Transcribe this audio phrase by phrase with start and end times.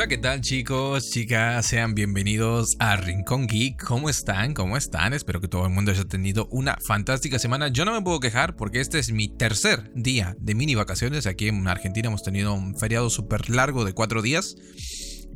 [0.00, 1.66] Hola, ¿qué tal chicos, chicas?
[1.66, 3.84] Sean bienvenidos a Rincón Geek.
[3.84, 4.54] ¿Cómo están?
[4.54, 5.12] ¿Cómo están?
[5.12, 7.68] Espero que todo el mundo haya tenido una fantástica semana.
[7.68, 11.26] Yo no me puedo quejar porque este es mi tercer día de mini vacaciones.
[11.26, 14.56] Aquí en Argentina hemos tenido un feriado súper largo de cuatro días.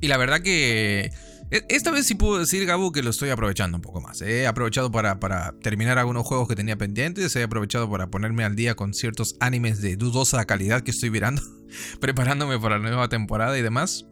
[0.01, 1.11] Y la verdad que
[1.51, 4.23] e, esta vez sí puedo decir, Gabo, que lo estoy aprovechando un poco más.
[4.23, 7.37] He aprovechado para, para, terminar algunos juegos que tenía pendientes.
[7.37, 11.43] He aprovechado para ponerme al día con ciertos animes de dudosa calidad que estoy mirando.
[12.01, 14.07] preparándome para la nueva temporada y demás.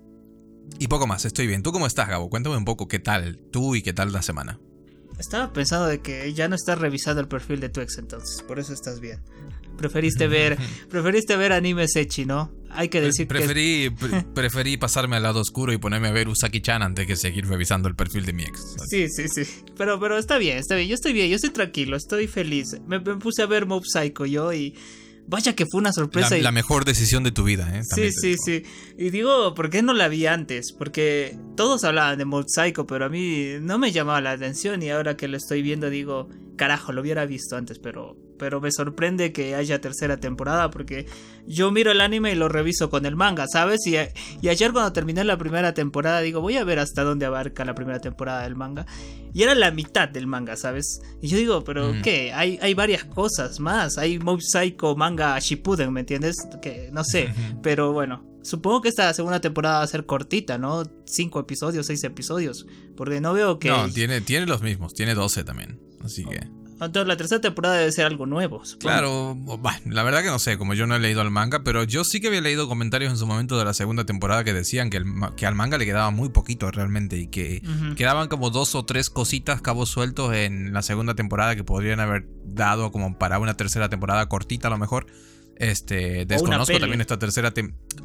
[0.79, 1.62] Y poco más, estoy bien.
[1.62, 2.29] ¿Tú cómo estás, Gabo?
[2.29, 4.59] Cuéntame un poco qué tal tú y qué tal la semana.
[5.19, 8.59] Estaba pensando de que ya no estás revisando el perfil de tu ex entonces, por
[8.59, 9.20] eso estás bien.
[9.77, 10.59] Preferiste ver,
[10.91, 12.53] preferiste ver animes Echi, ¿no?
[12.70, 14.25] Hay que decir preferí, que...
[14.34, 17.95] preferí pasarme al lado oscuro y ponerme a ver Usaki-chan antes que seguir revisando el
[17.95, 18.77] perfil de mi ex.
[18.89, 19.42] Sí, sí, sí.
[19.77, 20.89] Pero, pero está bien, está bien.
[20.89, 22.81] Yo estoy bien, yo estoy tranquilo, estoy feliz.
[22.87, 24.75] Me, me puse a ver Mob Psycho yo y
[25.27, 26.37] Vaya que fue una sorpresa.
[26.39, 27.83] La, mejor decisión de tu vida, ¿eh?
[27.84, 28.65] sí, sí, sí.
[28.98, 30.73] Y digo, ¿por qué no la vi antes?
[30.73, 34.91] Porque todos hablaban de Mob Psycho, pero a mí no me llamaba la atención y
[34.91, 39.33] ahora que lo estoy viendo digo, carajo, lo hubiera visto antes, pero pero me sorprende
[39.33, 41.07] que haya tercera temporada porque
[41.47, 43.87] yo miro el anime y lo reviso con el manga, ¿sabes?
[43.87, 43.95] Y,
[44.45, 47.77] y, ayer cuando terminé la primera temporada digo, voy a ver hasta dónde abarca la
[47.77, 48.84] primera temporada del manga.
[49.33, 51.03] Y era la mitad del manga, ¿sabes?
[51.21, 52.33] Y yo digo, pero ¿qué?
[52.33, 53.97] Hay, hay varias cosas más.
[53.97, 56.34] Hay Mob Psycho manga Shippuden, ¿me entiendes?
[56.61, 58.29] Que no sé, pero bueno.
[58.43, 60.83] Supongo que esta segunda temporada va a ser cortita, ¿no?
[61.05, 62.67] Cinco episodios, seis episodios.
[62.97, 63.69] Porque no veo que.
[63.69, 65.81] No, tiene, tiene los mismos, tiene 12 también.
[66.03, 66.41] Así que.
[66.86, 68.62] Entonces la tercera temporada debe ser algo nuevo.
[68.78, 69.36] Claro,
[69.86, 72.20] la verdad que no sé, como yo no he leído el manga, pero yo sí
[72.20, 75.03] que había leído comentarios en su momento de la segunda temporada que decían que,
[75.36, 77.62] que al manga le quedaba muy poquito realmente y que
[77.97, 82.27] quedaban como dos o tres cositas, cabos sueltos en la segunda temporada que podrían haber
[82.44, 85.06] dado como para una tercera temporada cortita a lo mejor.
[85.56, 87.53] Este, desconozco también esta tercera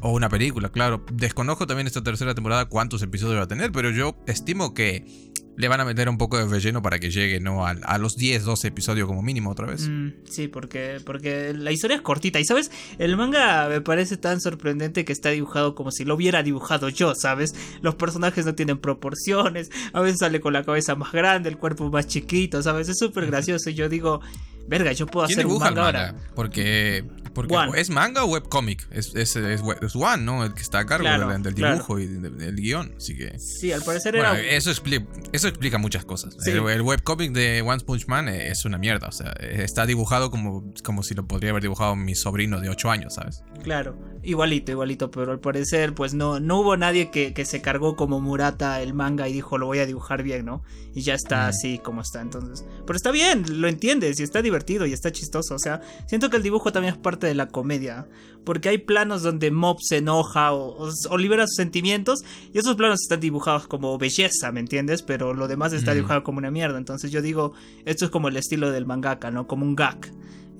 [0.00, 1.04] o una película, claro.
[1.12, 5.27] Desconozco también esta tercera temporada cuántos episodios va a tener, pero yo estimo que
[5.58, 7.66] le van a meter un poco de relleno para que llegue ¿no?
[7.66, 9.88] a, los 10, 12 episodios como mínimo otra vez.
[9.88, 12.38] Mm, sí, porque, porque la historia es cortita.
[12.38, 16.44] Y sabes, el manga me parece tan sorprendente que está dibujado como si lo hubiera
[16.44, 17.56] dibujado yo, ¿sabes?
[17.82, 21.90] Los personajes no tienen proporciones, a veces sale con la cabeza más grande, el cuerpo
[21.90, 22.88] más chiquito, ¿sabes?
[22.88, 23.68] Es súper gracioso.
[23.70, 24.20] Y yo digo,
[24.68, 26.14] verga, yo puedo hacer un manga, ahora.
[26.36, 27.04] Porque,
[27.46, 28.86] porque ¿es manga o webcomic?
[28.90, 30.44] Es, es, es, es, One, ¿no?
[30.44, 32.94] El que está a cargo del, dibujo y del, guion.
[32.96, 33.38] Así que.
[33.38, 34.40] Sí, al parecer era.
[34.40, 36.36] Eso, explica, eso explica muchas cosas.
[36.46, 39.08] El, webcomic de One Punch Man es una mierda.
[39.08, 42.90] O sea, está dibujado como, como si lo podría haber dibujado mi sobrino de 8
[42.90, 43.44] años, ¿sabes?
[43.62, 45.10] Claro, igualito, igualito.
[45.10, 48.94] Pero al parecer, pues no, no hubo nadie que, que se cargó como Murata el
[48.94, 50.62] manga y dijo, lo voy a dibujar bien, ¿no?
[50.94, 52.20] Y ya está así como está.
[52.20, 52.64] Entonces.
[52.86, 55.54] Pero está bien, lo entiendes y está divertido y está chistoso.
[55.54, 58.08] O sea, siento que el dibujo también es parte de la comedia.
[58.44, 62.24] Porque hay planos donde Mob se enoja o, libera sus sentimientos.
[62.52, 65.02] Y esos planos están dibujados como belleza, ¿me entiendes?
[65.02, 66.78] Pero lo demás está dibujado como una mierda.
[66.78, 67.52] Entonces yo digo,
[67.84, 69.46] esto es como el estilo del mangaka, ¿no?
[69.46, 70.10] Como un gag.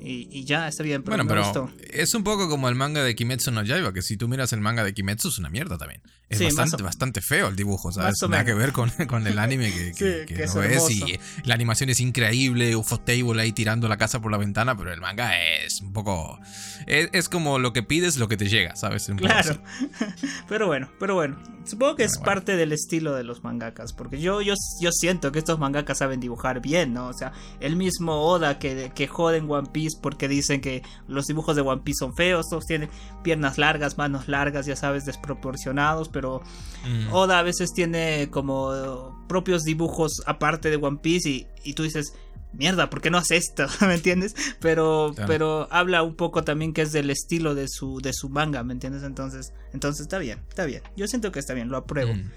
[0.00, 1.02] Y, ya, está bien.
[1.02, 4.16] Pero bueno, pero es un poco como el manga de Kimetsu no Yaiba, que si
[4.16, 6.02] tú miras el manga de Kimetsu es una mierda también.
[6.30, 8.16] Es bastante, bastante feo el dibujo, ¿sabes?
[8.28, 12.76] Nada que ver con, con, el anime que, que, es, Y la animación es increíble,
[12.76, 16.38] UFO Table ahí tirando la casa por la ventana, pero el manga es un poco...
[16.86, 19.10] Es, como lo que pides, lo que te llega, ¿sabes?
[19.16, 19.62] claro.
[20.48, 21.38] pero bueno, pero bueno.
[21.64, 25.38] Supongo que es parte del estilo de los mangakas, porque yo, yo, yo siento que
[25.38, 27.08] estos mangakas saben dibujar bien, ¿no?
[27.08, 31.26] O sea, el mismo Oda que, que jode en One Piece porque dicen que los
[31.26, 32.88] dibujos de One Piece son feos, todos tienen
[33.22, 37.12] piernas largas, manos largas, ya sabes, desproporcionados, pero mm.
[37.12, 42.12] Oda a veces tiene como propios dibujos aparte de One Piece y, y tú dices,
[42.52, 43.66] mierda, ¿por qué no hace esto?
[43.86, 44.34] ¿Me entiendes?
[44.60, 48.62] Pero, pero habla un poco también que es del estilo de su, de su manga,
[48.62, 49.02] ¿me entiendes?
[49.02, 50.82] Entonces, entonces está bien, está bien.
[50.96, 52.14] Yo siento que está bien, lo apruebo.
[52.14, 52.30] Mm.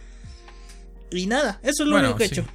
[1.11, 2.45] Y nada, eso es lo único que he hecho.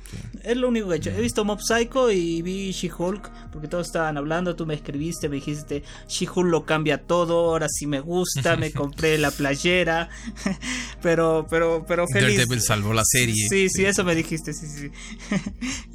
[0.43, 1.11] Es lo único que he hecho.
[1.11, 5.37] He visto Mob Psycho y vi She-Hulk, porque todos estaban hablando, tú me escribiste, me
[5.37, 10.09] dijiste, She-Hulk lo cambia todo, ahora sí me gusta, me compré la playera,
[11.03, 12.37] pero, pero, pero feliz.
[12.37, 13.47] Daredevil salvó la serie.
[13.49, 14.91] Sí, sí, eso me dijiste, sí, sí.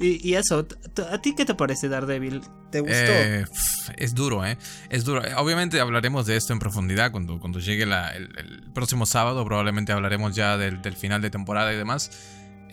[0.00, 0.66] y, eso,
[1.10, 2.42] ¿a ti qué te parece Daredevil?
[2.70, 2.94] ¿Te gustó?
[2.94, 3.44] Eh,
[3.96, 4.56] es duro, ¿eh?
[4.88, 5.22] Es duro.
[5.36, 10.56] Obviamente hablaremos de esto en profundidad cuando, cuando llegue el, próximo sábado, probablemente hablaremos ya
[10.56, 12.10] del, del final de temporada y demás.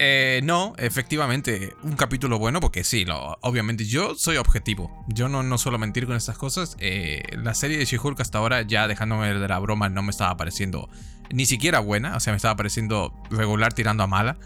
[0.01, 3.06] Eh, no, efectivamente, un capítulo bueno, porque sí,
[3.42, 5.06] obviamente yo soy objetivo.
[5.10, 6.78] Yo no, no suelo mentir con estas cosas.
[6.80, 10.38] Eh, la serie de She-Hulk hasta ahora, ya dejándome de la broma, no me estaba
[10.38, 10.90] pareciendo
[11.31, 12.16] ni siquiera buena.
[12.16, 14.38] O sea, me estaba pareciendo regular tirando a mala.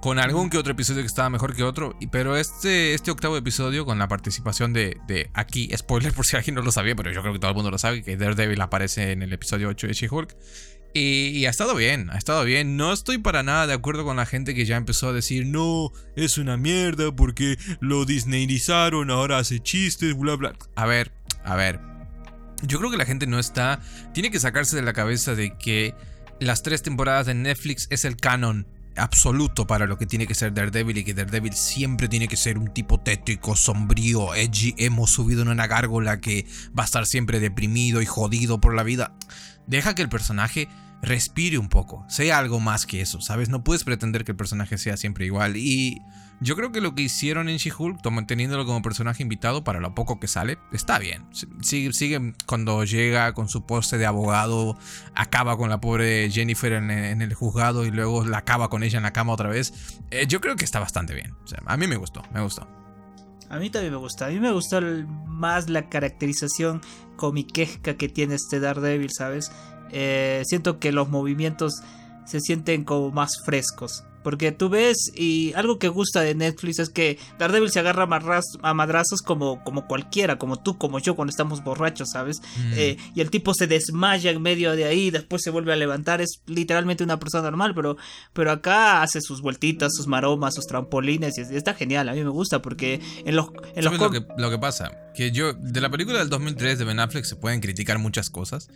[0.00, 1.96] Con algún que otro episodio que estaba mejor que otro.
[2.10, 6.56] Pero este, este octavo episodio, con la participación de, de aquí, spoiler por si alguien
[6.56, 9.12] no lo sabía, pero yo creo que todo el mundo lo sabe, que Daredevil aparece
[9.12, 10.36] en el episodio 8 de She-Hulk.
[10.94, 12.76] Y, ha estado bien, ha estado bien.
[12.76, 15.92] No estoy para nada de acuerdo con la gente que ya empezó a decir, no,
[16.16, 20.54] es una mierda porque lo disneyizaron, ahora hace chistes, bla, bla.
[20.74, 21.12] A ver,
[21.44, 21.80] a ver.
[22.62, 23.80] Yo creo que la gente no está...
[24.12, 25.94] Tiene que sacarse de la cabeza de que
[26.40, 28.66] las tres temporadas de Netflix es el canon
[28.98, 32.58] absoluto para lo que tiene que ser Daredevil y que Daredevil siempre tiene que ser
[32.58, 36.46] un tipo tétrico, sombrío, edgy, hemos subido en una gárgola que
[36.76, 39.14] va a estar siempre deprimido y jodido por la vida.
[39.68, 40.68] Deja que el personaje
[41.02, 43.48] respire un poco, sea algo más que eso, ¿sabes?
[43.48, 46.02] No puedes pretender que el personaje sea siempre igual y
[46.40, 50.20] yo creo que lo que hicieron en She-Hulk, teniéndolo como personaje invitado para lo poco
[50.20, 51.26] que sale, está bien.
[51.62, 54.78] Sigue, sigue cuando llega con su poste de abogado,
[55.14, 59.02] acaba con la pobre Jennifer en, el juzgado y luego la acaba con ella en
[59.02, 60.00] la cama otra vez.
[60.12, 61.34] Eh, yo creo que está bastante bien.
[61.66, 62.77] a mí me gustó, me gustó.
[63.50, 64.26] A mí también me gusta.
[64.26, 64.80] A mí me gustó
[65.26, 66.80] más la caracterización
[67.16, 69.50] comiquesca que tiene este Daredevil, ¿sabes?
[69.90, 71.82] Eh, siento que los movimientos
[72.26, 74.04] se sienten como más frescos.
[74.22, 78.08] Porque tú ves, y algo que gusta de Netflix es que Daredevil se agarra
[78.62, 82.40] a madrazos como, como cualquiera, como tú, como yo, cuando estamos borrachos, ¿sabes?
[82.56, 82.72] Mm.
[82.76, 86.20] Eh, y el tipo se desmaya en medio de ahí, después se vuelve a levantar,
[86.20, 87.96] es literalmente una persona normal, pero,
[88.32, 92.30] pero acá hace sus vueltitas, sus maromas, sus trampolines, y está genial, a mí me
[92.30, 93.48] gusta, porque en los...
[93.74, 94.92] En los lo, que, lo que pasa?
[95.14, 98.68] Que yo, de la película del 2003 de Ben Affleck se pueden criticar muchas cosas,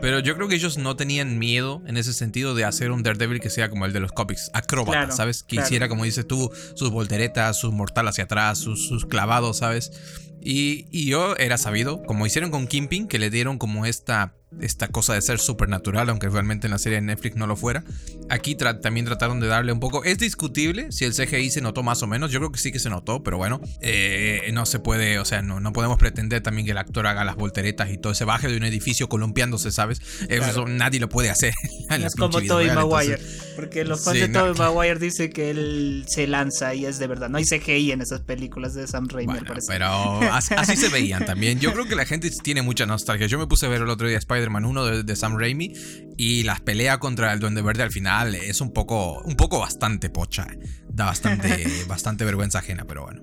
[0.00, 3.40] pero yo creo que ellos no tenían miedo en ese sentido de hacer un Daredevil
[3.40, 4.89] que sea como el de los cómics, acróbata.
[5.10, 5.42] ¿Sabes?
[5.42, 9.92] Que hiciera, como dices tú, sus volteretas, sus mortal hacia atrás, sus, sus clavados, ¿sabes?
[10.40, 14.88] Y, y, yo era sabido, como hicieron con Kimping, que le dieron como esta esta
[14.88, 17.84] cosa de ser supernatural, aunque realmente en la serie de Netflix no lo fuera.
[18.28, 20.04] Aquí también trataron de darle un poco.
[20.04, 22.30] Es discutible si el CGI se notó más o menos.
[22.30, 25.42] Yo creo que sí que se notó, pero bueno, eh, no se puede, o sea,
[25.42, 28.48] no, no podemos pretender también que el actor haga las volteretas y todo ese baje
[28.48, 30.00] de un edificio columpiándose, ¿sabes?
[30.28, 31.52] Eso nadie lo puede hacer.
[31.90, 33.18] es como Tobey Maguire,
[33.56, 37.28] porque los fans de Tobey Maguire dicen que él se lanza y es de verdad.
[37.28, 39.66] No hay CGI en esas películas de Sam Raimi, parece.
[39.68, 41.60] Pero así, se veían también.
[41.60, 43.26] Yo creo que la gente tiene mucha nostalgia.
[43.26, 45.72] Yo me puse a ver el otro día Spider Spider-Man 1 de, Sam Raimi
[46.16, 50.10] y las peleas contra el Duende Verde al final es un poco, un poco bastante
[50.10, 50.46] pocha.
[50.88, 53.22] Da bastante, bastante vergüenza ajena, pero bueno.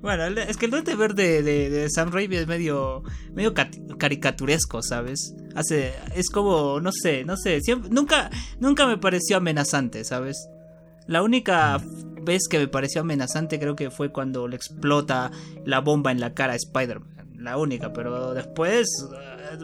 [0.00, 3.02] Bueno, es que el Duende Verde de, Sam Raimi es medio,
[3.34, 3.54] medio
[3.98, 5.34] caricaturesco, ¿sabes?
[5.54, 7.60] Hace, es como, no sé, no sé,
[7.90, 10.48] nunca, nunca me pareció amenazante, ¿sabes?
[11.06, 11.80] La única
[12.22, 15.30] vez que me pareció amenazante creo que fue cuando le explota
[15.64, 17.18] la bomba en la cara a Spider-Man.
[17.38, 18.88] La única, pero después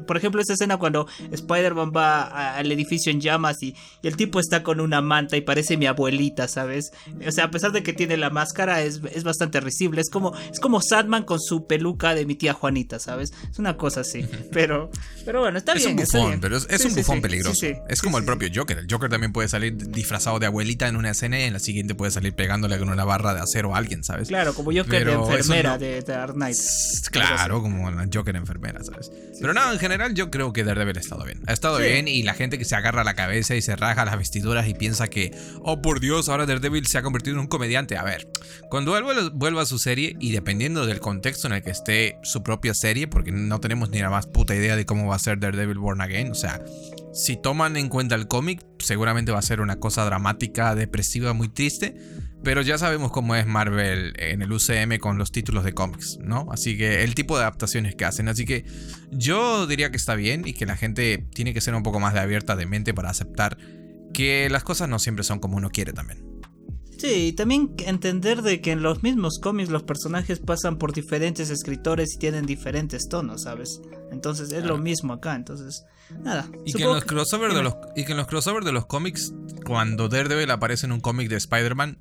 [0.07, 4.63] por ejemplo, esa escena cuando Spider-Man va al edificio en llamas y, el tipo está
[4.63, 6.93] con una manta y parece mi abuelita, ¿sabes?
[7.27, 10.01] O sea, a pesar de que tiene la máscara, es, bastante risible.
[10.01, 13.33] Es como, es como Sadman con su peluca de mi tía Juanita, ¿sabes?
[13.51, 14.25] Es una cosa así.
[14.53, 14.91] Pero,
[15.25, 15.99] pero bueno, está bien.
[15.99, 17.67] Es un bufón, pero es, un bufón peligroso.
[17.89, 18.79] es como el propio Joker.
[18.79, 21.95] El Joker también puede salir disfrazado de abuelita en una escena y en la siguiente
[21.95, 24.29] puede salir pegándole con una barra de acero a alguien, ¿sabes?
[24.29, 26.57] Claro, como Joker de enfermera de Dark Knight.
[27.11, 29.11] Claro, como la Joker enfermera, ¿sabes?
[29.41, 31.43] pero no, en general yo creo que Daredevil ha estado bien.
[31.47, 34.17] Ha estado bien y la gente que se agarra la cabeza y se raja las
[34.17, 37.97] vestiduras y piensa que, oh por Dios, ahora Daredevil se ha convertido en un comediante.
[37.97, 38.29] A ver,
[38.71, 42.43] cuando él vuelva a su serie y dependiendo del contexto en el que esté su
[42.43, 45.39] propia serie, porque no tenemos ni la más puta idea de cómo va a ser
[45.39, 46.61] Daredevil Born Again, o sea,
[47.13, 51.49] si toman en cuenta el cómic, seguramente va a ser una cosa dramática, depresiva, muy
[51.49, 51.95] triste.
[52.45, 56.47] Pero ya sabemos cómo es Marvel en el UCM con los títulos de cómics, ¿no?
[56.53, 58.29] Así que el tipo de adaptaciones que hacen.
[58.29, 58.65] Así que
[59.11, 62.13] yo diría que está bien y que la gente tiene que ser un poco más
[62.13, 63.57] de abierta de mente para aceptar
[64.13, 66.35] que las cosas no siempre son como uno quiere también.
[66.99, 71.51] Sí, y también entender de que en los mismos cómics los personajes pasan por diferentes
[71.51, 73.83] escritores y tienen diferentes tonos, ¿sabes?
[74.13, 75.85] Entonces es lo mismo acá, entonces
[76.23, 76.49] nada.
[76.65, 79.35] Y que, en los crossovers de los, y que en los crossovers de los cómics,
[79.67, 81.99] cuando Daredevil aparece en un cómic de Spider-Man,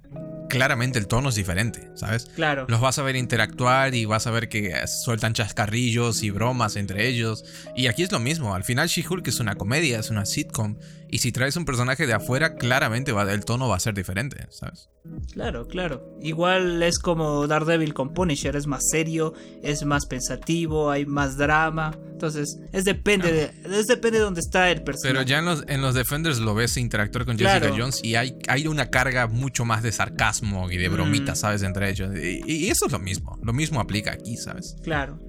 [0.49, 2.25] claramente el tono es diferente, ¿sabes?
[2.35, 2.65] Claro.
[2.67, 7.07] Los vas a ver interactuar y vas a ver que sueltan chascarrillos y bromas entre
[7.07, 7.43] ellos.
[7.75, 8.55] Y aquí es lo mismo.
[8.55, 10.77] Al final She-Hulk es una comedia, es una sitcom.
[11.09, 14.47] Y si traes un personaje de afuera, claramente va, el tono va a ser diferente,
[14.49, 14.89] ¿sabes?
[15.31, 16.17] Claro, claro.
[16.21, 21.95] Igual es como Daredevil con Punisher, es más serio, es más pensativo, hay más drama.
[22.11, 25.13] Entonces, es depende de, es depende de dónde está el personaje.
[25.13, 28.35] Pero ya en los, en los Defenders lo ves interactuar con Jessica Jones y hay,
[28.47, 31.41] hay una carga mucho más de sarcasmo y de bromitas, mm.
[31.41, 31.63] ¿sabes?
[31.63, 32.15] Entre ellos.
[32.15, 33.39] Y, eso es lo mismo.
[33.43, 34.75] Lo mismo aplica aquí, ¿sabes?
[34.83, 35.19] Claro.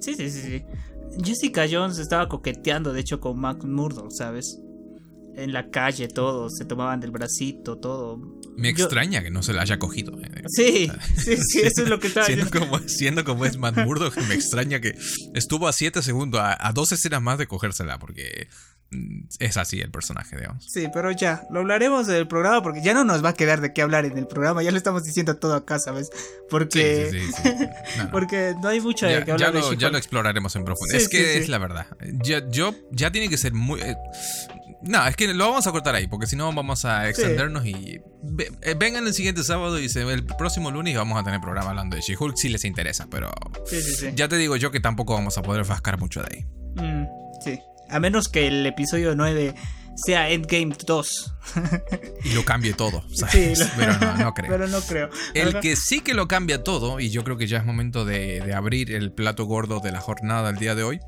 [0.00, 0.64] Sí, sí, sí, sí.
[1.22, 4.60] Jessica Jones estaba coqueteando, de hecho, con Mac Murdock, ¿sabes?
[5.36, 8.18] en la calle todos se tomaban del bracito, todo.
[8.56, 10.18] Me extraña que no se la haya cogido.
[10.20, 10.44] Eh.
[10.46, 14.16] Sí, sí, sí, eso es lo que estaba siendo como, siendo como es Matt Murdock,
[14.28, 14.94] me extraña que
[15.34, 18.48] estuvo a 7 segundos, a, dos escenas más de cogérsela, porque
[19.38, 20.64] es así el personaje, digamos.
[20.64, 23.72] Sí, pero ya, lo hablaremos del programa porque ya no nos va a quedar de
[23.72, 26.10] qué hablar en el programa, ya lo estamos diciendo todo acá, ¿sabes?
[26.50, 29.52] Porque, sí, sí, sí, porque no hay mucho de qué hablar.
[29.52, 31.00] Ya lo, ya lo exploraremos en profundidad.
[31.00, 31.86] es que es la verdad.
[32.22, 33.80] Yo, yo, ya tiene que ser muy...
[33.80, 33.96] Eh,
[34.82, 38.00] no, es que lo vamos a cortar ahí, porque si no vamos a extendernos y...
[38.62, 41.96] Eh, vengan el siguiente sábado y se, el próximo lunes vamos a tener programa hablando
[41.96, 43.32] de She-Hulk si les interesa, pero...
[44.14, 46.46] Ya te digo yo que tampoco vamos a poder fascar mucho de ahí.
[46.76, 47.23] Mm.
[47.88, 49.54] A menos que el episodio 9
[49.96, 51.34] sea Endgame 2.
[52.24, 54.50] y lo cambie todo, Sí, pero no, creo.
[54.50, 55.10] Pero no creo.
[55.34, 58.40] El que sí que lo cambia todo, y yo creo que ya es momento de,
[58.40, 61.00] de abrir el plato gordo de la jornada del día de hoy,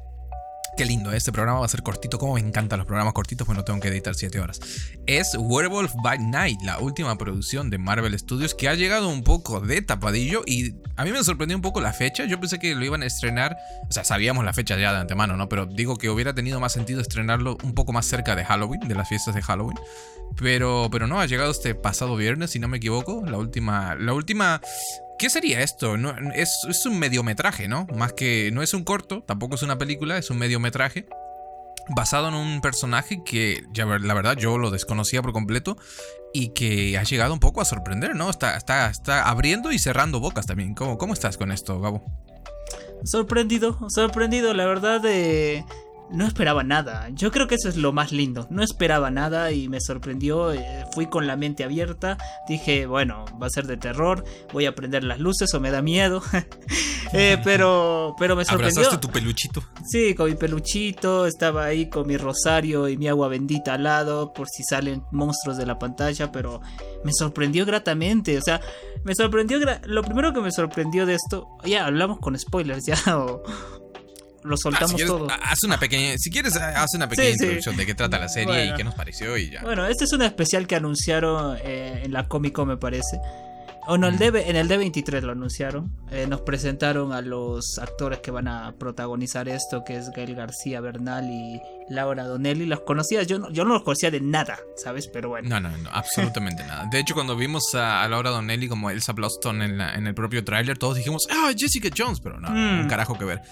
[0.76, 3.56] Qué lindo, este programa va a ser cortito, como me encantan los programas cortitos, pues
[3.56, 4.60] no tengo que editar 7 horas.
[5.06, 9.60] Es Werewolf by Night, la última producción de Marvel Studios que ha llegado un poco
[9.60, 12.26] de tapadillo y a mí me sorprendió un poco la fecha.
[12.26, 13.56] Yo pensé que lo iban a estrenar,
[13.88, 15.48] o sea, sabíamos la fecha ya de antemano, ¿no?
[15.48, 18.94] Pero digo que hubiera tenido más sentido estrenarlo un poco más cerca de Halloween, de
[18.94, 19.78] las fiestas de Halloween.
[20.36, 23.24] Pero, pero no, ha llegado este pasado viernes, si no me equivoco.
[23.24, 24.60] La última, la última
[25.18, 25.96] ¿Qué sería esto?
[25.96, 27.86] No, es, un mediometraje, ¿no?
[27.96, 31.06] Más que no es un corto, tampoco es una película, es un mediometraje
[31.88, 35.76] basado en un personaje que la verdad yo lo desconocía por completo
[36.34, 38.28] y que ha llegado un poco a sorprender, ¿no?
[38.28, 38.92] Está,
[39.24, 40.74] abriendo y cerrando bocas también.
[40.74, 42.04] ¿Cómo, estás con esto, Gabo?
[43.04, 45.64] Sorprendido, sorprendido, la verdad de
[46.10, 47.08] no esperaba nada.
[47.10, 48.46] Yo creo que eso es lo más lindo.
[48.50, 50.52] No esperaba nada y me sorprendió.
[50.52, 52.16] Eh, fui con la mente abierta.
[52.48, 54.24] Dije, bueno, va a ser de terror.
[54.50, 56.22] Voy a prender las luces o me da miedo.
[57.12, 58.80] Eh, pero, pero me sorprendió.
[58.80, 59.62] ¿Abrazaste tu peluchito?
[59.88, 61.26] Sí, con mi peluchito.
[61.26, 64.32] Estaba ahí con mi rosario y mi agua bendita al lado.
[64.32, 66.32] Por si salen monstruos de la pantalla.
[66.32, 66.60] Pero
[67.04, 68.36] me sorprendió gratamente.
[68.36, 68.60] O sea,
[69.04, 69.60] me sorprendió.
[69.84, 71.46] Lo primero que me sorprendió de esto.
[71.64, 73.16] Ya hablamos con spoilers, ya.
[73.16, 73.40] O,
[74.46, 75.28] lo ah, soltamos todo.
[75.30, 78.74] Haz una pequeña, si quieres, haz una pequeña introducción de qué trata la serie y
[78.74, 79.62] qué nos pareció y ya.
[79.62, 83.18] Bueno, este es un especial que anunciaron eh, en la Comic Con, me parece.
[83.86, 85.92] O no, el en el D23 lo anunciaron.
[86.10, 90.80] Eh, nos presentaron a los actores que van a protagonizar esto, que es Gael García
[90.80, 92.66] Bernal y Laura Donnelly.
[92.66, 95.08] Los conocía, yo no, yo no los conocía de nada, ¿sabes?
[95.08, 95.48] Pero bueno.
[95.48, 96.86] No, no, no, absolutamente nada.
[96.90, 100.78] De hecho, cuando vimos a, Laura Donnelly como Elsa Bloston en, en el propio tráiler,
[100.78, 102.88] todos dijimos, ah, Jessica Jones, pero no, un mm.
[102.88, 103.42] carajo que ver.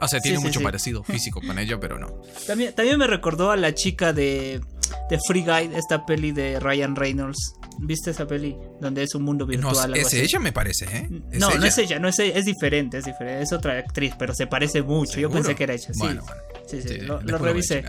[0.00, 2.22] o sea, tiene mucho parecido físico con ella, pero no.
[2.46, 4.60] También, también me recordó a la chica de,
[5.10, 7.54] de Free Guide, esta peli de Ryan Reynolds.
[7.78, 8.56] ¿Viste esa peli?
[8.80, 9.90] Donde es un mundo virtual.
[9.90, 11.08] No, es ella, me parece, ¿eh?
[11.10, 13.42] no, no es ella, no es es diferente, es diferente.
[13.42, 15.20] Es otra actriz, pero se parece mucho.
[15.20, 15.92] Yo pensé que era ella.
[15.92, 16.42] Sí, bueno, bueno.
[16.66, 17.84] sí, sí, lo, revisé.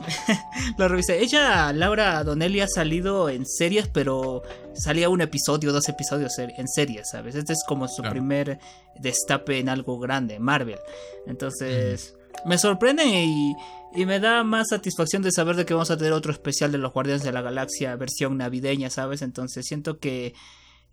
[0.78, 1.20] lo revisé.
[1.20, 4.42] Ella, Laura Donnelly, ha salido en series, pero
[4.74, 7.34] salía un episodio, dos episodios en series, ¿sabes?
[7.34, 8.58] Este es como su primer
[8.98, 10.78] destape en algo grande, Marvel.
[11.26, 12.14] Entonces,
[12.46, 13.54] me sorprende y
[13.92, 16.78] y me da más satisfacción de saber de que vamos a tener otro especial de
[16.78, 19.22] los Guardianes de la Galaxia, versión navideña, ¿sabes?
[19.22, 20.34] Entonces siento que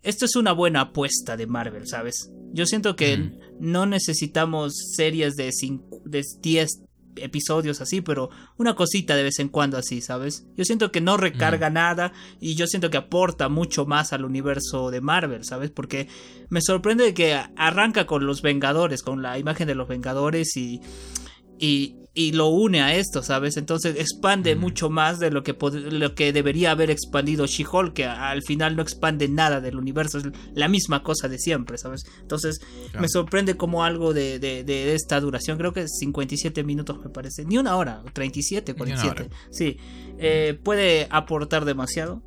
[0.02, 2.30] esto es una buena apuesta de Marvel, ¿sabes?
[2.52, 5.52] Yo siento que no necesitamos series de,
[6.04, 6.68] de 10
[7.16, 10.46] episodios así, pero una cosita de vez en cuando así, ¿sabes?
[10.56, 14.90] Yo siento que no recarga nada y yo siento que aporta mucho más al universo
[14.90, 15.70] de Marvel, ¿sabes?
[15.70, 16.08] Porque
[16.48, 20.80] me sorprende que arranca con los Vengadores, con la imagen de los Vengadores y
[21.58, 23.56] y, y lo une a esto, ¿sabes?
[23.56, 25.56] Entonces expande mucho más de lo que,
[25.90, 30.24] lo que debería haber expandido She-Hulk, que al final no expande nada del universo, es
[30.52, 32.02] la misma cosa de siempre, ¿sabes?
[32.20, 32.60] Entonces
[32.98, 37.56] me sorprende como algo de, de, esta duración, creo que 57 minutos me parece, ni
[37.56, 39.76] una hora, 37, 47, sí,
[40.18, 42.22] eh, puede aportar demasiado.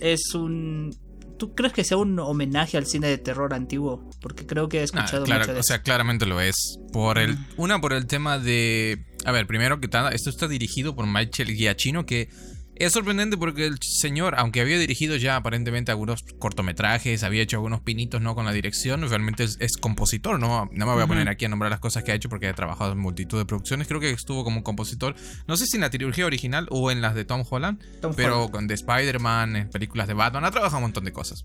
[0.00, 0.96] Es un
[1.38, 4.08] ¿Tú crees que sea un homenaje al cine de terror antiguo?
[4.20, 6.78] Porque creo que he escuchado claro, mucho O sea, claramente lo es.
[6.92, 9.04] Por el, una, por el tema de.
[9.24, 12.28] A ver, primero que tal, esto está dirigido por Michael Giacchino, que
[12.76, 17.80] es sorprendente porque el señor, aunque había dirigido ya aparentemente algunos cortometrajes, había hecho algunos
[17.80, 20.68] pinitos no con la dirección, realmente es, compositor, ¿no?
[20.72, 22.54] No me voy a poner aquí a nombrar las cosas que ha hecho porque ha
[22.54, 23.86] trabajado en multitud de producciones.
[23.86, 25.14] Creo que estuvo como compositor,
[25.46, 27.82] no sé si en la trilogía original o en las de Tom Holland,
[28.16, 31.44] pero con de Spider-Man, en películas de Batman, ha trabajado un montón de cosas.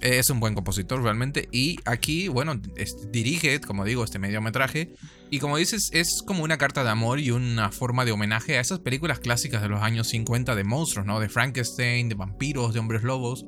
[0.00, 2.60] Es un buen compositor realmente y aquí, bueno,
[3.10, 4.94] dirige, como digo, este mediometraje
[5.30, 8.60] y como dices, es como una carta de amor y una forma de homenaje a
[8.60, 11.20] esas películas clásicas de los años 50 de monstruos, ¿no?
[11.20, 13.44] De Frankenstein, de vampiros, de hombres lobos.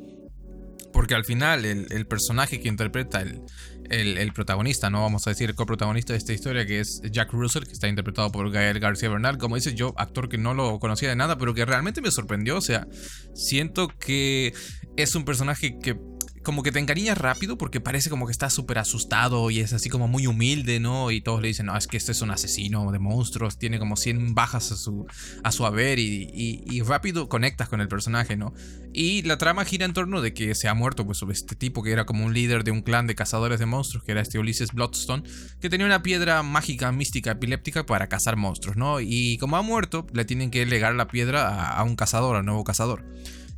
[0.92, 5.54] Porque al final el, personaje que interpreta el, el, protagonista, no vamos a decir el
[5.54, 9.38] coprotagonista de esta historia, que es Jack Russell, que está interpretado por Gael García Bernal,
[9.38, 12.56] como dices yo, actor que no lo conocía de nada, pero que realmente me sorprendió.
[12.56, 12.88] O sea,
[13.34, 14.52] siento que
[14.96, 15.96] es un personaje que
[16.42, 19.90] como que te encariñas rápido porque parece como que está súper asustado y es así
[19.90, 21.10] como muy humilde, ¿no?
[21.10, 23.96] Y todos le dicen, no, es que este es un asesino de monstruos, tiene como
[23.96, 25.06] 100 bajas a su,
[25.44, 28.54] a su haber y, y, rápido conectas con el personaje, ¿no?
[28.92, 31.92] Y la trama gira en torno de que se ha muerto pues este tipo que
[31.92, 34.72] era como un líder de un clan de cazadores de monstruos, que era este Ulises
[34.72, 35.22] Bloodstone,
[35.60, 39.00] que tenía una piedra mágica, mística, epiléptica para cazar monstruos, ¿no?
[39.00, 42.40] Y como ha muerto, le tienen que legar la piedra a, a un cazador, a
[42.40, 43.04] un nuevo cazador.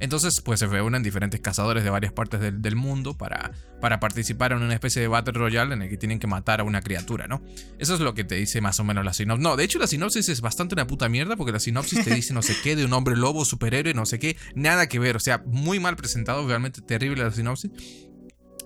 [0.03, 3.53] Entonces, pues se reúnen diferentes cazadores de varias partes del, mundo para,
[4.01, 6.83] participar en una especie de Battle Royale en el que tienen que matar a una
[6.83, 7.41] criatura, ¿no?
[7.79, 9.45] Eso es lo que te dice más o menos la sinopsis.
[9.45, 12.35] No, de hecho la sinopsis es bastante una puta mierda porque la sinopsis te dice
[12.35, 15.21] no sé qué de un hombre lobo, superhéroe, no sé qué, nada que ver, o
[15.21, 17.71] sea, muy mal presentado, realmente terrible la sinopsis.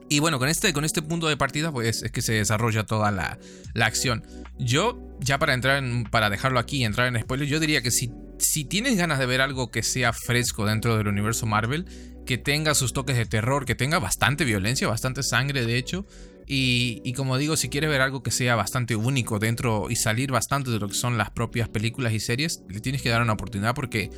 [0.08, 3.10] Y bueno, con este, con este punto de partida, pues es que se desarrolla toda
[3.10, 3.38] la,
[3.75, 4.25] la acción.
[4.58, 7.90] Yo, ya para entrar en, para dejarlo aquí y entrar en spoilers, yo diría que
[7.90, 11.86] si si tienes ganas de ver algo que sea fresco dentro del universo Marvel,
[12.26, 16.06] que tenga sus toques de terror, que tenga bastante violencia, bastante sangre de hecho,
[16.48, 20.70] y, como digo, si quieres ver algo que sea bastante único dentro y salir bastante
[20.70, 23.75] de lo que son las propias películas y series, le tienes que dar una oportunidad
[23.75, 24.10] porque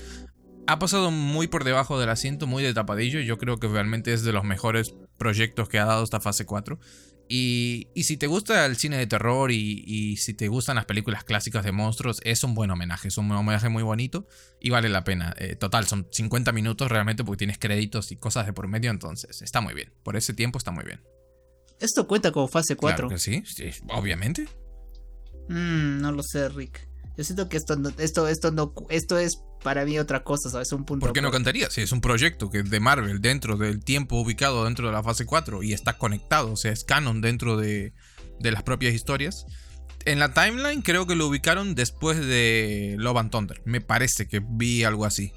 [0.66, 3.20] ha pasado muy por debajo del asiento, muy de tapadillo.
[3.20, 6.78] Yo creo que realmente es de los mejores proyectos que ha dado esta fase 4.
[7.30, 11.62] Y, si te gusta el cine de terror y, si te gustan las películas clásicas
[11.62, 14.26] de monstruos, es un buen homenaje, es un homenaje muy bonito
[14.60, 15.34] y vale la pena.
[15.38, 19.42] Eh, total, son 50 minutos realmente porque tienes créditos y cosas de por medio, entonces
[19.42, 19.92] está muy bien.
[20.02, 21.02] Por ese tiempo está muy bien.
[21.80, 23.08] ¿Esto cuenta como fase 4?
[23.08, 23.42] Claro sí,
[23.90, 24.48] obviamente.
[25.48, 26.88] Mm, no lo sé, Rick.
[27.18, 30.70] Yo siento que esto esto, esto no, esto es para mí otra cosa, ¿sabes?
[30.70, 31.04] Un punto.
[31.04, 31.68] ¿Por qué no cantaría?
[31.68, 35.26] Si es un proyecto que de Marvel dentro del tiempo ubicado dentro de la fase
[35.26, 37.92] 4 y está conectado, o sea, es canon dentro de,
[38.38, 39.46] de las propias historias.
[40.04, 43.62] En la timeline creo que lo ubicaron después de Love and Thunder.
[43.64, 45.32] Me parece que vi algo así.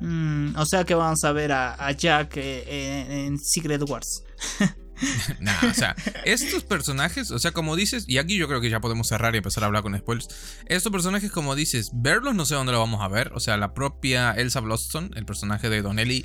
[0.00, 4.24] Mm, o sea que vamos a ver a, Jack eh, en Secret Wars.
[5.40, 8.80] nah, o sea, estos personajes, o sea, como dices, y aquí yo creo que ya
[8.80, 10.28] podemos cerrar y empezar a hablar con spoilers.
[10.66, 13.32] Estos personajes, como dices, verlos no sé dónde lo vamos a ver.
[13.34, 16.24] O sea, la propia Elsa Bloodstone, el personaje de Donnelly,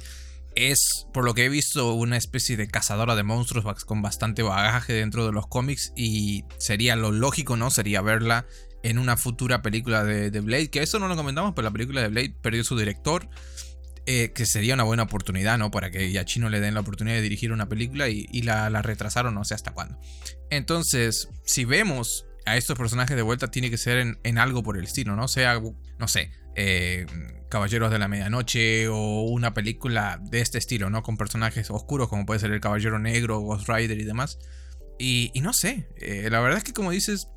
[0.55, 4.93] es, por lo que he visto, una especie de cazadora de monstruos con bastante bagaje
[4.93, 5.93] dentro de los cómics.
[5.95, 7.69] Y sería lo lógico, ¿no?
[7.69, 8.45] Sería verla
[8.83, 10.69] en una futura película de, de Blade.
[10.69, 13.27] Que eso no lo comentamos, pero la película de Blade perdió su director.
[14.07, 15.71] Eh, que sería una buena oportunidad, ¿no?
[15.71, 19.33] Para que a Chino le den la oportunidad de dirigir una película y, la, retrasaron
[19.33, 19.99] no sé hasta cuándo.
[20.51, 24.83] Entonces, si vemos a estos personajes de vuelta, tiene que ser en, algo por el
[24.83, 25.27] estilo, ¿no?
[25.27, 25.59] Sea,
[25.97, 27.07] no sé, eh,
[27.49, 31.01] Caballeros de la Medianoche o una película de este estilo, ¿no?
[31.01, 34.37] Con personajes oscuros como puede ser el Caballero Negro, Ghost Rider y demás.
[34.99, 37.27] Y, no sé, eh, la verdad es que como dices,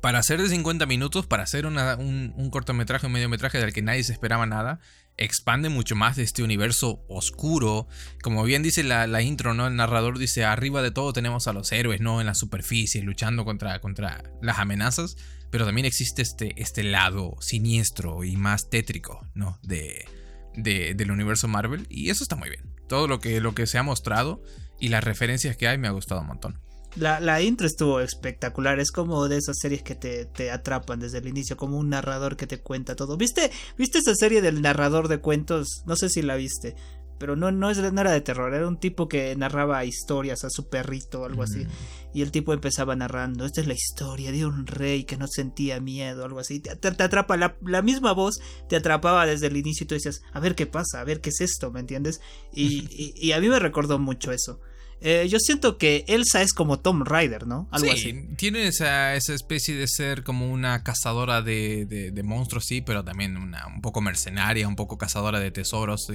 [0.00, 4.12] para hacer de 50 minutos, para hacer un, cortometraje, un mediometraje del que nadie se
[4.12, 4.80] esperaba nada,
[5.18, 7.88] expande mucho más de este universo oscuro.
[8.22, 9.66] Como bien dice la, intro, ¿no?
[9.66, 12.20] El narrador dice, arriba de todo tenemos a los héroes, ¿no?
[12.20, 15.16] En la superficie, luchando contra, contra las amenazas.
[15.50, 19.58] Pero también existe este, este lado siniestro y más tétrico, ¿no?
[19.62, 20.06] De,
[20.54, 21.86] del universo Marvel.
[21.90, 22.74] Y eso está muy bien.
[22.88, 24.42] Todo lo que, lo que se ha mostrado
[24.80, 26.67] y las referencias que hay me ha gustado un montón.
[26.96, 31.56] La, intro estuvo espectacular, es como de esas series que te, atrapan desde el inicio,
[31.56, 33.16] como un narrador que te cuenta todo.
[33.16, 35.82] ¿Viste, ¿Viste esa serie del narrador de cuentos?
[35.86, 36.74] No sé si la viste,
[37.18, 40.50] pero no, no, es, no era de terror, era un tipo que narraba historias a
[40.50, 41.60] su perrito o algo así.
[41.60, 41.68] Mm.
[42.14, 45.80] Y el tipo empezaba narrando, esta es la historia de un rey que no sentía
[45.80, 46.60] miedo, algo así.
[46.60, 50.22] Te, te, atrapa, la, la, misma voz te atrapaba desde el inicio y tú decías,
[50.32, 52.20] a ver qué pasa, a ver qué es esto, ¿me entiendes?
[52.52, 54.60] y, y a mí me recordó mucho eso.
[55.00, 57.68] Eh, yo siento que Elsa es como Tom Rider, ¿no?
[57.70, 63.36] Algo sí, tiene esa, especie de ser como una cazadora de, monstruos, sí, pero también
[63.36, 66.08] una, un poco mercenaria, un poco cazadora de tesoros.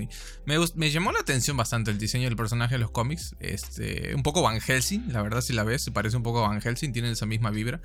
[0.46, 3.36] Me, me, llamó la atención bastante el diseño del personaje de los cómics.
[3.40, 6.50] Este, un poco Van Helsing, la verdad, si la ves, se parece un poco a
[6.50, 7.82] Van Helsing, tiene esa misma vibra.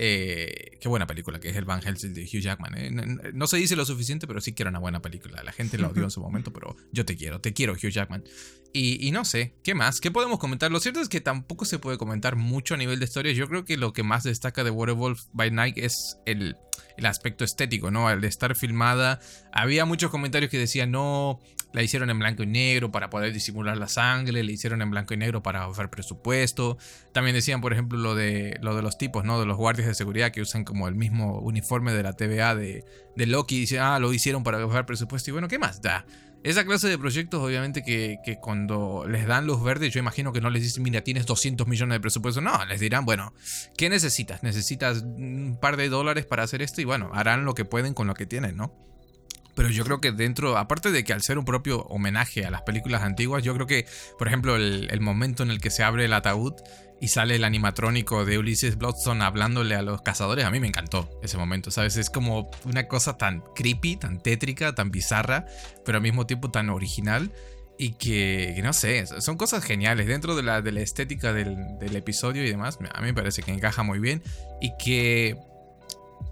[0.00, 2.78] Eh, qué buena película que es el Van Helsing de Hugh Jackman.
[2.78, 2.90] ¿eh?
[3.34, 5.42] No, se dice lo suficiente, pero sí que era una buena película.
[5.42, 8.22] La gente la odió en su momento, pero yo te quiero, te quiero Hugh Jackman.
[8.72, 10.00] Y, no sé, ¿qué más?
[10.00, 10.70] ¿Qué podemos comentar?
[10.70, 13.32] Lo cierto es que tampoco se puede comentar mucho a nivel de historia.
[13.32, 16.56] Yo creo que lo que más destaca de Werewolf by Night es el,
[16.96, 18.08] el aspecto estético, ¿no?
[18.08, 19.20] Al de estar filmada.
[19.52, 21.40] Había muchos comentarios que decían, no,
[21.72, 25.14] la hicieron en blanco y negro para poder disimular la sangre, la hicieron en blanco
[25.14, 26.78] y negro para ahorrar presupuesto.
[27.12, 29.40] También decían, por ejemplo, lo de, lo de los tipos, ¿no?
[29.40, 32.84] De los guardias de seguridad que usan como el mismo uniforme de la TVA de,
[33.16, 33.60] de Loki.
[33.60, 35.30] Dicen, ah, lo hicieron para ahorrar presupuesto.
[35.30, 36.06] Y bueno, ¿qué más da?
[36.44, 40.40] Esa clase de proyectos, obviamente, que, que, cuando les dan luz verde, yo imagino que
[40.40, 42.40] no les dicen, mira, tienes 200 millones de presupuesto.
[42.40, 43.34] No, les dirán, bueno,
[43.76, 44.42] ¿qué necesitas?
[44.42, 48.06] Necesitas un par de dólares para hacer esto y bueno, harán lo que pueden con
[48.06, 48.72] lo que tienen, ¿no?
[49.58, 52.62] Pero yo creo que dentro, aparte de que al ser un propio homenaje a las
[52.62, 56.12] películas antiguas, yo creo que, por ejemplo, el, momento en el que se abre el
[56.12, 56.54] ataúd
[57.00, 61.08] y sale el animatrónico de Ulysses Bloodstone hablándole a los cazadores, a mí me encantó
[61.22, 61.96] ese momento, ¿sabes?
[61.96, 65.46] Es como una cosa tan creepy, tan tétrica, tan bizarra,
[65.84, 67.32] pero al mismo tiempo tan original.
[67.80, 72.44] Y que, no sé, son cosas geniales dentro de la, de la estética del, episodio
[72.44, 72.76] y demás.
[72.92, 74.20] A mí me parece que encaja muy bien.
[74.60, 75.38] Y que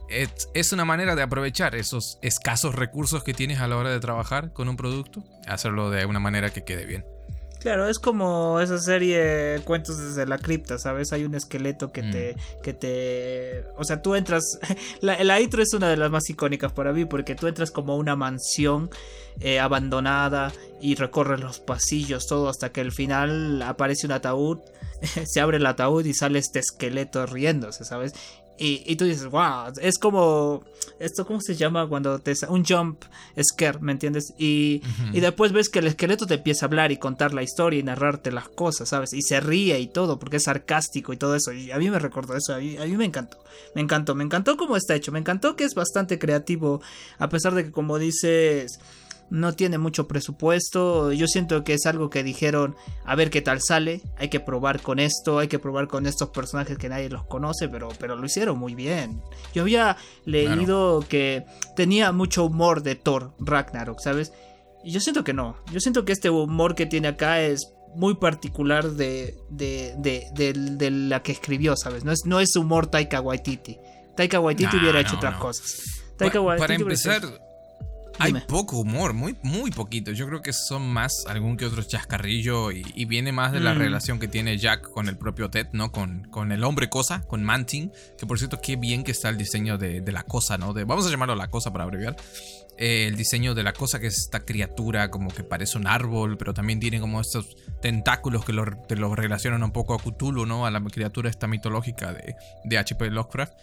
[0.09, 4.53] es, una manera de aprovechar esos escasos recursos que tienes a la hora de trabajar
[4.53, 7.05] con un producto, hacerlo de una manera que quede bien.
[7.67, 11.13] Claro, es como esa serie Cuentos desde la cripta, ¿sabes?
[11.13, 12.37] Hay un esqueleto que te.
[12.37, 12.63] Mm.
[12.63, 13.65] que te.
[13.77, 14.61] O sea, tú entras.
[15.01, 17.97] La, la, intro es una de las más icónicas para mí, porque tú entras como
[17.97, 18.89] una mansión
[19.41, 24.61] eh, abandonada y recorres los pasillos, todo hasta que al final aparece un ataúd.
[25.27, 28.13] se abre el ataúd y sale este esqueleto riéndose, ¿sabes?
[28.59, 30.64] Y, tú dices, wow, es como,
[30.99, 31.87] esto, ¿cómo se llama?
[31.87, 33.05] Cuando te, un jump
[33.42, 34.33] scare, ¿me entiendes?
[34.38, 37.81] Y, y, después ves que el esqueleto te empieza a hablar y contar la historia
[37.81, 39.12] y narrarte las cosas, ¿sabes?
[39.12, 41.53] Y se ríe y todo, porque es sarcástico y todo eso.
[41.53, 43.38] Y a mí me recordó eso, a mí, a mí me encantó,
[43.75, 46.81] me encantó, me encantó cómo está hecho, me encantó que es bastante creativo,
[47.19, 48.79] a pesar de que como dices
[49.31, 51.12] no tiene mucho presupuesto.
[51.12, 54.81] Yo siento que es algo que dijeron, a ver qué tal sale, hay que probar
[54.81, 58.27] con esto, hay que probar con estos personajes que nadie los conoce, pero, pero lo
[58.27, 59.23] hicieron muy bien.
[59.55, 64.33] Yo había leído que tenía mucho humor de Thor Ragnarok, ¿sabes?
[64.85, 68.15] Y yo siento que no, yo siento que este humor que tiene acá es muy
[68.15, 72.05] particular de, de, de, la que escribió, ¿sabes?
[72.05, 73.79] No es, no es humor Taika Waititi.
[74.17, 76.03] Taika Waititi hubiera hecho otras cosas.
[76.17, 77.46] Taika para empezar...
[78.19, 80.13] Hay poco humor, muy, muy poquito.
[80.13, 83.79] Yo creo que son más algún que otro chascarrillo y, viene más de la mm.
[83.79, 85.93] relación que tiene Jack con el propio Ted, ¿no?
[85.93, 87.93] Con, con el hombre cosa, con Manting.
[88.19, 90.73] Que por cierto, qué bien que está el diseño de, de la cosa, ¿no?
[90.73, 92.17] De, vamos a llamarlo la cosa para abreviar.
[92.79, 96.53] El diseño de la cosa que es esta criatura como que parece un árbol, pero
[96.53, 100.67] también tiene como estos tentáculos que lo relacionan un poco a Cthulhu, ¿no?
[100.67, 103.11] A la criatura esta mitológica de, de H.P.
[103.11, 103.55] Lovecraft.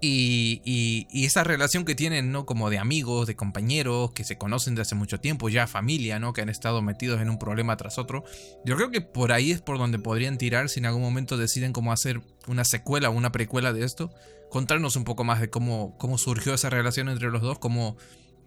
[0.00, 2.46] Y, y, esa relación que tienen, ¿no?
[2.46, 6.32] Como de amigos, de compañeros, que se conocen de hace mucho tiempo, ya familia, ¿no?
[6.32, 8.24] Que han estado metidos en un problema tras otro.
[8.64, 11.72] Yo creo que por ahí es por donde podrían tirar si en algún momento deciden
[11.72, 14.10] cómo hacer una secuela o una precuela de esto.
[14.48, 17.96] Contarnos un poco más de cómo, cómo surgió esa relación entre los dos, cómo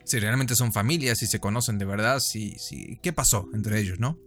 [0.05, 3.99] si realmente son familias, si se conocen de verdad, si, si qué pasó entre ellos,
[3.99, 4.17] ¿no?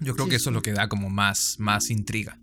[0.00, 2.40] Yo creo que eso es lo que da como más, más intriga.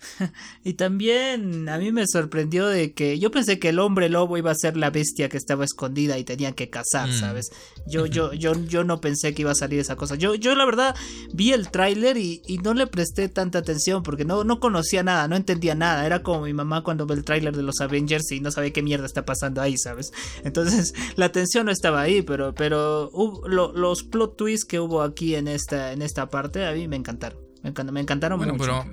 [0.64, 4.50] y también a mí me sorprendió de que yo pensé que el hombre lobo iba
[4.50, 7.12] a ser la bestia que estaba escondida y tenían que cazar, mm.
[7.12, 7.50] ¿sabes?
[7.86, 10.14] Yo, yo, yo, yo no pensé que iba a salir esa cosa.
[10.14, 10.94] Yo, yo la verdad
[11.32, 15.36] vi el tráiler y, no le presté tanta atención porque no, no conocía nada, no
[15.36, 16.04] entendía nada.
[16.04, 18.82] Era como mi mamá cuando ve el tráiler de los Avengers y no sabe qué
[18.82, 20.12] mierda está pasando ahí, ¿sabes?
[20.44, 23.10] Entonces la atención no estaba ahí, pero, pero
[23.46, 27.38] los plot twists que hubo aquí en esta, en esta parte a mí me encantaron.
[27.62, 28.84] Me, me encantaron bueno, mucho.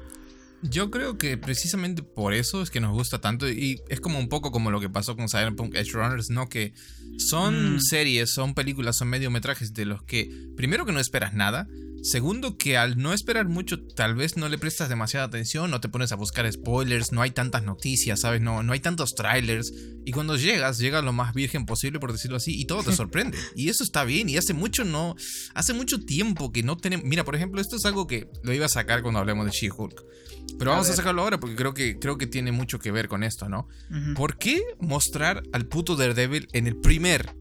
[0.69, 4.29] Yo creo que precisamente por eso es que nos gusta tanto y es como un
[4.29, 6.49] poco como lo que pasó con Cyberpunk Edge Runners, ¿no?
[6.49, 6.73] Que
[7.17, 7.79] son mm.
[7.81, 11.67] series, son películas, son mediometrajes de los que primero que no esperas nada,
[12.05, 15.89] segundo que al no esperar mucho tal vez no le prestas demasiada atención, no te
[15.89, 18.41] pones a buscar spoilers, no hay tantas noticias, ¿sabes?
[18.41, 19.73] No, no hay tantos trailers
[20.05, 23.37] y cuando llegas, llega lo más virgen posible por decirlo así y todo te sorprende
[23.55, 25.15] y eso está bien y hace mucho no,
[25.55, 28.67] hace mucho tiempo que no tenemos, mira por ejemplo esto es algo que lo iba
[28.67, 30.03] a sacar cuando hablemos de She-Hulk.
[30.59, 33.23] Pero vamos a, sacarlo ahora porque creo que, creo que tiene mucho que ver con
[33.23, 33.67] esto, ¿no?
[34.15, 37.35] ¿Por qué mostrar al puto Daredevil en el primer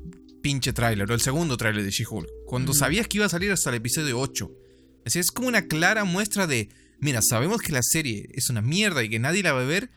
[0.44, 2.28] pinche tráiler o el segundo tráiler de She-Hulk?
[2.44, 4.50] Cuando sabías que iba a salir hasta el episodio 8.
[5.06, 6.68] Así es como una clara muestra de,
[7.00, 9.90] mira, sabemos que la serie es una mierda y que nadie la va a ver,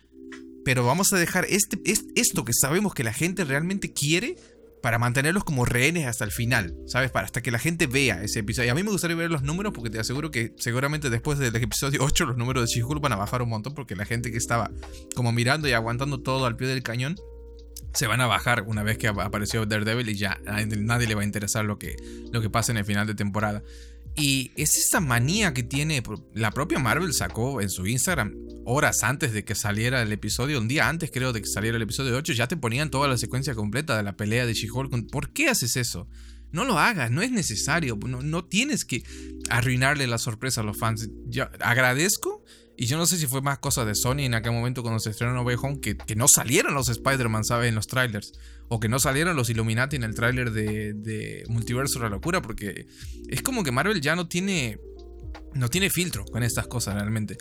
[0.63, 1.77] pero vamos a dejar este,
[2.15, 4.37] esto que sabemos que la gente realmente quiere
[4.81, 7.11] para mantenerlos como rehenes hasta el final, ¿sabes?
[7.11, 8.67] Para hasta que la gente vea ese episodio.
[8.67, 11.53] Y a mí me gustaría ver los números porque te aseguro que seguramente después del
[11.57, 14.37] episodio 8 los números de she van a bajar un montón porque la gente que
[14.37, 14.71] estaba
[15.13, 17.17] como mirando y aguantando todo al pie del cañón
[17.93, 21.25] se van a bajar una vez que apareció Daredevil y ya nadie le va a
[21.25, 21.95] interesar lo que,
[22.31, 23.63] lo que pasa en el final de temporada.
[24.15, 26.01] Y es esa manía que tiene.
[26.33, 28.33] La propia Marvel sacó en su Instagram
[28.65, 31.83] horas antes de que saliera el episodio, un día antes creo de que saliera el
[31.83, 35.09] episodio 8, ya te ponían toda la secuencia completa de la pelea de She-Hulk.
[35.11, 36.07] ¿Por qué haces eso?
[36.51, 37.97] No lo hagas, no es necesario.
[38.07, 39.03] No, no tienes que
[39.49, 41.09] arruinarle la sorpresa a los fans.
[41.27, 42.43] Yo agradezco
[42.77, 45.09] y yo no sé si fue más cosa de Sony en aquel momento cuando se
[45.09, 47.69] estrenó No Way que, que no salieron los Spider-Man, ¿sabes?
[47.69, 48.33] En los trailers.
[48.69, 52.43] O que no salieron los Illuminati en el tráiler de, de Multiverso la Locura.
[52.43, 52.85] Porque
[53.29, 54.79] es como que Marvel ya no tiene
[55.55, 57.37] no tiene filtro con estas cosas realmente.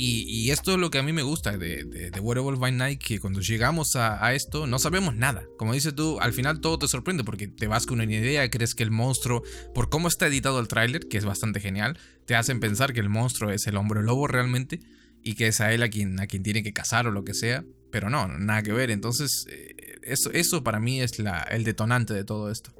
[0.00, 3.02] Y, esto es lo que a mí me gusta de, de, de Werewolf by Night,
[3.02, 5.42] que cuando llegamos a, esto no sabemos nada.
[5.58, 8.76] Como dices tú, al final todo te sorprende porque te vas con una idea, crees
[8.76, 9.42] que el monstruo,
[9.74, 13.08] por cómo está editado el tráiler, que es bastante genial, te hacen pensar que el
[13.08, 14.78] monstruo es el hombre lobo realmente
[15.24, 17.34] y que es a él a quien, a quien tiene que cazar o lo que
[17.34, 17.64] sea.
[17.90, 18.92] Pero no, nada que ver.
[18.92, 22.72] Entonces, eh, eso, eso para mí es la, el detonante de todo esto.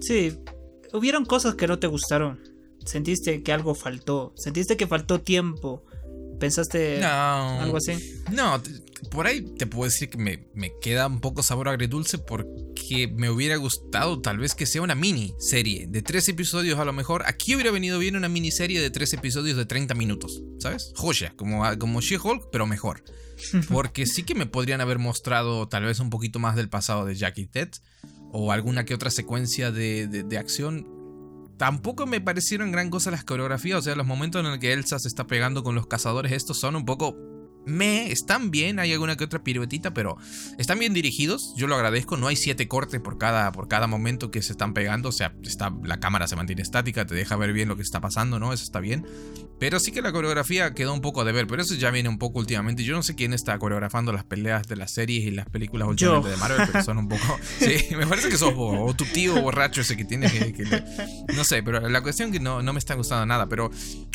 [0.00, 0.36] Sí,
[0.92, 2.40] hubieron cosas que no te gustaron.
[2.84, 4.32] Sentiste que algo faltó.
[4.34, 5.84] Sentiste que faltó tiempo
[6.40, 8.22] ¿Pensaste algo así?
[8.32, 8.60] No,
[9.10, 13.28] por ahí te puedo decir que me, me, queda un poco sabor agridulce porque me
[13.28, 17.24] hubiera gustado tal vez que sea una mini serie de tres episodios a lo mejor.
[17.26, 20.92] Aquí hubiera venido bien una miniserie de tres episodios de 30 minutos, ¿sabes?
[20.96, 23.04] Joya, como, como She-Hulk, pero mejor.
[23.68, 27.14] Porque sí que me podrían haber mostrado tal vez un poquito más del pasado de
[27.14, 27.68] Jackie Ted
[28.32, 30.99] o alguna que otra secuencia de, de, de acción
[31.60, 33.80] tampoco me parecieron gran cosa las coreografías.
[33.80, 36.58] O sea, los momentos en los que Elsa se está pegando con los cazadores, estos
[36.58, 37.18] son un poco
[37.66, 40.16] me están bien, hay alguna que otra piruetita, pero
[40.58, 44.30] están bien dirigidos, yo lo agradezco, no hay siete cortes por cada, por cada momento
[44.30, 47.52] que se están pegando, o sea, está, la cámara se mantiene estática, te deja ver
[47.52, 48.52] bien lo que está pasando, ¿no?
[48.52, 49.06] Eso está bien.
[49.58, 52.18] Pero sí que la coreografía quedó un poco de ver, pero eso ya viene un
[52.18, 52.82] poco últimamente.
[52.82, 56.30] Yo no sé quién está coreografando las peleas de las series y las películas últimamente
[56.30, 57.38] de Marvel, pero son un poco...
[57.58, 60.64] Sí, me parece que sos vos, o tu tío borracho ese que tiene que...
[61.34, 63.70] no sé, pero la cuestión que no, no me está gustando nada, pero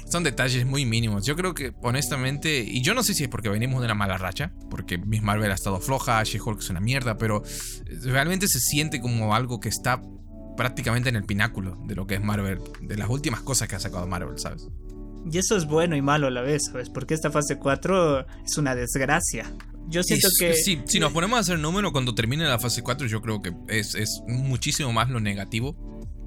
[0.10, 1.26] son detalles muy mínimos.
[1.26, 4.18] Yo creo que honestamente, y yo no sé si es porque venimos de una mala
[4.18, 7.44] racha, porque Miss Marvel ha estado floja, She-Hulk es una mierda, pero
[8.06, 10.02] realmente se siente como algo que está
[10.56, 13.80] prácticamente en el pináculo de lo que es Marvel, de las últimas cosas que ha
[13.82, 14.70] sacado Marvel, ¿sabes?
[15.30, 16.90] Y eso es bueno y malo a la vez, ¿sabes?
[16.90, 19.52] Porque esta fase 4 es una desgracia.
[19.90, 20.54] Yo siento que.
[20.54, 23.54] Sí, si nos ponemos a hacer número cuando termine la fase 4, yo creo que
[23.68, 25.76] es, es muchísimo más lo negativo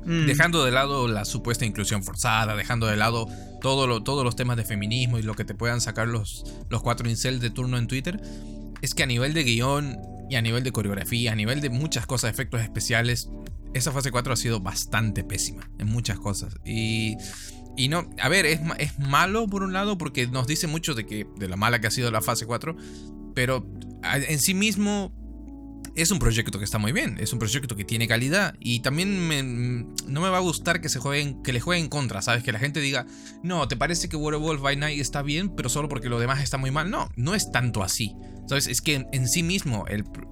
[0.08, 0.26] Mm.
[0.26, 3.28] Dejando de lado la supuesta inclusión forzada, dejando de lado
[3.60, 7.10] todo todos los temas de feminismo y lo que te puedan sacar los, los cuatro
[7.10, 8.18] incels de turno en Twitter,
[8.80, 9.98] es que a nivel de guion
[10.30, 13.28] y a nivel de coreografía, a nivel de muchas cosas, efectos especiales,
[13.74, 16.54] esa fase 4 ha sido bastante pésima en muchas cosas.
[16.64, 17.16] Y,
[17.76, 21.04] y no, a ver, es, es malo por un lado porque nos dice mucho de,
[21.04, 22.76] que, de la mala que ha sido la fase 4,
[23.34, 23.66] pero
[24.02, 25.12] en sí mismo
[25.98, 29.94] es un proyecto que está muy bien, es un proyecto que tiene calidad y también
[30.06, 32.44] no me va a gustar que se jueguen, que le jueguen contra, ¿sabes?
[32.44, 33.04] Que la gente diga,
[33.42, 36.56] no, ¿te parece que Werewolf by Night está bien, pero solo porque lo demás está
[36.56, 36.90] muy mal?
[36.90, 38.14] No, no es tanto así.
[38.46, 38.66] ¿Sabes?
[38.66, 39.84] Es que en, sí mismo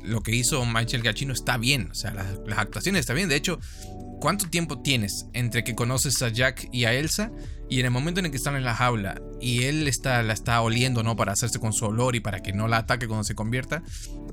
[0.02, 3.36] lo que hizo Michael Gachino está bien, o sea, las, las actuaciones están bien, de
[3.36, 3.58] hecho,
[4.20, 7.30] ¿Cuánto tiempo tienes entre que conoces a Jack y a Elsa
[7.68, 10.32] y en el momento en el que están en la jaula y él está, la
[10.32, 11.16] está oliendo, ¿no?
[11.16, 13.82] Para hacerse con su olor y para que no la ataque cuando se convierta.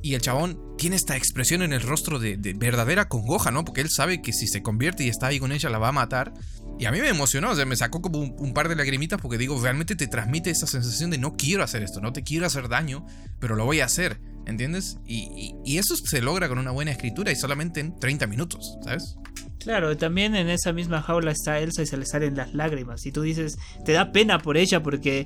[0.02, 3.66] Y el chabón tiene esta expresión en el rostro de, verdadera congoja, ¿no?
[3.66, 5.94] Porque él sabe que si se convierte y está ahí con ella la va a
[5.94, 6.34] matar.
[6.80, 9.38] Y a mí me emocionó, o sea, me sacó como un, par de lagrimitas porque
[9.38, 12.68] digo, realmente te transmite esa sensación de no quiero hacer esto, no te quiero hacer
[12.68, 13.06] daño,
[13.40, 14.98] pero lo voy a hacer, ¿entiendes?
[15.06, 19.18] Y, y eso se logra con una buena escritura y solamente en 30 minutos, ¿sabes?
[19.64, 23.06] Claro, también en esa misma jaula está Elsa y se le salen las lágrimas.
[23.06, 25.26] Y tú dices, te da pena por ella porque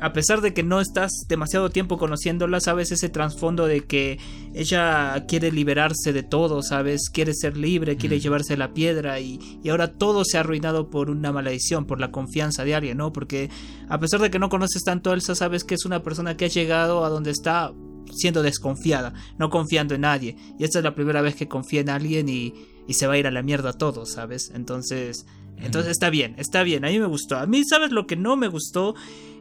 [0.00, 4.18] a pesar de que no estás demasiado tiempo conociéndola, sabes ese trasfondo de que
[4.54, 9.68] ella quiere liberarse de todo, sabes, quiere ser libre, quiere llevarse la piedra y, y,
[9.70, 13.12] ahora todo se ha arruinado por una maledición, por la confianza de alguien, ¿no?
[13.12, 13.50] Porque
[13.88, 16.44] a pesar de que no conoces tanto a Elsa, sabes que es una persona que
[16.44, 17.72] ha llegado a donde está
[18.14, 20.36] siendo desconfiada, no confiando en nadie.
[20.58, 22.54] Y esta es la primera vez que confía en alguien y
[22.88, 24.50] y se va a ir a la mierda todo, ¿sabes?
[24.54, 25.26] Entonces,
[25.58, 27.36] entonces está bien, está bien, a mí me gustó.
[27.36, 28.94] A mí, ¿sabes lo que no me gustó?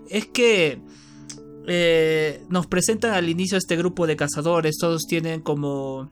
[0.10, 0.82] Es que
[1.66, 6.12] eh, nos presentan al inicio este grupo de cazadores, todos tienen como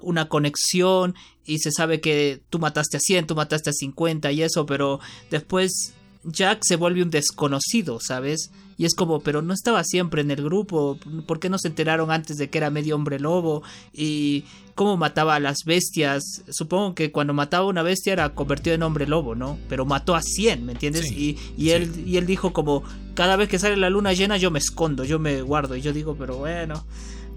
[0.00, 4.42] una conexión y se sabe que tú mataste a 100, tú mataste a 50 y
[4.42, 4.98] eso, pero
[5.30, 8.50] después Jack se vuelve un desconocido, ¿sabes?
[8.78, 12.10] Y es como, pero no estaba siempre en el grupo, ¿por qué no se enteraron
[12.10, 13.62] antes de que era medio hombre lobo?
[13.92, 16.42] Y cómo mataba a las bestias.
[16.50, 19.58] Supongo que cuando mataba a una bestia era convertido en hombre lobo, ¿no?
[19.68, 21.10] Pero mató a 100, ¿me entiendes?
[21.10, 21.38] y,
[21.70, 22.84] él, y él dijo como,
[23.14, 25.74] cada vez que sale la luna llena yo me escondo, yo me guardo.
[25.74, 26.84] Y yo digo, pero bueno,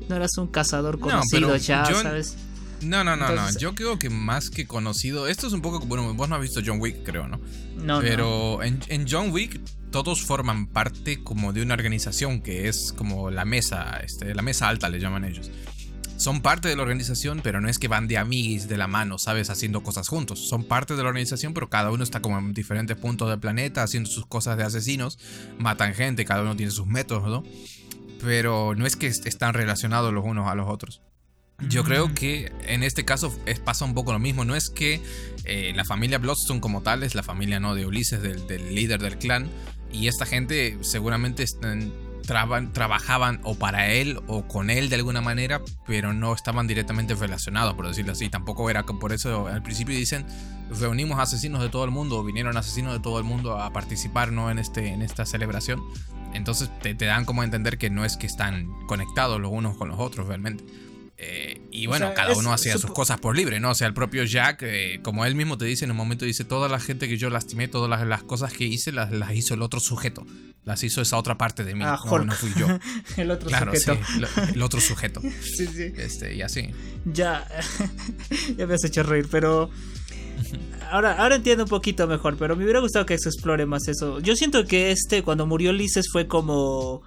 [0.10, 2.38] no eras un cazador conocido ya, ¿sabes?
[2.82, 3.50] No, no, no, no.
[3.58, 5.28] Yo creo que más que conocido.
[5.28, 5.80] Esto es un poco.
[5.80, 7.40] Bueno, vos no has visto John Wick, creo, ¿no?
[7.84, 8.00] No.
[8.02, 9.60] Pero En, en, John Wick
[9.92, 14.68] todos forman parte como de una organización que es como la mesa, este, la mesa
[14.70, 15.50] alta le llaman ellos.
[16.20, 19.18] Son parte de la organización, pero no es que van de amiguis de la mano,
[19.18, 19.50] ¿sabes?
[19.50, 20.50] Haciendo cosas juntos.
[20.50, 23.84] Son parte de la organización, pero cada uno está como en diferentes puntos del planeta
[23.84, 25.18] haciendo sus cosas de asesinos.
[25.58, 27.44] Matan gente, cada uno tiene sus métodos, ¿no?
[28.22, 31.02] Pero no es que están relacionados los unos a los otros.
[31.68, 34.46] Yo creo que en este caso pasa un poco lo mismo.
[34.46, 35.02] No es que
[35.44, 39.18] eh, la familia Bloodstone como tal es la familia no de Ulises, del, líder del
[39.18, 39.50] clan.
[39.92, 41.44] Y esta gente seguramente
[42.74, 47.74] trabajaban o para él o con él de alguna manera, pero no estaban directamente relacionados,
[47.74, 48.30] por decirlo así.
[48.30, 50.26] Tampoco era que por eso al principio dicen,
[50.80, 54.52] reunimos asesinos de todo el mundo, vinieron asesinos de todo el mundo a participar ¿no?
[54.52, 55.82] en, este, en esta celebración.
[56.34, 59.76] Entonces te, te dan como a entender que no es que están conectados los unos
[59.76, 60.64] con los otros realmente.
[61.22, 63.72] Eh, y bueno, cada uno hacía sus cosas por libre, ¿no?
[63.72, 66.46] O sea, el propio Jack, eh, como él mismo te dice en un momento, dice,
[66.46, 69.82] toda la gente que yo lastimé, todas las, cosas que hice, las, hizo el otro
[69.82, 70.26] sujeto.
[70.64, 71.84] Las hizo esa otra parte de mí.
[71.84, 72.68] Ah, no, no, fui yo.
[73.18, 73.76] el otro sujeto.
[73.76, 75.22] Sí, el otro sujeto.
[75.42, 75.92] sí, sí.
[75.98, 76.70] Este, y así.
[77.04, 77.46] Ya,
[78.58, 79.70] ya me has hecho reír, pero...
[80.92, 84.20] Ahora, ahora entiendo un poquito mejor, pero me hubiera gustado que se explore más eso.
[84.22, 87.04] Yo siento que este, cuando murió Lises, fue como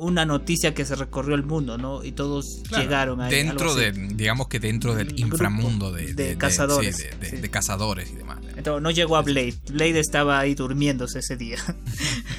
[0.00, 2.02] una noticia que se recorrió el mundo, ¿no?
[2.02, 3.30] Y todos llegaron ahí.
[3.30, 7.06] Dentro de, digamos que dentro del inframundo de, cazadores.
[7.20, 8.38] De, cazadores y demás.
[8.60, 9.54] Entonces, no llegó a Blade.
[9.72, 11.56] Blade estaba ahí durmiéndose ese día.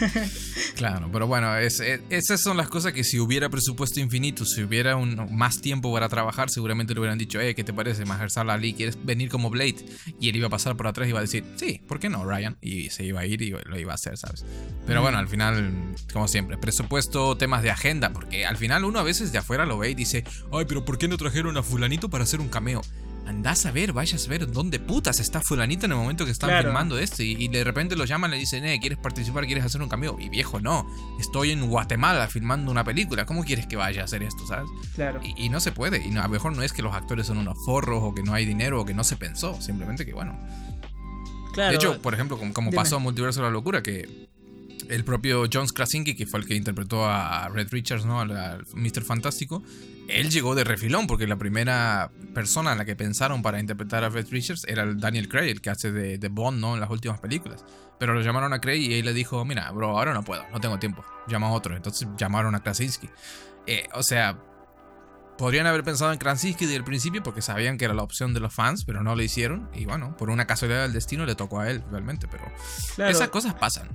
[0.75, 5.35] claro, pero bueno, esas son las cosas que si hubiera presupuesto infinito, si hubiera un,
[5.35, 8.73] más tiempo para trabajar, seguramente le hubieran dicho, eh, ¿qué te parece, Mahershala Ali?
[8.73, 9.83] ¿Quieres venir como Blade?
[10.19, 12.23] Y él iba a pasar por atrás y iba a decir, sí, ¿por qué no,
[12.23, 12.55] Ryan?
[12.61, 14.45] Y se iba a ir y lo iba a hacer, ¿sabes?
[14.85, 19.03] Pero bueno, al final, como siempre, presupuesto, tema de agenda, porque al final uno a
[19.03, 22.09] veces de afuera lo ve y dice, ay, pero ¿por qué no trajeron a fulanito
[22.09, 22.83] para hacer un cameo?
[23.25, 26.63] Andás a ver, vayas a ver dónde putas está fulanito en el momento que están
[26.63, 29.45] filmando esto y, de repente lo llaman y le dicen, eh, ¿quieres participar?
[29.45, 30.17] ¿Quieres hacer un cameo?
[30.19, 30.87] Y viejo, no,
[31.19, 34.69] estoy en Guatemala filmando una película, ¿cómo quieres que vaya a hacer esto, sabes?
[34.95, 35.21] Claro.
[35.23, 37.57] Y, no se puede, y a lo mejor no es que los actores son unos
[37.65, 40.37] forros o que no hay dinero o que no se pensó, simplemente que bueno.
[41.53, 41.71] Claro.
[41.71, 44.29] De hecho, por ejemplo, como, pasó a Multiverso de la Locura, que
[44.89, 48.19] el propio John Krasinski, que fue el que interpretó a Red Richards, ¿no?
[48.19, 49.03] Al Mr.
[49.03, 49.63] Fantástico,
[50.07, 54.09] él llegó de refilón, porque la primera persona en la que pensaron para interpretar a
[54.09, 56.73] Red Richards era el Daniel Craig, el que hace de, Bond, ¿no?
[56.73, 57.65] En las últimas películas.
[57.99, 60.59] Pero lo llamaron a Craig y él le dijo, mira, bro, ahora no puedo, no
[60.59, 61.03] tengo tiempo.
[61.27, 61.75] Llama a otro.
[61.75, 63.09] Entonces llamaron a Krasinski.
[63.67, 64.37] Eh, o sea,
[65.37, 68.39] Podrían haber pensado en Krasinski desde el principio porque sabían que era la opción de
[68.39, 69.69] los fans, pero no lo hicieron.
[69.73, 72.27] Y bueno, por una casualidad del destino le tocó a él realmente.
[72.27, 72.43] Pero
[73.09, 73.89] esas cosas pasan.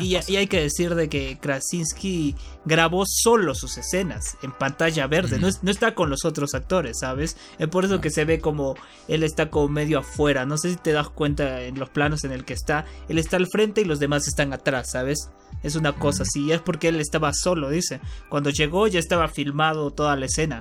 [0.00, 5.38] y, hay que decir de que Krasinski grabó solo sus escenas en pantalla verde.
[5.38, 7.36] no, está con los otros actores, ¿sabes?
[7.58, 8.76] Es por eso que se ve como
[9.08, 10.46] él está como medio afuera.
[10.46, 12.84] No sé si te das cuenta en los planos en el que está.
[13.08, 15.30] Él está al frente y los demás están atrás, ¿sabes?
[15.62, 18.00] Es una cosa así, es porque él estaba solo, dice.
[18.28, 20.57] Cuando llegó ya estaba filmado toda la escena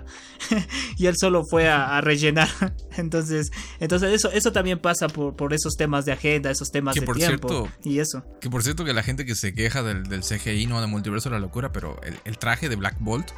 [0.98, 2.50] y él solo fue a, rellenar.
[2.98, 7.02] entonces, entonces eso, eso también pasa por, por esos temas de agenda, esos temas de
[7.02, 8.24] tiempo y eso.
[8.42, 11.30] Que por cierto que la gente que se queja del, del CGI, no de Multiverso
[11.30, 13.32] de la Locura, pero el, el traje de Black Bolt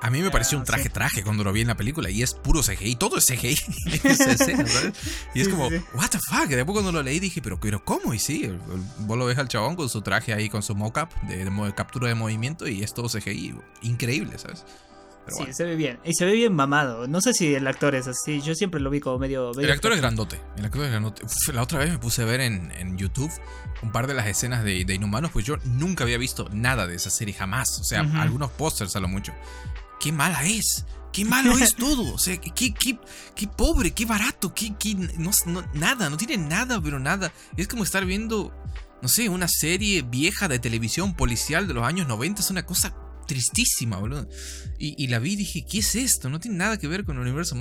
[0.00, 2.34] a mí me pareció un traje traje cuando lo vi en la película y es
[2.34, 3.56] puro CGI, todo es CGI
[5.34, 6.46] Y es como, what the fuck.
[6.48, 8.14] después cuando lo leí dije, pero, pero ¿cómo?
[8.14, 8.50] Y sí,
[9.00, 12.08] vos lo ves al chabón con su traje ahí, con su mockup de, de, captura
[12.08, 13.54] de movimiento y es todo CGI.
[13.82, 14.64] Increíble, ¿sabes?
[15.28, 15.98] Sí, se ve bien.
[16.04, 17.06] Y se ve bien mamado.
[17.06, 18.40] No sé si el actor es así.
[18.40, 19.52] Yo siempre lo vi como medio.
[19.58, 20.40] el actor es grandote.
[20.56, 21.22] El actor es grandote.
[21.52, 23.30] la otra vez me puse a ver en, en, YouTube
[23.82, 25.30] un par de las escenas de, de, Inhumanos.
[25.30, 27.78] Pues yo nunca había visto nada de esa serie jamás.
[27.80, 29.32] O sea, algunos pósters a lo mucho
[29.98, 30.84] qué mala es.
[31.12, 32.14] Qué malo es todo.
[32.14, 32.98] O sea, qué, qué,
[33.34, 35.30] qué pobre, qué barato, qué, qué no,
[35.74, 37.32] nada, no tiene nada, pero nada.
[37.56, 38.52] Es como estar viendo,
[39.02, 42.40] no sé, una serie vieja de televisión policial de los años 90.
[42.40, 42.94] Es una cosa
[43.28, 44.28] tristísima, boludo.
[44.78, 46.28] Y, la vi y dije, ¿qué es esto?
[46.28, 47.54] No tiene nada que ver con el universo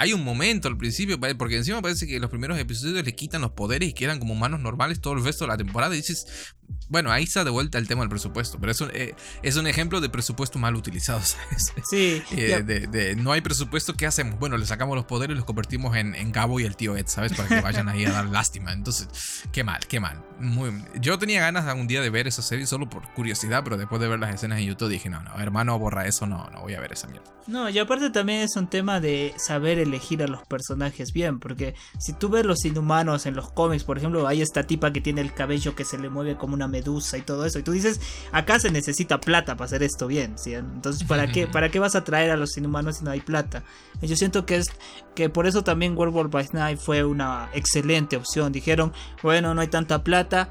[0.00, 3.50] hay un momento al principio, porque encima parece que los primeros episodios le quitan los
[3.50, 5.94] poderes y quedan como humanos normales todo el resto de la temporada.
[5.94, 6.54] Y dices,
[6.88, 9.66] bueno, ahí está de vuelta el tema del presupuesto, pero es un, eh, es un
[9.66, 11.74] ejemplo de presupuesto mal utilizado, ¿sabes?
[11.88, 12.22] Sí.
[12.30, 14.38] Eh, de, no hay presupuesto, ¿qué hacemos?
[14.38, 17.06] Bueno, le sacamos los poderes y los convertimos en, en Gabo y el tío Ed,
[17.06, 17.34] ¿sabes?
[17.34, 18.72] Para que vayan ahí a dar lástima.
[18.72, 20.24] Entonces, qué mal, qué mal.
[20.38, 24.00] Muy, yo tenía ganas algún día de ver esa serie solo por curiosidad, pero después
[24.00, 26.72] de ver las escenas en YouTube dije, no, no, hermano, borra eso, no, no voy
[26.74, 27.30] a ver esa mierda.
[27.46, 31.38] No, y aparte también es un tema de saber el elegir a los personajes bien,
[31.38, 35.00] porque si tú ves los inhumanos en los cómics, por ejemplo, hay esta tipa que
[35.00, 37.72] tiene el cabello que se le mueve como una medusa y todo eso, y tú
[37.72, 38.00] dices,
[38.32, 40.54] acá se necesita plata para hacer esto bien, ¿sí?
[40.54, 43.62] Entonces, ¿para qué, ¿para qué vas a traer a los inhumanos si no hay plata?
[44.00, 44.70] yo siento que es
[45.14, 48.52] que por eso también World by Night fue una excelente opción.
[48.52, 50.48] Dijeron, bueno, no hay tanta plata,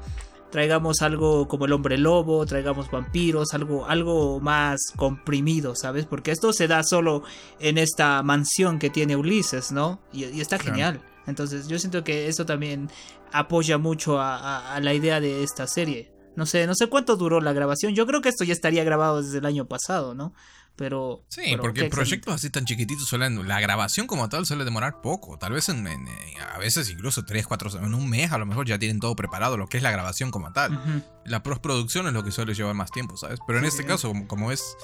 [0.50, 6.06] traigamos algo como el hombre lobo, traigamos vampiros, algo, algo más comprimido, ¿sabes?
[6.06, 7.22] Porque esto se da solo
[7.58, 10.00] en esta mansión que tiene Ulises, ¿no?
[10.12, 11.00] Y, está genial.
[11.26, 12.90] Entonces yo siento que eso también
[13.32, 16.12] apoya mucho a, la idea de esta serie.
[16.36, 17.94] No sé, no sé cuánto duró la grabación.
[17.94, 20.32] Yo creo que esto ya estaría grabado desde el año pasado, ¿no?
[20.76, 21.24] Pero.
[21.28, 23.46] Sí, porque proyectos así tan chiquititos suelen.
[23.46, 25.38] La grabación como tal suele demorar poco.
[25.38, 28.78] Tal vez en, a veces incluso 3, 4 en un mes a lo mejor ya
[28.78, 31.04] tienen todo preparado, lo que es la grabación como tal.
[31.24, 33.38] La postproducción es lo que suele llevar más tiempo, ¿sabes?
[33.46, 34.76] Pero en este caso, como, es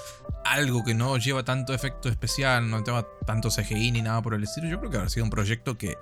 [0.44, 4.44] algo que no lleva tanto efecto especial, no lleva tanto CGI ni nada por el
[4.44, 5.96] estilo, yo creo que habrá sido un proyecto que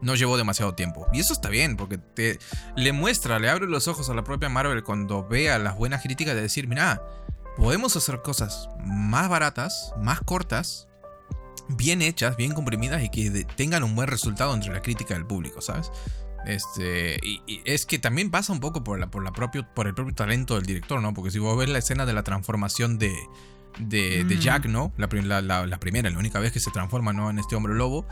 [0.00, 1.06] no llevó demasiado tiempo.
[1.12, 2.38] Y eso está bien, porque te
[2.76, 6.34] le muestra, le abre los ojos a la propia Marvel cuando vea las buenas críticas
[6.34, 7.02] de decir, mira,
[7.56, 10.88] podemos hacer cosas más baratas, más cortas,
[11.68, 15.60] bien hechas, bien comprimidas y que tengan un buen resultado entre la crítica del público,
[15.60, 15.90] ¿sabes?
[16.46, 19.94] Este, y, es que también pasa un poco por, la, por, la propio, por el
[19.94, 21.14] propio talento del director, ¿no?
[21.14, 23.14] Porque si vos ves la escena de la transformación de,
[23.78, 24.40] de, mm.
[24.40, 24.92] Jack, ¿no?
[24.96, 25.06] La,
[25.40, 27.30] la, primera, la única vez que se transforma, ¿no?
[27.30, 28.06] En este hombre lobo.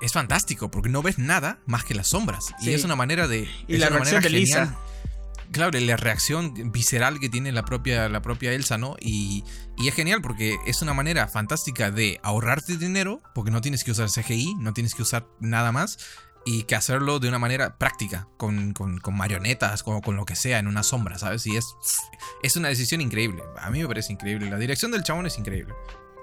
[0.00, 2.52] Es fantástico, porque no ves nada más que las sombras.
[2.60, 3.48] Y es una manera de.
[3.68, 4.76] Y la reacción de Lisa
[5.52, 8.96] claro, la reacción visceral que tiene la propia, la propia Elsa, ¿no?
[9.00, 9.44] Y,
[9.84, 14.08] es genial porque es una manera fantástica de ahorrarte dinero, porque no tienes que usar
[14.08, 15.98] CGI, no tienes que usar nada más,
[16.46, 18.74] y que hacerlo de una manera práctica, con,
[19.12, 21.46] marionetas, como con lo que sea, en una sombra, ¿sabes?
[21.46, 21.74] Y es,
[22.42, 23.42] es una decisión increíble.
[23.58, 24.50] A mí me parece increíble.
[24.50, 25.74] La dirección del chabón es increíble.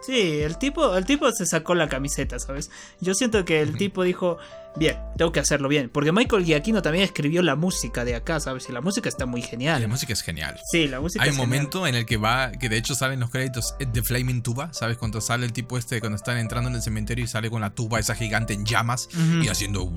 [0.01, 2.71] Sí, el tipo, el tipo se sacó la camiseta, ¿sabes?
[3.01, 4.37] Yo siento que el tipo dijo,
[4.75, 5.89] bien, tengo que hacerlo bien.
[5.89, 8.67] Porque Michael Giacchino también escribió la música de acá, ¿sabes?
[8.69, 9.81] Y la música está muy genial.
[9.81, 10.59] La música es genial.
[10.71, 13.29] Sí, la música Hay un momento en el que va, que de hecho salen los
[13.29, 14.97] créditos de Flaming Tuba, ¿sabes?
[14.97, 17.71] Cuando sale el tipo este, cuando están entrando en el cementerio y sale con la
[17.71, 19.09] tuba esa gigante en llamas
[19.41, 19.91] y haciendo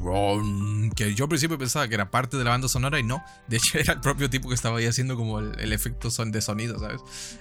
[0.95, 3.25] que yo al principio pensaba que era parte de la banda sonora y no.
[3.49, 6.41] De hecho era el propio tipo que estaba ahí haciendo como el, efecto son de
[6.41, 7.01] sonido, ¿sabes?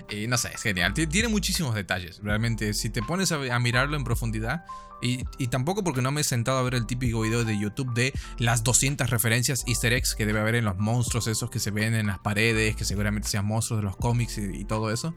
[0.09, 0.93] Y no sé, es genial.
[0.93, 2.73] Tiene muchísimos detalles, realmente.
[2.73, 4.65] Si te pones a mirarlo en profundidad,
[5.03, 8.13] y, tampoco porque no me he sentado a ver el típico video de YouTube de
[8.37, 11.93] las 200 referencias easter eggs que debe haber en los monstruos esos que se ven
[11.93, 15.13] en las paredes, que seguramente sean monstruos de los cómics y, todo eso.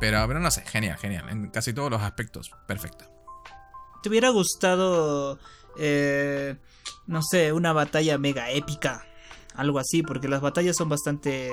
[0.00, 1.28] Pero, pero no sé, genial, genial.
[1.28, 3.04] En casi todos los aspectos, perfecto.
[4.02, 5.38] ¿Te hubiera gustado,
[5.78, 6.56] eh,
[7.06, 9.06] no sé, una batalla mega épica?
[9.54, 11.50] Algo así, porque las batallas son bastante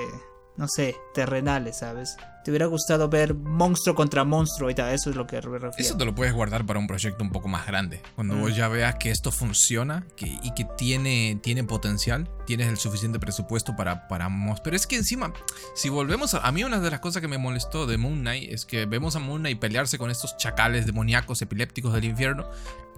[0.56, 2.16] no sé, terrenales, ¿sabes?
[2.44, 5.72] Te hubiera gustado ver monstruo contra monstruo y tal, eso es lo que me refiero.
[5.76, 8.00] Eso te lo puedes guardar para un proyecto un poco más grande.
[8.14, 8.54] Cuando vos mm.
[8.54, 13.74] ya veas que esto funciona que, y que tiene, tiene potencial, tienes el suficiente presupuesto
[13.74, 14.30] para, para
[14.62, 15.32] Pero es que encima,
[15.74, 18.50] si volvemos a, a mí una de las cosas que me molestó de Moon Knight
[18.52, 22.48] es que vemos a Moon Knight pelearse con estos chacales demoníacos epilépticos del infierno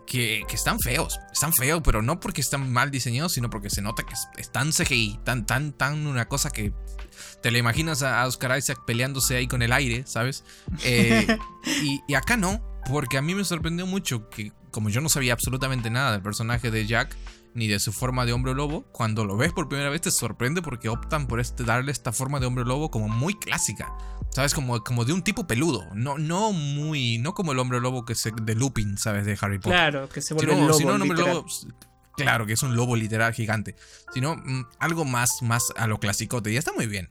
[0.09, 1.21] que, están feos.
[1.33, 5.21] Están feos, pero no porque están mal diseñados, sino porque se nota que están CGI.
[5.25, 6.73] Tan, tan, tan una cosa que
[7.43, 10.45] te la imaginas a Oscar Isaac peleándose ahí con el aire, ¿sabes?
[10.85, 11.27] Eh,
[11.83, 15.33] y, y acá no, porque a mí me sorprendió mucho que, como yo no sabía
[15.33, 17.17] absolutamente nada del personaje de Jack,
[17.55, 20.63] ni de su forma de hombre lobo, cuando lo ves por primera vez te sorprende
[20.63, 23.93] porque optan por este, darle esta forma de hombre lobo como muy clásica.
[24.31, 24.55] ¿Sabes?
[24.55, 25.87] Como, como de un tipo peludo.
[25.95, 27.19] No, no muy.
[27.19, 29.25] No como el hombre lobo que se, de Lupin, ¿sabes?
[29.25, 29.73] De Harry Potter.
[29.73, 30.75] Claro, que se vuelve lobo.
[30.75, 31.47] Sino un hombre lobo.
[32.15, 33.75] Claro, que es un lobo literal gigante.
[34.13, 36.53] Sino mm, algo más, más a lo clasicote.
[36.53, 37.11] Y está muy bien.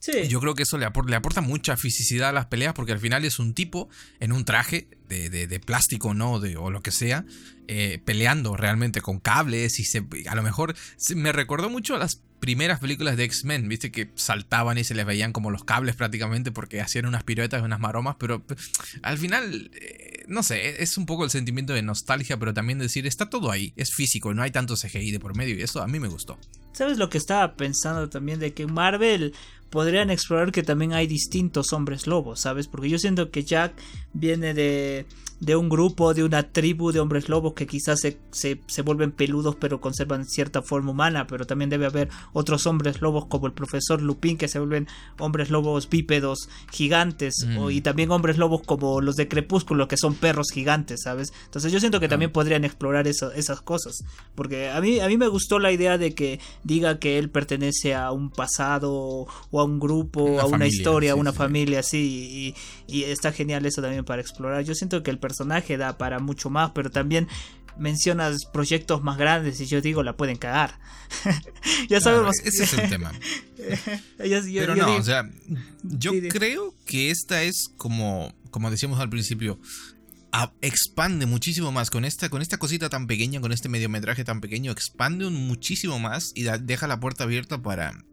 [0.00, 0.28] Sí.
[0.28, 2.98] Yo creo que eso le, aporta, le aporta mucha fisicidad a las peleas porque al
[2.98, 3.88] final es un tipo
[4.18, 6.40] en un traje de, de, plástico ¿no?
[6.40, 7.26] De, o lo que sea,
[7.68, 10.74] eh, peleando realmente con cables y se, a lo mejor
[11.14, 15.04] me recordó mucho a las primeras películas de X-Men, viste que saltaban y se les
[15.04, 18.42] veían como los cables prácticamente porque hacían unas piruetas y unas maromas, pero
[19.02, 23.06] al final, eh, no sé, es un poco el sentimiento de nostalgia, pero también decir,
[23.06, 25.86] está todo ahí, es físico, no hay tanto CGI de por medio y eso a
[25.86, 26.38] mí me gustó.
[26.72, 29.34] ¿Sabes lo que estaba pensando también de que Marvel
[29.70, 32.66] podrían explorar que también hay distintos hombres lobos, ¿sabes?
[32.66, 33.72] Porque yo siento que Jack
[34.12, 35.06] viene de
[35.40, 39.56] de un grupo, de una tribu de hombres lobos que quizás se, se, vuelven peludos
[39.56, 44.02] pero conservan cierta forma humana, pero también debe haber otros hombres lobos como el profesor
[44.02, 44.86] Lupin que se vuelven
[45.18, 47.82] hombres lobos bípedos gigantes, o, y mm.
[47.82, 51.32] también hombres lobos como los de Crepúsculo que son perros gigantes, ¿sabes?
[51.46, 55.28] Entonces yo siento que también podrían explorar esas cosas, porque a mí, a mí me
[55.28, 59.80] gustó la idea de que diga que él pertenece a un pasado o a un
[59.80, 62.54] grupo, a una historia, a una familia, así,
[62.86, 64.62] y, y, está genial eso también para explorar.
[64.64, 65.29] Yo siento que el personaje
[65.76, 67.28] da para mucho más, pero también
[67.78, 70.78] mencionas proyectos más grandes y yo digo la pueden cagar.
[71.88, 72.36] ya sabemos.
[72.44, 73.12] ese es el tema.
[74.18, 75.28] pero no, o sea,
[75.82, 79.58] yo creo que esta es como, como decíamos al principio,
[80.60, 84.72] expande muchísimo más con esta, con esta cosita tan pequeña, con este mediometraje tan pequeño,
[84.72, 88.04] expande muchísimo más y deja la puerta abierta para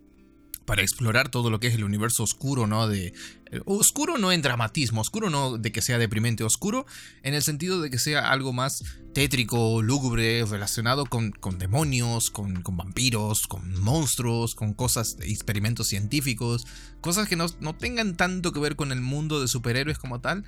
[0.67, 2.89] para explorar todo lo que es el universo oscuro, ¿no?
[2.89, 3.13] De
[3.51, 6.85] eh, oscuro no en dramatismo, oscuro no de que sea deprimente, oscuro
[7.23, 12.61] en el sentido de que sea algo más tétrico, lúgubre, relacionado con, con demonios, con,
[12.63, 16.67] con, vampiros, con monstruos, con cosas, experimentos científicos,
[16.99, 20.43] cosas que no, no tengan tanto que ver con el mundo de superhéroes como tal,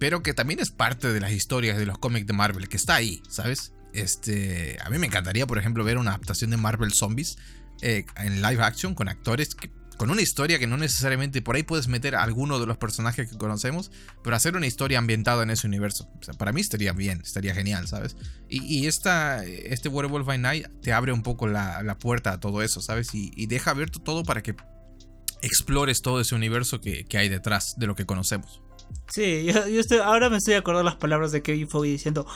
[0.00, 2.96] pero que también es parte de las historias de los cómics de Marvel, que está
[2.96, 3.72] ahí, ¿sabes?
[3.92, 7.38] Este, a mí me encantaría, por ejemplo, ver una adaptación de Marvel Zombies
[7.82, 9.56] eh, en live action con actores
[10.00, 13.36] con una historia que no necesariamente por ahí puedes meter alguno de los personajes que
[13.36, 13.92] conocemos,
[14.24, 16.08] pero hacer una historia ambientada en ese universo.
[16.38, 18.16] Para mí estaría bien, estaría genial, ¿sabes?
[18.48, 22.80] Y, esta, este Werewolf by Night te abre un poco la, puerta a todo eso,
[22.80, 23.10] ¿sabes?
[23.12, 24.56] Y, deja abierto todo para que
[25.42, 28.62] explores todo ese universo que, hay detrás de lo que conocemos.
[29.12, 32.26] Sí, yo, estoy, ahora me estoy acordando las palabras de Kevin Foggy diciendo,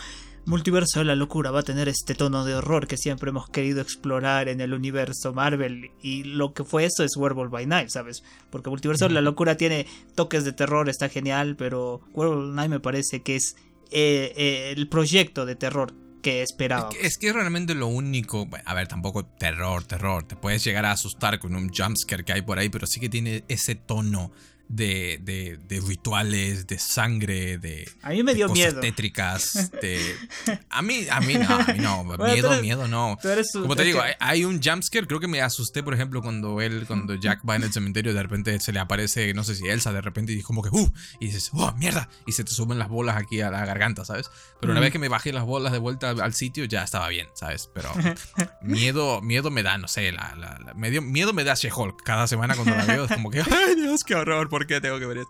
[0.47, 3.81] Multiverso de la Locura va a tener este tono de horror que siempre hemos querido
[3.81, 5.91] explorar en el universo Marvel.
[6.03, 8.23] Y lo que fue eso es Werewolf by Night, ¿sabes?
[8.51, 12.71] Porque Multiverso de la Locura tiene toques de terror, está genial, pero Werewolf by Night
[12.71, 13.57] me parece que es
[13.91, 16.91] eh, eh, el proyecto de terror que esperaba.
[17.01, 18.47] Es que, es realmente lo único.
[18.67, 20.25] A ver, tampoco terror, terror.
[20.25, 23.09] Te puedes llegar a asustar con un jumpscare que hay por ahí, pero sí que
[23.09, 24.31] tiene ese tono
[24.75, 28.81] de, de, de, rituales, de sangre, de, a mí me dio cosas miedo.
[28.81, 29.71] tétricas.
[30.71, 32.05] a mí, a mí no, a mí no.
[32.05, 33.17] miedo, miedo no.
[33.53, 37.15] Como te digo, hay, un jumpscare, creo que me asusté, por ejemplo, cuando él, cuando
[37.15, 40.01] Jack va en el cementerio, de repente se le aparece, no sé si Elsa, de
[40.01, 43.17] repente, y como que, uh, y dices, oh, mierda, y se te suben las bolas
[43.17, 44.31] aquí a la garganta, ¿sabes?
[44.61, 47.29] Pero una vez que me bajé las bolas de vuelta al sitio, ya estaba bien,
[47.35, 47.71] ¿sabes?
[47.73, 47.93] Pero
[48.61, 52.75] miedo, miedo me da, no sé, la, la, miedo me da She-Hulk cada semana cuando
[52.75, 55.25] la veo, es como que, ay Dios, qué horror, ¿por tengo que ver?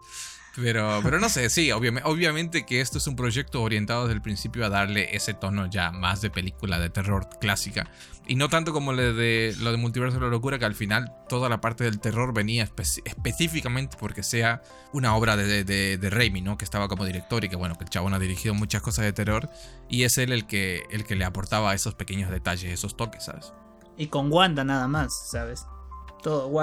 [0.57, 4.23] Pero, pero no sé, sí, obviamente, obviamente que esto es un proyecto orientado desde el
[4.23, 7.91] principio a darle ese tono ya más de película de terror clásica.
[8.27, 11.13] Y no tanto como lo de, lo de Multiverso de la Locura, que al final
[11.29, 14.63] toda la parte del terror venía específicamente porque sea
[14.93, 16.57] una obra de, de, de, Raimi, ¿no?
[16.57, 19.13] Que estaba como director y que bueno, que el chabón ha dirigido muchas cosas de
[19.13, 19.51] terror.
[19.89, 23.53] Y es él el que, el que le aportaba esos pequeños detalles, esos toques, ¿sabes?
[23.97, 25.67] Y con Wanda nada más, ¿sabes?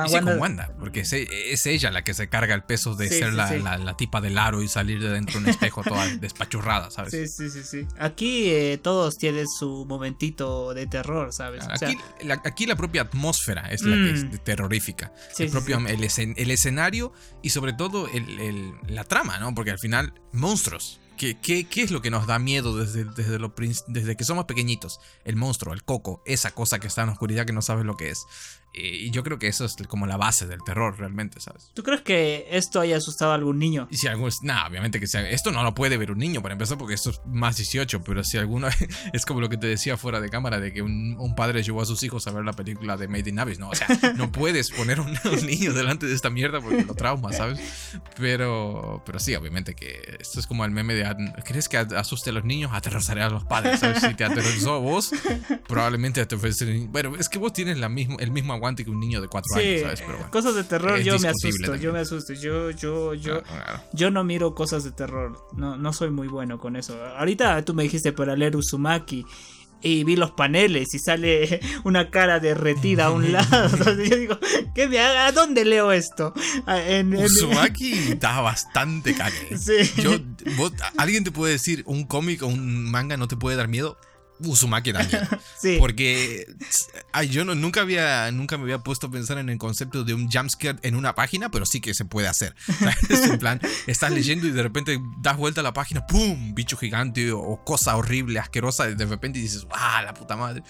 [0.08, 3.96] Sí, con Wanda, porque es, ella la que se carga el peso de ser la,
[3.98, 7.12] tipa del aro y salir de dentro de un espejo toda despachurrada, ¿sabes?
[7.12, 7.88] Sí, sí, sí, sí.
[8.00, 11.66] Aquí eh, todos tienen su momentito de terror, ¿sabes?
[11.70, 14.38] Aquí, la, aquí la propia atmósfera es la que es mm.
[14.44, 15.14] terrorífica.
[15.38, 16.04] el propio el,
[16.52, 18.08] escenario y sobre todo
[18.88, 19.54] la trama, ¿no?
[19.54, 21.00] Porque al final, monstruos.
[21.18, 23.54] ¿Qué, qué, qué es lo que nos da miedo desde, desde, lo,
[23.88, 25.00] desde que somos pequeñitos?
[25.24, 27.96] El monstruo, el coco, esa cosa que está en la oscuridad que no sabes lo
[27.96, 28.26] que es.
[28.74, 31.72] Y yo creo que eso es como la base del terror realmente, ¿sabes?
[31.74, 33.88] ¿Tú crees que esto haya asustado a algún niño?
[33.92, 34.32] Y si algún...
[34.44, 35.30] No, obviamente que sea...
[35.30, 38.24] Esto no lo puede ver un niño, para empezar, porque esto es más 18, pero
[38.24, 38.70] si alguno...
[39.14, 41.86] es como lo que te decía fuera de cámara, de que un, padre llevó a
[41.86, 43.70] sus hijos a ver la película de Made in Abyss, ¿no?
[43.70, 47.34] O sea, no puedes poner un, un niño delante de esta mierda porque lo trauma,
[47.34, 47.60] ¿sabes?
[48.18, 51.14] Pero, pero sí, obviamente que esto es como el meme de...
[51.44, 52.72] ¿Crees que asuste a los niños?
[52.74, 54.02] Aterrorizaré a los padres, ¿sabes?
[54.02, 55.12] Si te aterrorizó a vos,
[55.68, 56.36] probablemente te
[56.88, 59.56] Bueno, es que vos tienes la mismo, el mismo aguante que un niño de 4
[59.58, 60.04] años, ¿sabes?
[60.06, 63.42] Pero cosas de terror yo me asusto, yo me asusto, yo, yo, yo,
[63.94, 67.04] yo no miro cosas de terror, no, no soy muy bueno con eso.
[67.18, 69.26] Ahorita tú me dijiste para leer Uzumaki
[69.82, 73.96] y vi los paneles y sale una cara derretida a un lado.
[74.04, 74.40] yo digo,
[74.76, 75.28] ¿qué me haga?
[75.28, 76.34] ¿A dónde leo esto?
[76.66, 79.58] Ah, en, Uzumaki está bastante cague.
[79.58, 80.02] Sí.
[80.02, 80.20] Yo,
[80.98, 83.98] ¿Alguien te puede decir un cómic o un manga no te puede dar miedo?
[84.44, 85.28] Uzumaki también.
[85.58, 85.78] sí.
[85.80, 86.46] Porque
[87.12, 90.14] ay, yo no, nunca, había, nunca me había puesto a pensar en el concepto de
[90.14, 92.56] un jumpscare en una página, pero sí que se puede hacer.
[93.10, 96.54] es en plan, estás leyendo y de repente das vuelta a la página, ¡pum!
[96.54, 100.64] Bicho gigante o, cosa horrible, asquerosa, y de repente dices, ¡ah, la puta madre!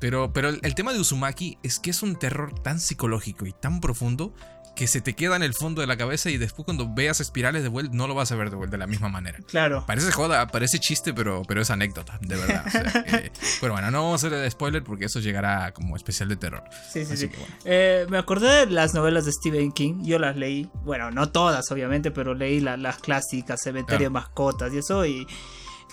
[0.00, 3.80] Pero, pero el tema de Uzumaki es que es un terror tan psicológico y tan
[3.80, 4.34] profundo
[4.74, 7.62] que se te queda en el fondo de la cabeza y después cuando veas espirales
[7.62, 9.38] de vuelta no lo vas a ver de vuelta de la misma manera.
[9.46, 9.84] Claro.
[9.86, 12.64] Parece joda, parece chiste, pero, pero es anécdota, de verdad.
[13.60, 16.64] pero bueno, no vamos a hacer spoiler porque eso llegará como especial de terror.
[16.92, 17.30] Sí, sí, sí.
[17.64, 21.70] Eh, me acordé de las novelas de Stephen King, yo las leí, bueno, no todas
[21.70, 25.26] obviamente, pero leí las clásicas, Cementerio de Mascotas y eso y...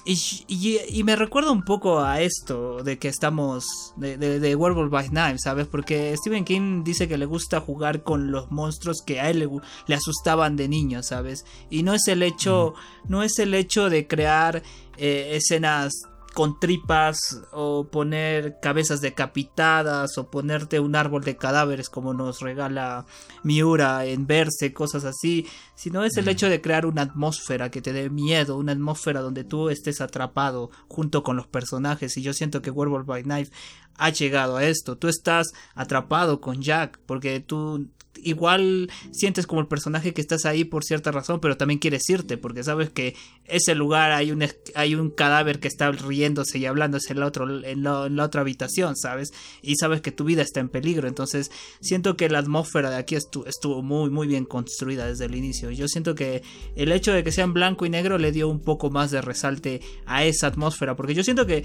[0.04, 5.38] Y, me recuerda un poco a esto de que estamos de, de, Werewolf by Night,
[5.39, 5.68] ¿sabes?
[5.68, 9.47] Porque Stephen King dice que le gusta jugar con los monstruos que a él
[9.88, 11.45] le, asustaban de niño, ¿sabes?
[11.70, 12.74] Y no es el hecho,
[13.08, 14.64] no es el hecho de crear
[14.97, 15.93] eh, escenas
[16.34, 23.06] con tripas o poner cabezas decapitadas o ponerte un árbol de cadáveres como nos regala
[23.44, 27.92] Miura en verse, cosas así, sino es el hecho de crear una atmósfera que te
[27.92, 32.16] dé miedo, una atmósfera donde tú estés atrapado junto con los personajes.
[32.18, 33.52] Y yo siento que Werewolf by Knife
[33.98, 37.90] ha llegado a esto, tú estás atrapado con Jack porque tú
[38.24, 42.38] igual sientes como el personaje que estás ahí por cierta razón, pero también quieres irte
[42.38, 43.16] porque sabes que
[43.46, 44.46] ese lugar hay un,
[44.76, 47.32] hay un cadáver que está riéndose y hablándose en la,
[47.64, 49.32] en, la, otra habitación, ¿sabes?
[49.62, 51.08] Y sabes que tu vida está en peligro.
[51.08, 55.36] Entonces siento que la atmósfera de aquí estuvo, estuvo muy, muy bien construida desde el
[55.36, 55.72] inicio.
[55.72, 56.44] Yo siento que
[56.76, 59.82] el hecho de que sean blanco y negro le dio un poco más de resalte
[60.06, 61.64] a esa atmósfera, porque yo siento que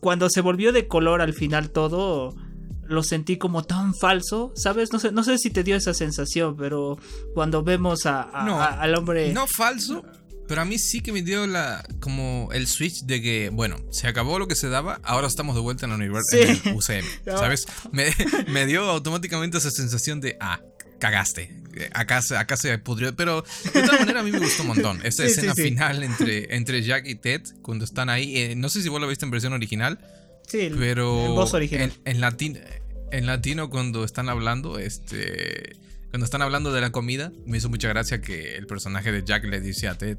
[0.00, 2.34] cuando se volvió de color al final todo
[2.90, 4.92] lo sentí como tan falso, ¿sabes?
[4.92, 6.98] No sé, no sé si te dio esa sensación, pero
[7.34, 9.32] cuando vemos a, al hombre...
[9.32, 10.04] No falso,
[10.50, 14.08] pero a mí sí que me dio la como el switch de que, bueno, se
[14.08, 17.66] acabó lo que se daba, ahora estamos de vuelta en, la universidad UCM, ¿sabes?
[17.92, 20.60] Me, dio automáticamente esa sensación de, ah,
[20.98, 21.56] cagaste.
[21.92, 23.14] Acá, acá se pudrió.
[23.14, 25.00] Pero de todas maneras a mí me gustó un montón.
[25.06, 28.36] Esa escena final entre, entre Jack y Ted, cuando están ahí.
[28.36, 30.00] Eh, no sé si vos lo viste en versión original.
[30.48, 31.92] Sí, pero en voz original.
[32.04, 32.58] En, latino,
[33.12, 35.76] en latino cuando están hablando, este...
[36.10, 39.44] Cuando están hablando de la comida, me hizo mucha gracia que el personaje de Jack
[39.44, 40.18] le dice a Ted,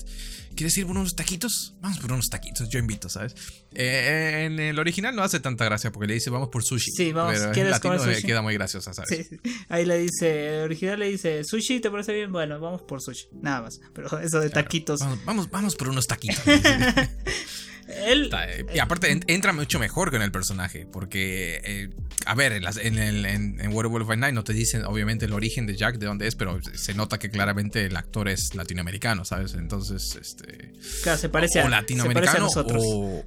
[0.55, 1.75] ¿quieres ir por unos taquitos?
[1.81, 3.35] Vamos por unos taquitos, yo invito, ¿sabes?
[3.73, 6.91] Eh, en el original no hace tanta gracia porque le dice, vamos por sushi.
[6.91, 9.27] Sí, vamos, pero en latino me queda muy graciosa, ¿sabes?
[9.27, 12.31] Sí, ahí le dice, el original le dice, sushi, ¿te parece bien?
[12.31, 13.81] Bueno, vamos por sushi, nada más.
[13.93, 15.01] Pero eso de taquitos.
[15.25, 16.41] Vamos, vamos, por unos taquitos.
[18.73, 21.89] y aparte entra mucho mejor con el personaje, porque, eh,
[22.25, 25.65] a ver, en, el, en, en Werewolf by Night no te dicen obviamente el origen
[25.65, 29.53] de Jack, de dónde es, pero se nota que claramente el actor es latinoamericano, ¿sabes?
[29.53, 30.73] Entonces, este...
[31.03, 32.83] Claro, se parece a, latinoamericano nosotros.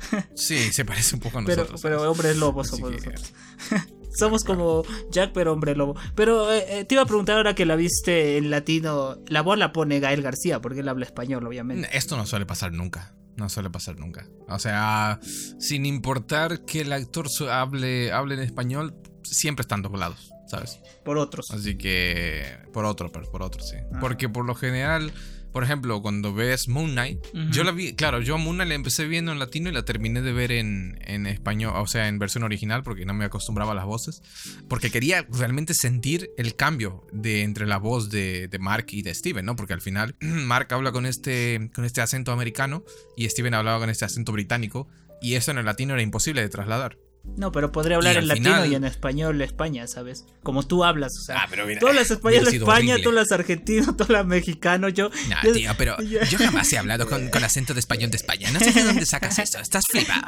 [0.34, 1.82] sí, se parece un poco a pero, nosotros.
[1.82, 3.32] Pero hombres lobos somos nosotros.
[4.14, 5.96] Somos como Jack, pero hombre lobo.
[6.14, 9.16] Pero eh, eh, te iba a preguntar ahora que la viste en latino.
[9.26, 11.88] La voz la pone Gael García, porque él habla español, obviamente.
[11.92, 13.12] Esto no suele pasar nunca.
[13.36, 14.28] No suele pasar nunca.
[14.48, 15.18] O sea,
[15.58, 20.80] sin importar que el actor hable, hable en español, siempre están doblados, ¿sabes?
[21.04, 21.50] Por otros.
[21.50, 22.58] Así que.
[22.72, 23.76] Por otro, por otros, sí.
[23.92, 23.98] Ah.
[24.00, 25.12] Porque por lo general
[25.54, 27.20] por ejemplo, cuando ves Moon Knight,
[27.52, 29.84] yo la vi, claro, yo a Moon Knight la empecé viendo en latino y la
[29.84, 33.70] terminé de ver en, en, español, o sea, en versión original, porque no me acostumbraba
[33.70, 34.20] a las voces,
[34.68, 39.14] porque quería realmente sentir el cambio de entre la voz de, de Mark y de
[39.14, 39.54] Steven, ¿no?
[39.54, 42.82] Porque al final Mark habla con este, con este acento americano
[43.16, 44.88] y Steven hablaba con este acento británico,
[45.22, 46.98] y eso en el latino era imposible de trasladar.
[47.36, 50.24] No, pero podría hablar en latino y en español España, ¿sabes?
[50.42, 51.42] Como tú hablas, o sea.
[51.42, 55.10] Ah, pero mira, tú hablas español España, tú hablas argentino, tú hablas mexicano, yo.
[55.28, 58.50] No, tío, pero yo jamás he hablado con, con, acento de español de España.
[58.52, 60.22] No sé de dónde sacas eso, estás flipado.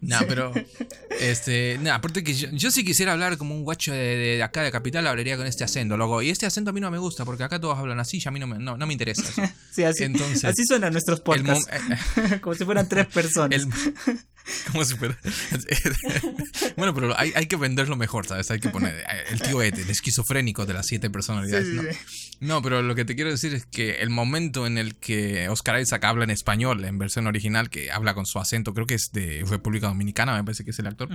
[0.00, 0.52] No, pero.
[1.20, 1.78] Este.
[1.80, 5.06] No, aparte que yo, yo si quisiera hablar como un guacho de, acá de capital,
[5.06, 6.20] hablaría con este acento, luego.
[6.20, 8.30] Y este acento a mí no me gusta, porque acá todos hablan así y a
[8.30, 9.42] mí no me, no, me interesa eso.
[9.70, 11.66] sí, así, Entonces, así suenan nuestros podcasts.
[12.42, 13.62] como si fueran tres personas.
[13.62, 14.18] El,
[14.72, 15.16] como si fuera.
[16.76, 18.50] bueno, pero hay, hay, que venderlo mejor, ¿sabes?
[18.50, 21.82] Hay que poner eh, el tío Ed, el esquizofrénico de las siete personalidades, ¿no?
[22.40, 25.80] No, pero lo que te quiero decir es que el momento en el que Oscar
[25.80, 29.12] Isaac habla en español, en versión original, que habla con su acento, creo que es
[29.12, 31.08] de República Dominicana, me parece que es el actor,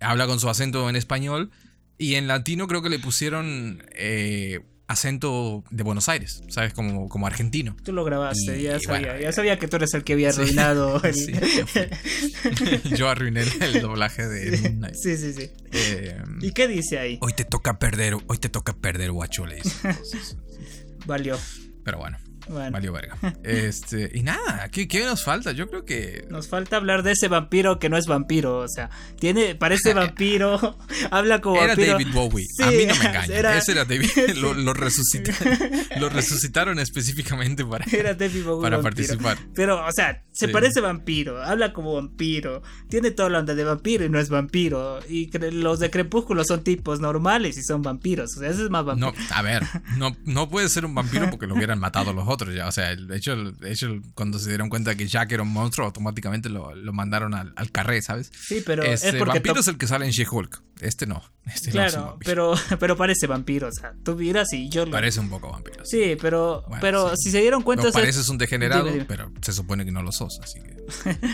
[0.00, 1.50] habla con su acento en español,
[1.98, 3.82] y en latino creo que le pusieron.
[3.92, 6.72] Eh, acento de Buenos Aires, ¿sabes?
[6.72, 7.76] Como, como argentino.
[7.82, 9.20] Tú lo grabaste, ya sabía.
[9.20, 11.00] ya sabía que tú eres el que había arruinado.
[12.96, 14.56] yo, arruiné el, doblaje de
[14.94, 15.50] Sí, sí, sí.
[15.72, 17.18] Eh, ¿Y qué dice ahí?
[17.20, 19.76] Hoy te toca perder, hoy te toca perder, guacho, le dice.
[21.06, 21.38] Valió.
[21.84, 22.18] Pero bueno.
[22.48, 23.16] Valió verga.
[23.42, 25.52] Este, y nada, ¿qué, ¿qué, nos falta?
[25.52, 26.26] Yo creo que.
[26.30, 28.58] Nos falta hablar de ese vampiro que no es vampiro.
[28.58, 30.78] O sea, tiene, parece vampiro,
[31.10, 32.46] habla como era David Bowie.
[32.62, 33.56] a mí no me engaña.
[33.56, 34.10] Ese era David.
[34.36, 35.58] Lo, lo, resucitaron,
[36.00, 39.38] lo resucitaron específicamente para, era David Bowie para participar.
[39.54, 42.62] Pero, o sea, se parece vampiro, habla como vampiro.
[42.88, 45.00] Tiene toda la onda de vampiro y no es vampiro.
[45.08, 48.36] Y los de Crepúsculo son tipos normales y son vampiros.
[48.36, 49.12] O sea, ese es más vampiro.
[49.12, 49.62] No, a ver,
[49.96, 52.66] no, no puede ser un vampiro porque lo hubieran matado los otros ya.
[52.66, 55.86] O sea, de hecho, de hecho cuando se dieron cuenta que Jack era un monstruo,
[55.86, 58.30] automáticamente lo, lo mandaron al, al, carré, ¿sabes?
[58.38, 60.62] Sí, pero este, es vampiro es el que sale en She-Hulk.
[60.80, 61.22] Este no.
[61.46, 63.68] Este claro, pero, pero parece vampiro.
[63.68, 65.84] O sea, tú miras y yo Parece un poco vampiro.
[65.84, 67.84] Sí, pero, pero si se dieron cuenta.
[67.84, 70.76] No, pareces un degenerado, pero se supone que no lo sos, así que.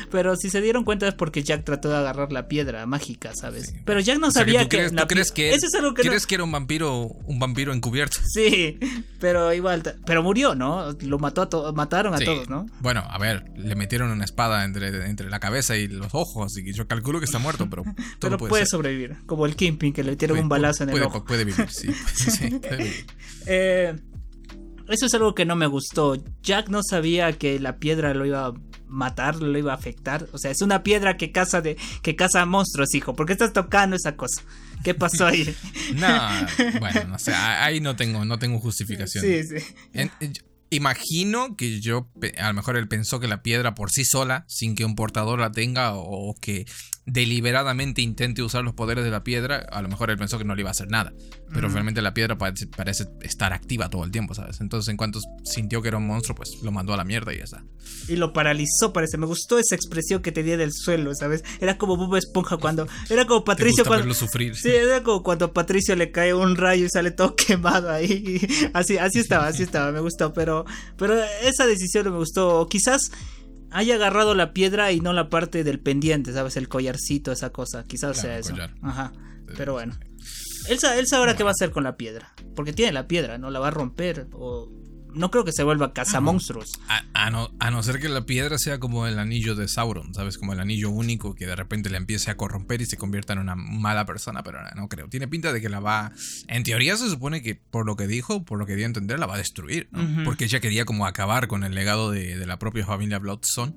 [0.11, 3.74] pero si se dieron cuenta es porque Jack trató de agarrar la piedra mágica, ¿sabes?
[3.86, 4.90] Pero Jack no sabía que.
[4.90, 8.18] ¿tú crees, que, es algo que ¿crees que era un vampiro, un vampiro encubierto?
[8.22, 8.78] Sí,
[9.18, 9.82] pero igual.
[10.05, 10.93] Pero murió, ¿no?
[11.01, 12.66] Lo mató a todos, mataron a todos, ¿no?
[12.80, 16.62] Bueno, a ver, le metieron una espada entre, entre la cabeza y los ojos, así
[16.62, 17.84] que yo calculo que está muerto, pero.
[18.20, 21.24] pero puede, sobrevivir, como el Kimping que le metieron un balazo en el ojo.
[21.24, 21.91] Puede vivir, sí.
[22.14, 23.07] sí puede vivir.
[23.47, 23.97] Eh,
[24.91, 26.22] eso es algo que no me gustó.
[26.43, 28.53] Jack no sabía que la piedra lo iba a
[28.89, 30.28] matar, lo iba a afectar.
[30.33, 33.16] O sea, es una piedra que caza de que caza monstruos, hijo.
[33.16, 34.43] ¿Por qué estás tocando esa cosa?
[34.85, 35.57] ¿Qué pasó ahí?
[35.95, 39.24] no, bueno, no sé, ahí no tengo, no tengo justificación.
[39.24, 39.64] Sí, sí.
[40.68, 44.74] imagino que yo, a lo mejor él pensó que la piedra por sí sola, sin
[44.74, 46.66] que un portador la tenga, o que
[47.05, 50.55] deliberadamente intente usar los poderes de la piedra, a lo mejor él pensó que no
[50.55, 51.12] le iba a hacer nada.
[51.53, 52.68] Pero realmente la piedra parece,
[53.20, 54.61] estar activa todo el tiempo, ¿sabes?
[54.61, 57.38] Entonces, en cuanto sintió que era un monstruo, pues lo mandó a la mierda y
[57.38, 57.64] ya está.
[58.09, 59.18] Y lo paralizó, parece.
[59.18, 61.44] Me gustó esa expresión que tenía del suelo, ¿sabes?
[61.61, 62.88] Era como Bob Esponja cuando.
[63.11, 64.14] Era como Patricio cuando.
[64.14, 64.57] sufrir.
[64.57, 68.40] Sí, era como cuando a Patricio le cae un rayo y sale todo quemado ahí.
[68.72, 70.32] Así, así estaba, así estaba, me gustó.
[70.32, 70.64] Pero,
[70.96, 72.66] pero esa decisión no me gustó.
[72.68, 73.11] Quizás
[73.73, 76.57] haya agarrado la piedra y no la parte del pendiente, ¿sabes?
[76.57, 77.85] El collarcito, esa cosa.
[77.85, 78.55] Quizás sea eso.
[78.83, 79.12] Ajá.
[79.57, 79.95] Pero bueno.
[80.68, 82.33] Él, él sabrá qué va a hacer con la piedra.
[82.55, 83.51] Porque tiene la piedra, ¿no?
[83.51, 84.70] La va a romper o
[85.15, 86.81] no creo que se vuelva cazamonstruos.
[86.89, 90.15] A, a, no, a no ser que la piedra sea como el anillo de Sauron,
[90.15, 90.39] ¿sabes?
[90.39, 93.39] Como el anillo único que de repente le empiece a corromper y se convierta en
[93.39, 95.09] una mala persona, pero no creo.
[95.09, 96.13] Tiene pinta de que la va.
[96.49, 99.19] En teoría se supone que, por lo que dijo, por lo que dio a entender,
[99.19, 100.25] la va a destruir, ¿no?
[100.25, 103.75] Porque ella quería como acabar con el legado de, de la propia familia Bloodstone.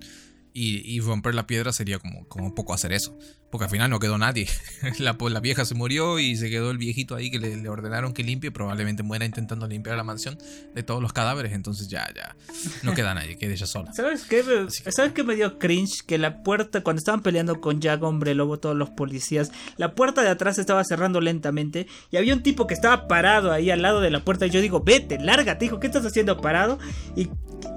[0.57, 3.17] Y, romper la piedra sería como, como poco hacer eso.
[3.51, 4.47] Porque al final no quedó nadie.
[4.99, 8.23] La, la vieja se murió y se quedó el viejito ahí que le, ordenaron que
[8.23, 8.51] limpie.
[8.51, 10.37] Probablemente muera intentando limpiar la mansión
[10.73, 11.51] de todos los cadáveres.
[11.51, 12.37] Entonces ya, ya.
[12.83, 13.91] No queda nadie, queda ella sola.
[13.93, 14.43] ¿Sabes qué?
[14.91, 16.03] ¿Sabes qué me dio cringe?
[16.05, 20.21] Que la puerta, cuando estaban peleando con Jack, hombre lobo, todos los policías, la puerta
[20.21, 21.87] de atrás estaba cerrando lentamente.
[22.11, 24.45] Y había un tipo que estaba parado ahí al lado de la puerta.
[24.45, 26.79] Y yo digo, vete, lárgate, hijo, ¿qué estás haciendo parado?
[27.15, 27.29] Y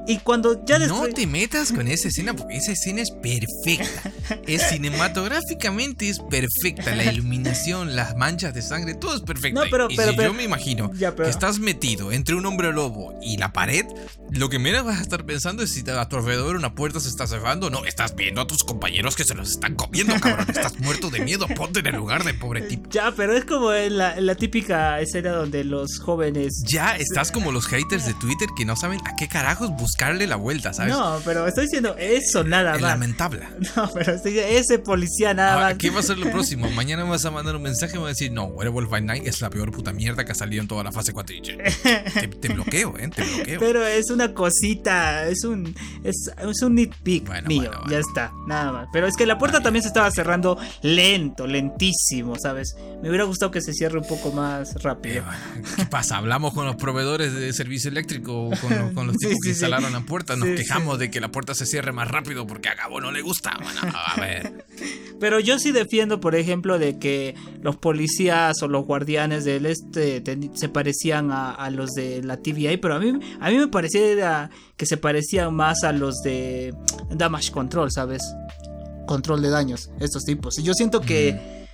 [0.07, 4.13] y cuando ya No te metas con esa escena porque esa escena es perfecta.
[4.47, 6.95] Es cinematográficamente es perfecta.
[6.95, 9.65] La iluminación, las manchas de sangre, todo es perfecto.
[9.65, 13.39] No, pero, y si yo me imagino que estás metido entre un hombre lobo y
[13.39, 13.87] la pared,
[14.31, 17.09] lo que menos vas a estar pensando es si a tu alrededor una puerta se
[17.09, 17.71] está cerrando.
[17.71, 20.47] No, estás viendo a tus compañeros que se los están comiendo, cabrón.
[20.49, 21.47] Estás muerto de miedo.
[21.49, 22.91] Ponte en el lugar de pobre tipo.
[22.91, 26.63] Ya, pero es como la, la típica escena donde los jóvenes.
[26.67, 30.37] Ya, estás como los haters de Twitter que no saben a qué carajos buscarle la
[30.37, 30.93] vuelta, ¿sabes?
[30.93, 32.81] No, pero estoy diciendo eso nada más.
[32.81, 33.47] Lamentable.
[33.77, 35.75] No, pero ese policía nada más.
[35.75, 36.71] ¿Qué va a ser lo próximo?
[36.71, 39.03] Mañana me vas a mandar un mensaje y me vas a decir, no, Werewolf by
[39.03, 41.37] Night es la peor puta mierda que ha salido en toda la fase 4.
[41.43, 43.09] Te, te bloqueo, ¿eh?
[43.15, 43.61] Te bloqueo.
[43.61, 48.89] Pero es una cosita, es un es, un nitpick mío, ya está, nada más.
[48.93, 52.75] Pero es que la puerta también se estaba cerrando lento, lentísimo, ¿sabes?
[53.03, 55.23] Me hubiera gustado que se cierre un poco más rápido.
[55.23, 56.17] Eh, ¿Qué pasa?
[56.17, 60.37] Hablamos con los proveedores de servicio eléctrico, con con los tipos que instalaron la puerta,
[60.37, 63.23] nos quejamos de que la puerta se cierre más rápido porque a Gabo no le
[63.23, 63.57] gusta.
[63.63, 64.65] Bueno, a ver.
[65.21, 70.23] Pero yo sí defiendo, por ejemplo, de que los policías o los guardianes del este
[70.55, 74.87] se parecían a, los de la TVA, pero a mí, a mí me parecía que
[74.87, 76.73] se parecían más a los de
[77.11, 78.23] Damage Control, ¿sabes?
[79.07, 80.59] Control de daños, estos tipos.
[80.59, 81.67] Y yo siento que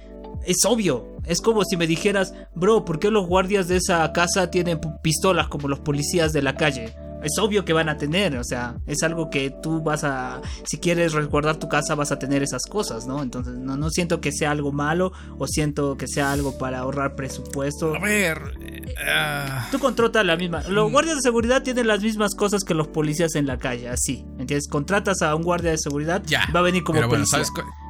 [0.47, 1.19] es obvio.
[1.27, 5.49] Es como si me dijeras, bro, ¿por qué los guardias de esa casa tienen pistolas
[5.49, 6.95] como los policías de la calle?
[7.25, 10.79] Es obvio que van a tener, o sea, es algo que tú vas a, si
[10.79, 13.23] quieres resguardar tu casa vas a tener esas cosas, ¿no?
[13.23, 17.15] Entonces no, no siento que sea algo malo o siento que sea algo para ahorrar
[17.17, 17.95] presupuesto.
[17.95, 19.71] A ver, uh...
[19.71, 20.93] tú contratas la misma, los mm.
[20.93, 24.69] guardias de seguridad tienen las mismas cosas que los policías en la calle, así, ¿entiendes?
[24.69, 27.43] Contratas a un guardia de seguridad, ya, va a venir como policía.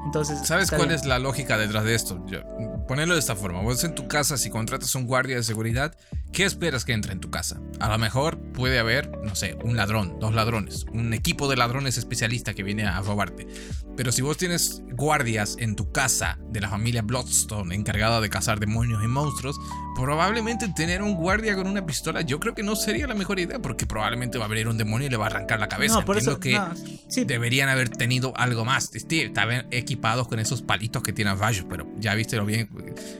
[0.04, 2.24] Entonces, ¿sabes cuál es la lógica detrás de esto?
[2.86, 5.96] Ponerlo de esta forma, vos en tu casa si contratas a un guardia de seguridad,
[6.32, 7.60] ¿qué esperas que entre en tu casa?
[7.80, 11.96] A lo mejor puede haber no sé, un ladrón, dos ladrones, un equipo de ladrones
[11.96, 13.46] especialista que viene a robarte.
[13.96, 18.60] Pero si vos tienes guardias en tu casa de la familia Bloodstone encargada de cazar
[18.60, 19.56] demonios y monstruos,
[19.96, 23.60] probablemente tener un guardia con una pistola yo creo que no sería la mejor idea
[23.60, 26.00] porque probablemente va a venir un demonio y le va a arrancar la cabeza.
[26.00, 26.60] No, por eso que
[27.26, 28.90] deberían haber tenido algo más.
[28.94, 32.68] Estaban equipados con esos palitos que tienen rayos, pero ya viste lo bien.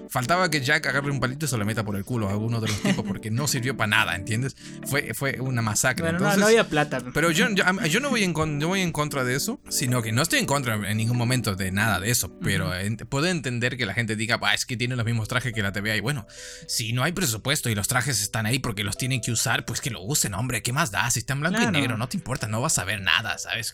[0.09, 2.61] Faltaba que Jack agarre un palito y se lo meta por el culo a alguno
[2.61, 4.57] de los tipos porque no sirvió para nada, ¿entiendes?
[4.87, 6.09] Fue, fue una masacre.
[6.09, 7.01] Entonces, no, había plata.
[7.15, 10.41] Pero yo, yo, no, voy en, voy en contra de eso, sino que no estoy
[10.41, 12.73] en contra en ningún momento de nada de eso, pero
[13.09, 15.97] puedo entender que la gente diga, es que tiene los mismos trajes que la TVA
[15.97, 16.27] y bueno,
[16.67, 19.81] si no hay presupuesto y los trajes están ahí porque los tienen que usar, pues
[19.81, 21.09] que lo usen, hombre, ¿qué más da?
[21.11, 23.73] Si está en blanco y negro, no te importa, no vas a ver nada, ¿sabes?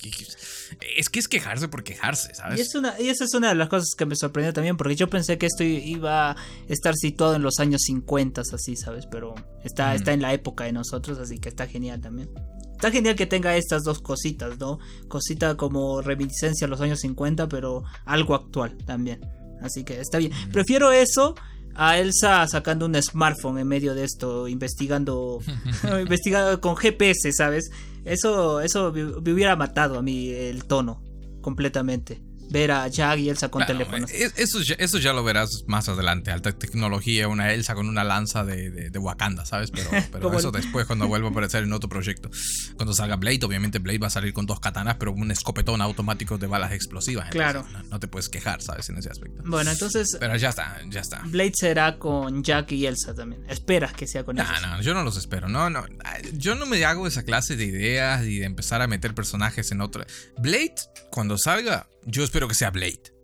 [0.97, 2.59] Es que es quejarse por quejarse, ¿sabes?
[2.59, 4.97] Y, es una, y esa es una de las cosas que me sorprendió también, porque
[4.97, 6.37] yo pensé que esto iba a
[6.69, 9.07] estar situado en los años 50, así, ¿sabes?
[9.07, 9.35] Pero
[9.65, 12.31] está, está en la época de nosotros, así que está genial también.
[12.73, 14.79] Está genial que tenga estas dos cositas, ¿no?
[15.09, 19.21] Cosita como reminiscencia a los años 50, pero algo actual también.
[19.61, 20.33] Así que está bien.
[20.51, 21.35] Prefiero eso
[21.75, 25.41] a Elsa sacando un smartphone en medio de esto, investigando,
[26.01, 27.71] investigando con GPS, ¿sabes?
[28.05, 31.03] Eso, eso me hubiera matado a mí el tono
[31.43, 34.11] completamente ver a Jack y Elsa con teléfonos.
[34.11, 36.31] Eso, eso ya lo verás más adelante.
[36.31, 39.71] Alta tecnología, una Elsa con una lanza de, de, Wakanda, ¿sabes?
[39.71, 42.31] Pero, pero eso después, cuando vuelva a aparecer en otro proyecto.
[42.77, 46.39] Cuando salga Blade, obviamente Blade va a salir con dos katanas, pero un escopetón automático
[46.39, 47.31] de balas explosivas.
[47.31, 47.67] claro.
[47.91, 48.89] No, te puedes quejar, ¿sabes?
[48.89, 49.43] En ese aspecto.
[49.45, 50.17] Bueno, entonces.
[50.19, 51.23] Pero ya está, ya está.
[51.25, 53.45] Blade será con Jack y Elsa también.
[53.49, 54.49] Esperas que sea con ellos.
[54.63, 55.49] No, no, yo no los espero.
[55.49, 55.85] No, no.
[56.33, 59.81] Yo no me hago esa clase de ideas y de empezar a meter personajes en
[59.81, 60.07] otra.
[60.39, 60.75] Blade,
[61.11, 63.21] cuando salga, yo espero que sea Blade.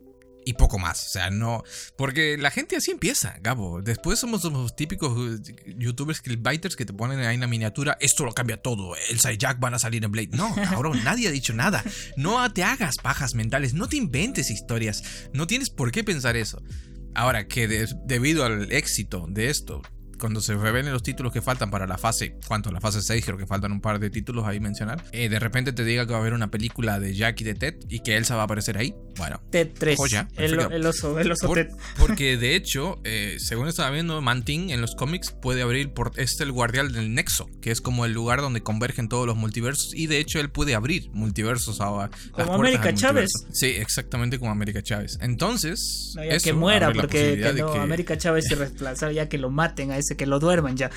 [0.49, 1.65] Y poco más, o sea, no.
[1.97, 3.83] Porque la gente así empieza, Gabo.
[3.83, 7.99] Después somos los típicos eh, youtubers clickbaiters que te ponen ahí en la miniatura.
[8.01, 8.95] Esto lo cambia todo.
[9.11, 10.29] Y Jack van a salir en Blade.
[10.35, 11.83] No, cabrón, nadie ha dicho nada.
[12.17, 13.75] No te hagas pajas mentales.
[13.75, 15.03] No te inventes historias.
[15.33, 16.63] No tienes por qué pensar eso.
[17.17, 19.83] Ahora que debido al éxito de esto,
[20.19, 22.71] cuando se revelen los títulos que faltan para la fase, ¿cuánto?
[22.71, 25.05] La fase 6, creo que faltan un par de títulos ahí mencionar.
[25.13, 27.55] Eh, de repente te diga que va a haber una película de Jack y de
[27.55, 28.95] Ted y que Elsa va a aparecer ahí.
[29.17, 29.99] Bueno, Ted 3.
[30.37, 31.69] el, oso, el oso Ted.
[31.99, 36.45] Porque de hecho, eh, según estaba viendo, Mantin en los cómics puede abrir por este
[36.45, 39.95] el guardián del Nexo, que es como el lugar donde convergen todos los multiversos.
[39.95, 42.11] Y de hecho, él puede abrir multiversos ahora.
[42.33, 43.31] Como América Chávez.
[43.53, 45.19] Sí, exactamente como América Chávez.
[45.21, 47.43] Entonces, ya que muera, porque
[47.81, 50.91] América Chávez se reemplazar, ya que lo maten a ese, que lo duerman ya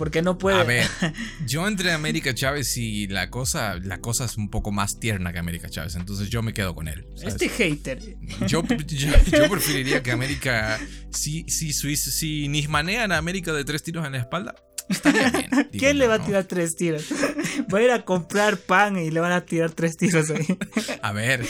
[0.00, 0.58] porque no puede.
[0.58, 0.86] A ver,
[1.46, 5.38] yo entre América Chávez y la cosa, la cosa es un poco más tierna que
[5.38, 7.06] América Chávez, entonces yo me quedo con él.
[7.22, 8.00] Este hater.
[8.48, 10.80] Yo, yo, preferiría que América,
[11.10, 14.54] si, si, si nismanean a América de tres tiros en la espalda,
[15.72, 17.06] ¿Quién le va a tirar tres tiros?
[17.68, 20.46] Voy a ir a comprar pan y le van a tirar tres tiros ahí.
[21.02, 21.46] A ver,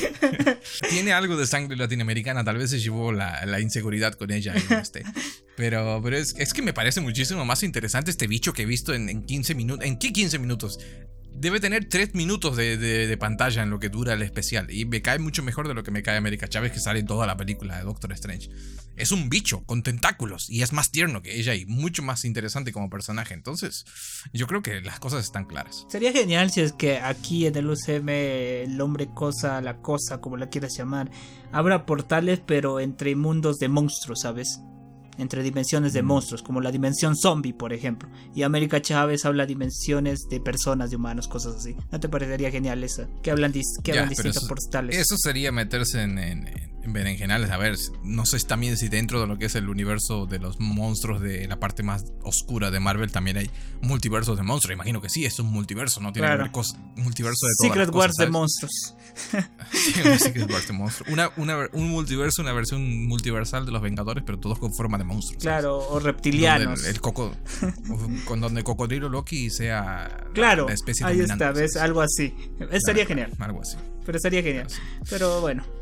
[0.88, 4.55] tiene algo de sangre latinoamericana, tal vez se llevó la, inseguridad con ella.
[4.70, 5.05] Este.
[5.57, 8.95] Pero, pero es, es, que me parece muchísimo más interesante este bicho que he visto
[8.95, 9.84] en, en 15 minutos.
[9.84, 10.78] ¿En qué 15 minutos?
[11.35, 14.70] Debe tener 3 minutos de, pantalla en lo que dura el especial.
[14.70, 17.07] Y me cae mucho mejor de lo que me cae América Chávez, que sale en
[17.07, 18.51] toda la película de Doctor Strange.
[18.97, 22.72] Es un bicho con tentáculos y es más tierno que ella y mucho más interesante
[22.72, 23.35] como personaje.
[23.35, 23.85] Entonces,
[24.33, 25.87] yo creo que las cosas están claras.
[25.89, 30.37] Sería genial si es que aquí en el UCM el hombre cosa, la cosa, como
[30.37, 31.11] la quieras llamar,
[31.53, 34.61] abra portales pero entre mundos de monstruos, ¿sabes?
[35.18, 36.06] Entre dimensiones de mm.
[36.06, 38.08] monstruos, como la dimensión zombie, por ejemplo.
[38.34, 41.76] Y América Chávez habla dimensiones de personas, de humanos, cosas así.
[41.90, 43.06] ¿No te parecería genial eso?
[43.22, 43.52] Que hablan,
[43.82, 44.96] que hablan distintos portales.
[44.96, 46.46] Eso sería meterse en, en
[46.87, 47.51] berenjenales.
[47.51, 50.61] A ver, no sé también si dentro de lo que es el universo de los
[50.61, 53.51] monstruos de la parte más oscura de Marvel también hay
[53.83, 54.74] multiversos de monstruos.
[54.74, 56.12] Imagino que sí, es un multiverso, ¿no?
[56.12, 56.51] Tiene claro.
[56.97, 58.97] multiverso de todas Secret Wars de monstruos.
[59.72, 61.12] sí, Secret Wars de monstruos.
[61.12, 61.31] Una,
[61.72, 65.43] un multiverso, una versión multiversal de los Vengadores, pero todos con forma de monstruos.
[65.43, 66.85] Claro, o reptilianos.
[66.87, 67.35] el, coco,
[68.24, 71.76] con donde Cocodrilo Loki sea claro, la especie Ahí está, ¿ves?
[71.76, 72.35] Algo así.
[72.70, 73.33] Estaría genial.
[73.39, 73.76] Algo así.
[74.05, 74.66] Pero estaría genial.
[75.09, 75.80] Pero bueno.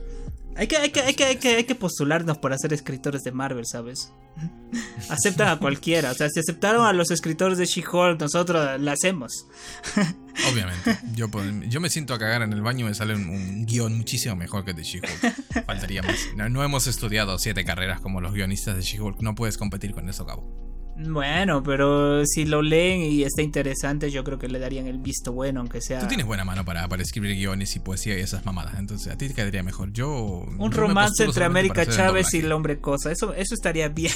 [0.59, 3.30] Hay que, hay, que, hay, que, hay, que, hay que postularnos para ser escritores de
[3.30, 4.12] Marvel, ¿sabes?
[5.09, 6.11] Aceptan a cualquiera.
[6.11, 9.46] O sea, si aceptaron a los escritores de She-Hulk, nosotros la hacemos.
[10.52, 10.98] Obviamente.
[11.14, 11.28] Yo,
[11.68, 14.64] yo me siento a cagar en el baño y me sale un, guion muchísimo mejor
[14.64, 15.64] que el de She-Hulk.
[15.64, 16.18] Faltaría más.
[16.34, 19.20] No, no, hemos estudiado siete carreras como los guionistas de She-Hulk.
[19.20, 20.67] No puedes competir con eso, cabo.
[20.99, 25.32] Bueno, pero si lo leen y está interesante, yo creo que le darían el visto
[25.32, 26.01] bueno, aunque sea.
[26.01, 29.16] Tú tienes buena mano para, para escribir guiones y poesía y esas mamadas, entonces a
[29.16, 29.92] ti te quedaría mejor.
[29.92, 30.44] Yo.
[30.59, 34.12] Un romance entre América Chávez y el hombre cosa, eso, eso estaría bien.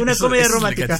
[0.00, 0.98] Una comedia romántica.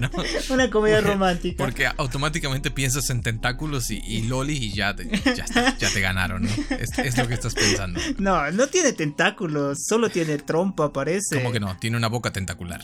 [0.00, 0.10] ¿no?
[0.50, 1.64] Una comedia romántica.
[1.64, 5.46] Porque automáticamente piensas en tentáculos y, y lolis y ya te, ya,
[5.78, 6.48] ya te ganaron, ¿no?
[6.70, 8.00] Es, es, lo que estás pensando.
[8.18, 11.36] No, no tiene tentáculos, solo tiene trompa, parece.
[11.36, 11.76] ¿Cómo que no?
[11.78, 12.80] Tiene una boca tentacular.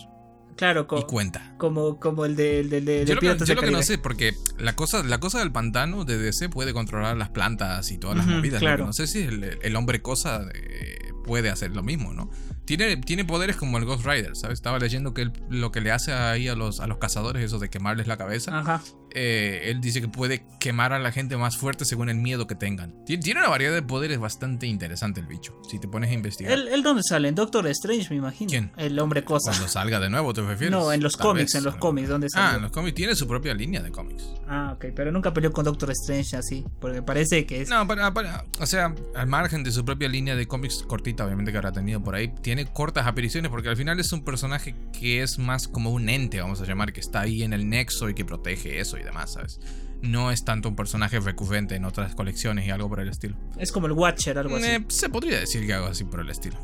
[0.57, 1.55] Claro, y cuenta.
[1.59, 4.76] Como, como el de, el de, yo, lo que, lo que, no sé, porque la
[4.76, 8.61] cosa, la cosa del pantano de DC puede controlar las plantas y todas las movidas.
[8.61, 8.86] Claro.
[8.86, 12.30] no sé si el, hombre cosa eh, puede hacer lo mismo, ¿no?
[12.64, 14.55] Tiene, tiene poderes como el Ghost Rider, ¿sabes?
[14.55, 17.68] Estaba leyendo que lo que le hace ahí a los, a los cazadores, eso de
[17.68, 18.59] quemarles la cabeza.
[18.59, 18.82] Ajá.
[19.14, 22.54] Eh, él dice que puede quemar a la gente más fuerte según el miedo que
[22.54, 23.04] tengan.
[23.04, 26.52] Tiene, una variedad de poderes bastante interesante el bicho, si te pones a investigar.
[26.52, 27.28] ¿El, dónde sale?
[27.28, 28.50] En Doctor Strange, me imagino.
[28.50, 28.72] ¿Quién?
[28.76, 29.50] El hombre cosa.
[29.50, 30.70] Cuando salga de nuevo, ¿te refieres?
[30.70, 32.46] No, en los cómics, en los cómics, ¿dónde sale?
[32.46, 34.24] Ah, en los cómics tiene su propia línea de cómics.
[34.48, 37.68] Ah, ok, pero nunca peleó con Doctor Strange así, porque parece que es...
[37.68, 41.58] No, para, o sea, al margen de su propia línea de cómics cortita, obviamente que
[41.58, 45.38] habrá tenido por ahí, tiene cortas apariciones porque al final es un personaje que es
[45.38, 48.24] más como un ente, vamos a llamar, que está ahí en el nexo y que
[48.24, 49.61] protege eso y demás, ¿sabes?
[50.03, 53.36] no es tanto un personaje recurrente en otras colecciones y algo por el estilo.
[53.57, 54.66] Es como el Watcher, algo así.
[54.66, 56.59] Eh, se podría decir que algo así por el estilo.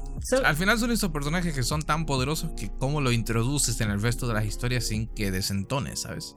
[0.44, 4.02] Al final son esos personajes que son tan poderosos que cómo lo introduces en el
[4.02, 6.36] resto de las historias sin que desentones, ¿sabes?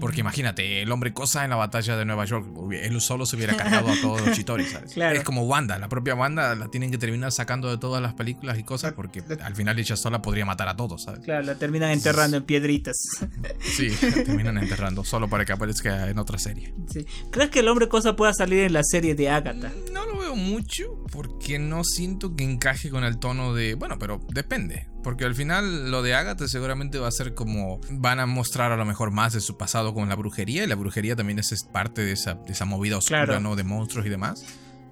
[0.00, 3.56] Porque imagínate, el hombre cosa en la batalla de Nueva York, él solo se hubiera
[3.56, 4.96] cargado a todos los chitores, ¿sabes?
[5.12, 8.58] Es como Wanda, la propia Wanda la tienen que terminar sacando de todas las películas
[8.58, 11.20] y cosas porque al final ella sola podría matar a todos, ¿sabes?
[11.20, 12.96] Claro, la terminan enterrando en piedritas.
[13.60, 16.74] Sí, la terminan enterrando solo para que aparezca en otra serie.
[16.90, 17.06] Sí.
[17.30, 19.72] ¿Crees que el hombre cosa pueda salir en la serie de Agatha?
[19.92, 24.20] No lo veo mucho porque no siento que encaje con el tono de, bueno, pero
[24.28, 24.88] depende.
[25.02, 28.76] Porque al final lo de Agatha seguramente va a ser como van a mostrar a
[28.76, 32.02] lo mejor más de su pasado con la brujería y la brujería también es parte
[32.02, 33.56] de esa, esa movida oscura, ¿no?
[33.56, 34.44] De monstruos y demás.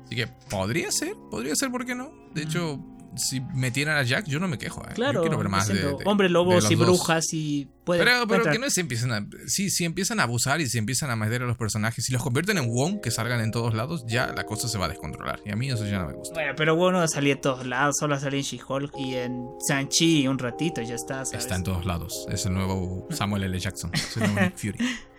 [0.05, 2.11] Así que podría ser, podría ser, ¿por qué no?
[2.35, 2.81] De hecho,
[3.17, 4.83] si metieran a Jack, yo no me quejo.
[4.89, 4.93] ¿eh?
[4.95, 8.59] Claro, yo quiero ver más de, Hombre lobos y brujas y puede, Pero, pero que
[8.59, 9.27] no se empiezan a.
[9.47, 12.23] Sí, si empiezan a abusar y si empiezan a meter a los personajes, si los
[12.23, 15.41] convierten en Wong, que salgan en todos lados, ya la cosa se va a descontrolar.
[15.45, 16.35] Y a mí eso ya no me gusta.
[16.35, 20.27] Bueno, pero Wong no salía en todos lados, solo salía en She-Hulk y en Sanchi
[20.27, 21.23] un ratito, ya está.
[21.23, 22.27] Está en todos lados.
[22.31, 23.59] Es el nuevo Samuel L.
[23.59, 23.91] Jackson.
[23.95, 24.79] Es el nuevo Nick Fury.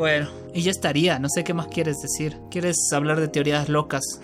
[0.00, 1.18] Bueno, y ya estaría.
[1.18, 2.38] No sé qué más quieres decir.
[2.50, 4.02] ¿Quieres hablar de teorías locas?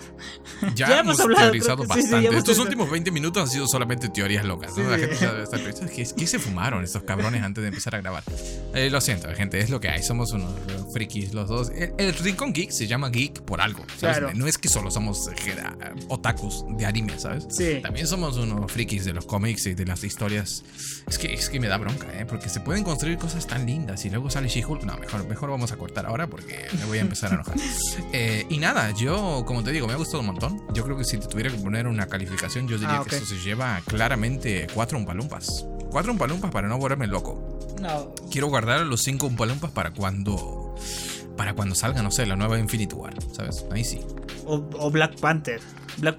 [0.75, 2.35] Ya, hemos, teorizado bastante.
[2.35, 4.75] Estos últimos 20 minutos han sido solamente teorías locas.
[4.75, 5.57] La gente está
[5.87, 8.23] ¿Qué, ¿Qué, se fumaron estos cabrones antes de empezar a grabar?
[8.73, 10.01] Eh, lo siento, gente, es lo que hay.
[10.01, 10.51] Somos unos
[10.93, 11.69] frikis los dos.
[11.69, 13.85] El, Rincon Geek se llama Geek por algo.
[14.33, 15.55] No es que solo somos eh,
[16.07, 17.45] otakus de anime, ¿sabes?
[17.49, 17.79] Sí.
[17.83, 20.63] También somos unos frikis de los cómics y de las historias.
[21.07, 22.25] Es que, es que me da bronca, ¿eh?
[22.25, 24.83] Porque se pueden construir cosas tan lindas y luego sale She-Hulk.
[24.83, 27.55] No, mejor, mejor vamos a cortar ahora porque me voy a empezar a enojar.
[28.13, 30.61] Eh, y nada, yo, como te digo, me ha gustado un montón.
[30.73, 33.27] Yo creo que si te tuviera que poner una calificación, yo diría ah, que esto
[33.27, 35.65] se lleva claramente cuatro umpalumpas.
[35.89, 37.75] Cuatro umpalumpas para no volverme loco.
[37.81, 38.13] No.
[38.31, 40.75] Quiero guardar los cinco umpalumpas para cuando.
[41.35, 43.65] Para cuando salga, no sé, la nueva Infinity War, ¿sabes?
[43.71, 43.99] Ahí sí.
[44.45, 45.61] o Black Panther.
[45.99, 46.17] Black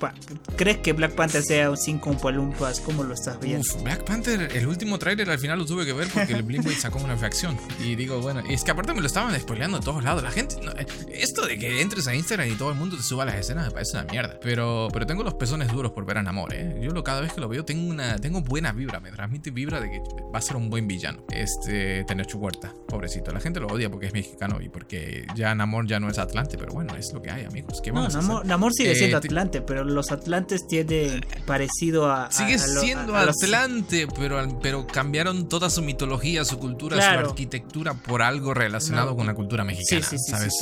[0.57, 2.81] ¿Crees que Black Panther sea un 5 Palumpas?
[2.81, 3.67] ¿Cómo lo estás viendo?
[3.83, 6.99] Black Panther, el último tráiler al final lo tuve que ver porque el Blinkboy sacó
[6.99, 7.57] una reacción.
[7.83, 10.23] Y digo, bueno, es que aparte me lo estaban spoileando de todos lados.
[10.23, 13.25] La gente, eh, esto de que entres a Instagram y todo el mundo te suba
[13.25, 14.39] las escenas me parece una mierda.
[14.41, 16.79] Pero, pero tengo los pezones duros por ver a Namor, ¿eh?
[16.81, 19.81] Yo lo, cada vez que lo veo tengo una tengo buena vibra, me transmite vibra
[19.81, 20.03] de que
[20.33, 21.25] va a ser un buen villano.
[21.31, 23.33] Este, tener Huerta, pobrecito.
[23.33, 26.59] La gente lo odia porque es mexicano y porque ya Namor ya no es Atlante,
[26.59, 27.81] pero bueno, es lo que hay, amigos.
[27.81, 32.33] ¿Qué no, Namor, Namor, sigue siendo eh, Atlante, pero los Atlantes tiene parecido a.
[32.33, 38.55] Sigue siendo Atlante, pero, pero cambiaron toda su mitología, su cultura, su arquitectura por algo
[38.55, 40.07] relacionado con la cultura mexicana.
[40.27, 40.55] ¿Sabes?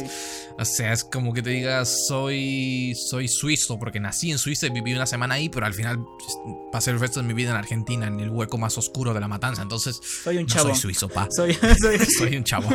[0.59, 4.71] o sea, es como que te digas, soy, soy suizo, porque nací en Suiza y
[4.71, 6.05] viví una semana ahí, pero al final
[6.73, 9.29] pasé el resto de mi vida en Argentina, en el hueco más oscuro de la
[9.29, 9.63] matanza.
[9.63, 10.71] Entonces, soy un chavo.
[10.71, 11.29] soy suizo, pa.
[11.37, 12.69] Soy, un chavo.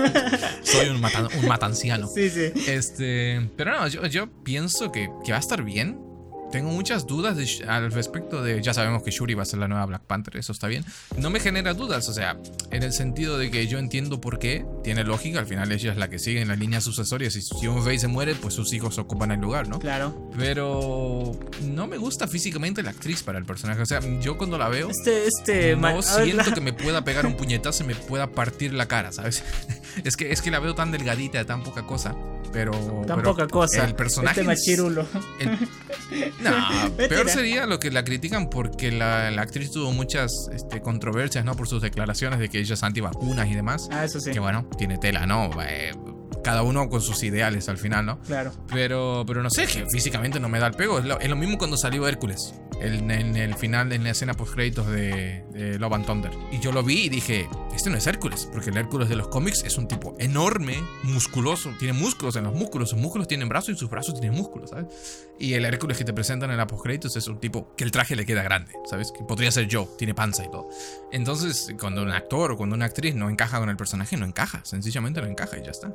[0.64, 2.08] soy un, matanciano.
[2.08, 2.52] Sí, sí.
[2.68, 6.12] Este, pero no, yo, yo pienso que, que va a estar bien
[6.52, 7.38] tengo muchas dudas
[7.68, 8.62] al respecto de.
[8.62, 10.86] Ya sabemos que Shuri va a ser la nueva Black Panther, eso está bien.
[11.18, 12.38] No me genera dudas, o sea,
[12.72, 15.98] en el sentido de que yo entiendo por qué, tiene lógica, al final ella es
[15.98, 17.32] la que sigue en la línea sucesoria.
[17.32, 19.80] Si, si un rey se muere, pues sus hijos ocupan el lugar, ¿no?
[19.80, 20.30] Claro.
[20.38, 21.32] Pero
[21.64, 23.82] no me gusta físicamente la actriz para el personaje.
[23.82, 24.90] O sea, yo cuando la veo.
[24.90, 25.76] Este, este.
[25.76, 29.44] No siento que me pueda pegar un puñetazo y me pueda partir la cara, ¿sabes?
[30.04, 32.16] es, que, es que la veo tan delgadita, tan poca cosa.
[32.52, 32.72] Pero.
[33.08, 33.86] Tan poca cosa.
[33.86, 34.42] El personaje.
[34.42, 35.06] Este machirulo.
[36.42, 41.56] No, peor sería lo que la critican porque la, actriz tuvo muchas este, controversias, ¿no?
[41.56, 43.90] Por sus declaraciones de que ella es antivacunas y demás.
[43.92, 44.32] Ah, eso sí.
[44.32, 45.50] Que bueno, tiene tela, ¿no?
[45.64, 45.92] Eh,
[46.44, 48.20] cada uno con sus ideales al final, ¿no?
[48.22, 48.52] Claro.
[48.70, 51.00] Pero, pero no sé, que físicamente no me da el pego.
[51.00, 52.54] Es lo, mismo cuando salió Hércules.
[52.82, 56.32] en el final, en la escena post créditos de, de, Love and Thunder.
[56.52, 58.50] Y yo lo vi y dije, este no es Hércules.
[58.52, 61.72] Porque el Hércules de los cómics es un tipo enorme, musculoso.
[61.80, 62.90] Tiene músculos en los músculos.
[62.90, 65.28] Sus músculos tienen brazos y sus brazos tienen músculos, ¿sabes?
[65.40, 67.92] Y el Hércules que te presentan en la post créditos es un tipo que el
[67.92, 69.12] traje le queda grande, ¿sabes?
[69.12, 70.70] Que podría ser yo, tiene panza y todo.
[71.12, 74.62] Entonces, cuando un actor o cuando una actriz no encaja con el personaje, no encaja.
[74.64, 75.94] Sencillamente no encaja y ya está.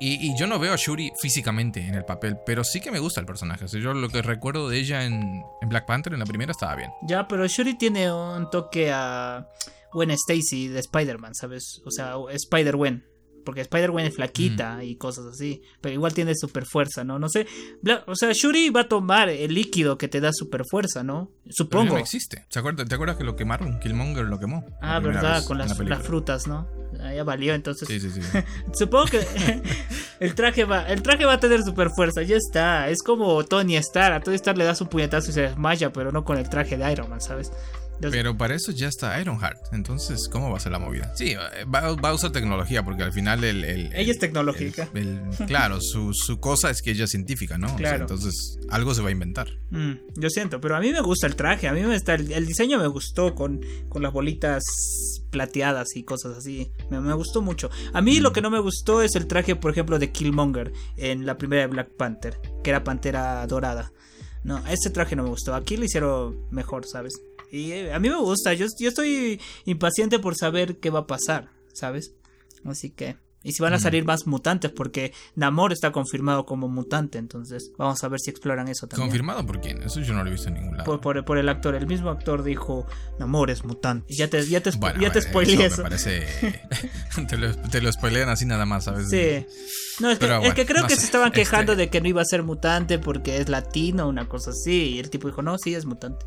[0.00, 3.20] Y, yo no veo a Shuri físicamente en el papel, pero sí que me gusta
[3.20, 3.64] el personaje.
[3.64, 6.90] O yo lo que recuerdo de ella en, Black Panther, en la primera, estaba bien.
[7.02, 9.48] Ya, pero Shuri tiene un toque a
[9.92, 11.80] Gwen Stacy de Spider-Man, ¿sabes?
[11.84, 13.04] O sea, Spider-Gwen.
[13.48, 15.62] Porque Spider-Gwen es flaquita y cosas así.
[15.80, 17.18] Pero igual tiene super fuerza, ¿no?
[17.18, 17.46] No sé.
[18.06, 21.30] o sea, Shuri va a tomar el líquido que te da super fuerza, ¿no?
[21.48, 21.94] Supongo.
[21.94, 22.44] no existe.
[22.50, 23.80] ¿Te acuerdas, ¿Te acuerdas que lo quemaron?
[23.80, 24.66] Killmonger lo quemó.
[24.82, 26.68] Ah, verdad, con las, las, frutas, ¿no?
[27.00, 27.88] Ah, ya valió, entonces.
[27.88, 28.20] Sí, sí, sí.
[28.74, 29.26] Supongo que
[30.20, 32.90] el traje va, el traje va a tener super fuerza, ya está.
[32.90, 34.16] Es como Tony Stark.
[34.16, 36.76] A Tony Stark le da su puñetazo y se desmaya, pero no con el traje
[36.76, 37.50] de Iron Man, ¿sabes?
[38.00, 39.58] Pero para eso ya está Ironheart.
[39.72, 41.12] Entonces, ¿cómo va a ser la movida?
[41.16, 43.64] Sí, va, a usar tecnología porque al final el...
[43.64, 44.88] ella es tecnológica.
[45.46, 47.74] claro, su, cosa es que ella es científica, ¿no?
[47.76, 48.02] Claro.
[48.02, 49.48] entonces, algo se va a inventar.
[49.70, 51.68] Mm, yo siento, pero a mí me gusta el traje.
[51.68, 54.62] A mí me está, el, diseño me gustó con, con las bolitas
[55.30, 56.70] plateadas y cosas así.
[56.90, 57.70] Me, gustó mucho.
[57.92, 58.32] A mí lo mm.
[58.32, 61.68] que no me gustó es el traje, por ejemplo, de Killmonger en la primera de
[61.68, 63.92] Black Panther, que era pantera dorada.
[64.44, 65.54] No, ese traje no me gustó.
[65.54, 67.20] Aquí lo hicieron mejor, ¿sabes?
[67.50, 68.54] Y eh, a mí me gusta.
[68.54, 72.14] Yo, yo estoy impaciente por saber qué va a pasar, ¿sabes?
[72.64, 77.18] Así que y si van a salir más mutantes, porque Namor está confirmado como mutante,
[77.18, 79.08] entonces vamos a ver si exploran eso también.
[79.08, 79.80] ¿Confirmado por quién?
[79.82, 81.00] Eso yo no lo he visto en ningún lado.
[81.00, 82.86] Por, el actor, el mismo actor dijo,
[83.20, 84.12] Namor es mutante.
[84.12, 85.78] ya te, ya te, ya te spoileé eso.
[85.78, 86.26] Me parece...
[87.28, 89.08] te, lo, te spoilean así nada más, ¿sabes?
[89.08, 89.46] Sí.
[90.00, 92.42] No, es que, creo que se estaban quejando este de que no iba a ser
[92.42, 94.94] mutante porque es latino, o una cosa así.
[94.94, 96.26] Y el tipo dijo, no, sí, es mutante.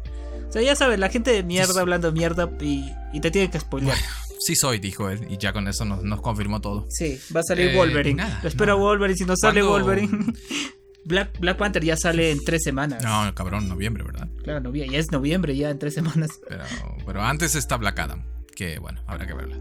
[0.51, 3.57] O sea, ya sabes, la gente de mierda hablando mierda y, y te tiene que
[3.57, 3.97] spoilear
[4.41, 6.87] sí soy, dijo él, y ya con eso nos, nos confirmó todo.
[6.89, 8.23] Sí, va a salir eh, Wolverine.
[8.41, 10.33] Lo espero Wolverine, si no sale Wolverine.
[11.05, 13.03] Black, Black, Panther ya sale en tres semanas.
[13.03, 14.27] No, cabrón, noviembre, ¿verdad?
[14.43, 16.29] Claro, noviembre, ya es noviembre, ya en tres semanas.
[16.47, 16.63] Pero,
[17.05, 18.23] pero antes está Black Adam
[18.61, 19.57] que bueno, habrá que verla.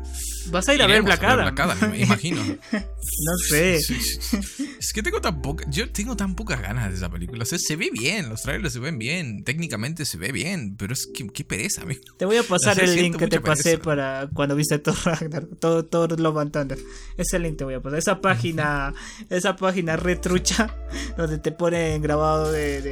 [0.50, 1.90] Vas a ir a ver Black Adam.
[1.90, 2.42] me imagino.
[2.72, 3.76] no sé.
[3.76, 7.42] Es que tengo tan poca, yo tengo tan pocas ganas de esa película.
[7.44, 10.92] O sea, se ve bien, los trailers se ven bien, técnicamente se ve bien, pero
[10.92, 12.02] es que qué pereza, amigo.
[12.18, 15.86] Te voy a pasar el link que te pasé para cuando viste Thor Ragnar, todo,
[15.86, 16.76] todo Love and
[17.16, 17.98] Ese link te voy a pasar.
[17.98, 18.92] Esa página,
[19.30, 20.76] esa página retrucha
[21.16, 22.82] donde te ponen grabado de,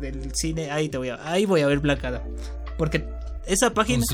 [0.00, 2.22] del cine, ahí te voy a, ahí voy a ver Black Adam.
[2.78, 3.04] Porque
[3.46, 4.04] esa página.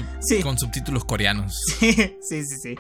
[0.43, 1.57] Con, subtítulos coreanos.
[1.79, 2.75] Sí, sí, sí, sí.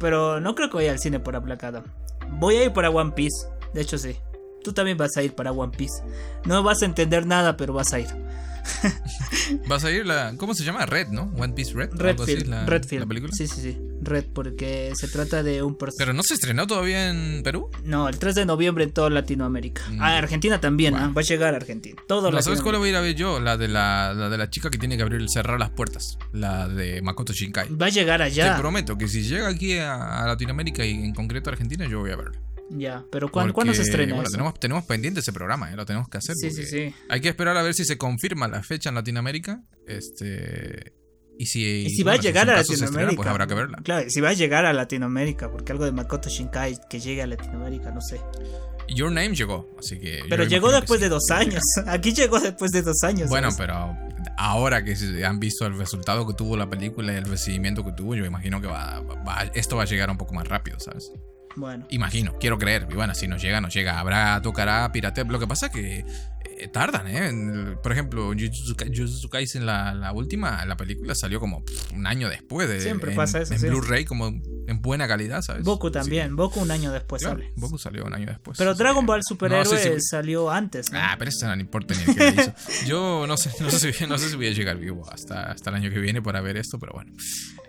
[0.00, 1.84] Pero no creo que vaya al cine por Aplacada.
[2.38, 3.46] Voy a ir para One Piece.
[3.72, 4.16] De hecho, sí.
[4.64, 6.02] Tú también vas a ir para One Piece.
[6.44, 8.08] No vas a entender nada, pero vas a ir.
[9.68, 10.34] Vas a ir la.
[10.36, 10.86] ¿Cómo se llama?
[10.86, 11.32] Red, ¿no?
[11.36, 11.90] One Piece Red.
[11.94, 12.46] Redfield.
[12.46, 13.08] la, Redfield.
[13.08, 13.32] película.
[13.32, 13.78] Sí, sí, sí.
[14.00, 16.04] Red, porque se trata de un personaje.
[16.04, 17.70] ¿Pero no se estrenó todavía en Perú?
[17.84, 19.82] No, el 3 de noviembre en toda Latinoamérica.
[19.90, 20.02] Mm.
[20.02, 21.12] Ah, Argentina también, ¿ah?
[21.16, 22.00] Va a llegar a Argentina.
[22.08, 23.40] Todo ¿La ¿Sabes cuál voy a ir a ver yo?
[23.40, 26.18] La de la, de la chica que tiene que abrir cerrar las puertas.
[26.32, 27.74] La de Makoto Shinkai.
[27.76, 28.54] Va a llegar allá.
[28.54, 32.00] Te prometo que si llega aquí a, a Latinoamérica y en concreto a Argentina, yo
[32.00, 32.38] voy a verla.
[32.74, 34.14] Ya, pero ¿cuándo, ¿cuándo se estrena?
[34.14, 35.76] Bueno, tenemos, tenemos pendiente ese programa, ¿eh?
[35.76, 36.34] lo tenemos que hacer.
[36.36, 36.94] Sí, sí, sí.
[37.08, 39.62] Hay que esperar a ver si se confirma la fecha en Latinoamérica.
[39.86, 40.94] Este.
[41.38, 43.16] Y si, si va a llegar a Latinoamérica.
[43.16, 43.78] pues habrá que verla.
[43.82, 47.26] Claro, si va a llegar a Latinoamérica, porque algo de Makoto Shinkai que llegue a
[47.26, 48.20] Latinoamérica, no sé.
[48.88, 50.22] Your Name llegó, así que.
[50.28, 51.62] Pero llegó después de dos años.
[51.86, 53.28] Aquí llegó después de dos años.
[53.28, 53.96] Bueno, pero
[54.36, 54.94] ahora que
[55.24, 58.60] han visto el resultado que tuvo la película y el recibimiento que tuvo, yo imagino
[58.60, 59.02] que va,
[59.54, 61.10] esto va a llegar un poco más rápido, ¿sabes?
[61.56, 61.86] Bueno.
[61.90, 62.86] Imagino, quiero creer.
[62.90, 63.98] Y bueno, si nos llega, nos llega.
[63.98, 65.24] Habrá, tocará, pirate.
[65.24, 66.04] Lo que pasa es que
[66.44, 67.76] eh, tardan, ¿eh?
[67.82, 72.80] Por ejemplo, Jujutsu Kaisen, la, la última, la película salió como un año después de.
[72.80, 73.54] Siempre pasa eso.
[73.54, 75.64] En Blu-ray, como en buena calidad, ¿sabes?
[75.64, 76.36] Boku también.
[76.36, 77.52] Boku un año después sale.
[77.56, 78.58] Boku salió un año después.
[78.58, 80.90] Pero Dragon Ball Superhéroe salió antes.
[80.94, 82.54] Ah, pero eso no importa ni el que hizo.
[82.86, 85.70] Yo no sé, no sé, si, no sé si voy a llegar vivo hasta, hasta
[85.70, 87.12] el año que viene para ver esto, pero bueno.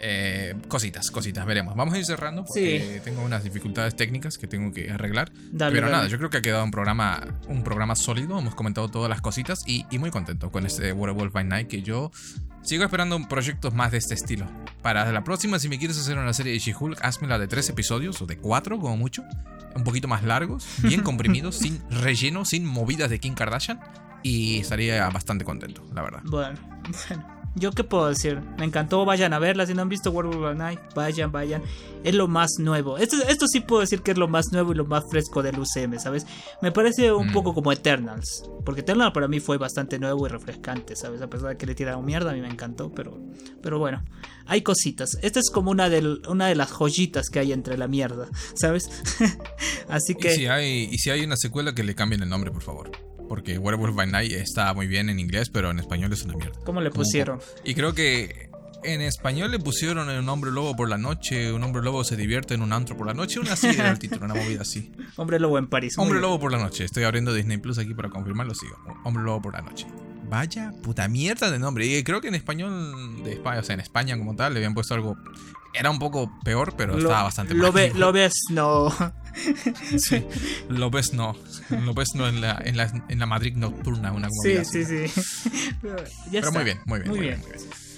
[0.05, 1.77] Eh, cositas, cositas, veremos.
[1.77, 5.31] Vamos a ir cerrando porque tengo unas dificultades técnicas que tengo que arreglar.
[5.57, 8.37] pero nada, yo creo que ha quedado un programa, un programa sólido.
[8.37, 12.11] Hemos comentado todas las cositas y, muy contento con este Werewolf by Night que yo
[12.63, 14.45] sigo esperando proyectos más de este estilo.
[14.81, 18.21] Para la próxima, si me quieres hacer una serie de She-Hulk, la de tres episodios
[18.21, 19.23] o de cuatro como mucho.
[19.73, 23.79] Un poquito más largos, bien comprimidos, sin relleno, sin movidas de Kim Kardashian.
[24.21, 26.21] Y estaría bastante contento, la verdad.
[26.25, 26.59] Bueno,
[27.09, 27.32] bueno.
[27.55, 28.41] ¿Yo qué puedo decir?
[28.57, 29.65] Me encantó, vayan a verla.
[29.67, 31.61] Si no han visto World of Night, vayan, vayan.
[32.03, 32.97] Es lo más nuevo.
[32.97, 35.59] Esto, esto sí puedo decir que es lo más nuevo y lo más fresco del
[35.59, 36.25] UCM, ¿sabes?
[36.61, 37.33] Me parece un mm.
[37.33, 38.49] poco como Eternals.
[38.65, 41.21] Porque Eternals para mí fue bastante nuevo y refrescante, ¿sabes?
[41.21, 42.91] A pesar de que le tiraron mierda, a mí me encantó.
[42.91, 43.19] Pero,
[43.61, 44.03] pero bueno,
[44.47, 45.11] hay cositas.
[45.21, 48.89] Esta es como una de, una de las joyitas que hay entre la mierda, ¿sabes?
[49.89, 50.33] Así que.
[50.33, 53.02] ¿Y si, hay, y si hay una secuela que le cambien el nombre, por favor
[53.27, 56.59] porque Werewolf by Night está muy bien en inglés, pero en español es una mierda.
[56.63, 57.39] ¿Cómo le pusieron?
[57.63, 58.49] Y creo que
[58.83, 62.53] en español le pusieron un hombre lobo por la noche, un hombre lobo se divierte
[62.53, 64.91] en un antro por la noche, una así era el título, una movida así.
[65.15, 65.97] Hombre lobo en París.
[65.97, 68.75] Hombre lobo por la noche, estoy abriendo Disney Plus aquí para confirmarlo, sigo.
[69.03, 69.87] Hombre lobo por la noche.
[70.33, 71.85] Vaya puta mierda de nombre.
[71.85, 74.73] Y creo que en español de España, o sea, en España como tal, le habían
[74.73, 75.15] puesto algo.
[75.75, 78.91] Era un poco peor, pero estaba bastante lo, lo ves, no.
[79.99, 80.25] Sí,
[80.69, 81.35] lo ves no.
[81.69, 85.21] Lo ves no en la, en la, en la Madrid nocturna, una Sí, sí, sí.
[86.31, 87.11] Pero muy bien, muy bien.
[87.11, 87.43] Muy, bien.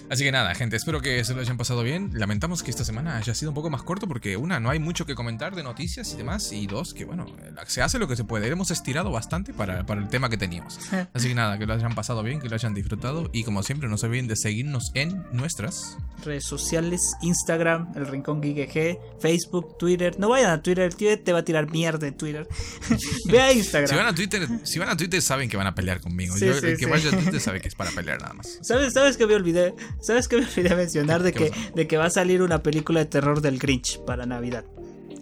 [0.09, 2.11] Así que nada, gente, espero que se lo hayan pasado bien.
[2.13, 5.05] Lamentamos que esta semana haya sido un poco más corto porque una, no hay mucho
[5.05, 6.51] que comentar de noticias y demás.
[6.51, 7.25] Y dos, que bueno,
[7.65, 8.47] se hace lo que se puede.
[8.47, 10.79] Hemos estirado bastante para, el tema que teníamos.
[11.13, 13.29] Así que nada, que lo hayan pasado bien, que lo hayan disfrutado.
[13.33, 18.41] Y como siempre, no se olviden de seguirnos en nuestras redes sociales, Instagram, el Rincón
[18.41, 20.19] GG, Facebook, Twitter.
[20.19, 22.47] No vayan a Twitter, el tío te va a tirar mierda en Twitter.
[23.25, 23.89] Ve a Instagram.
[23.89, 26.35] Si van a Twitter, si van a Twitter saben que van a pelear conmigo.
[26.35, 28.59] el que vaya a Twitter sabe que es para pelear nada más.
[28.61, 29.73] ¿Sabes, ¿Sabes que me olvidé?
[30.01, 33.05] ¿Sabes que me olvidé mencionar de que, de que va a salir una película de
[33.05, 34.65] terror del Grinch para Navidad?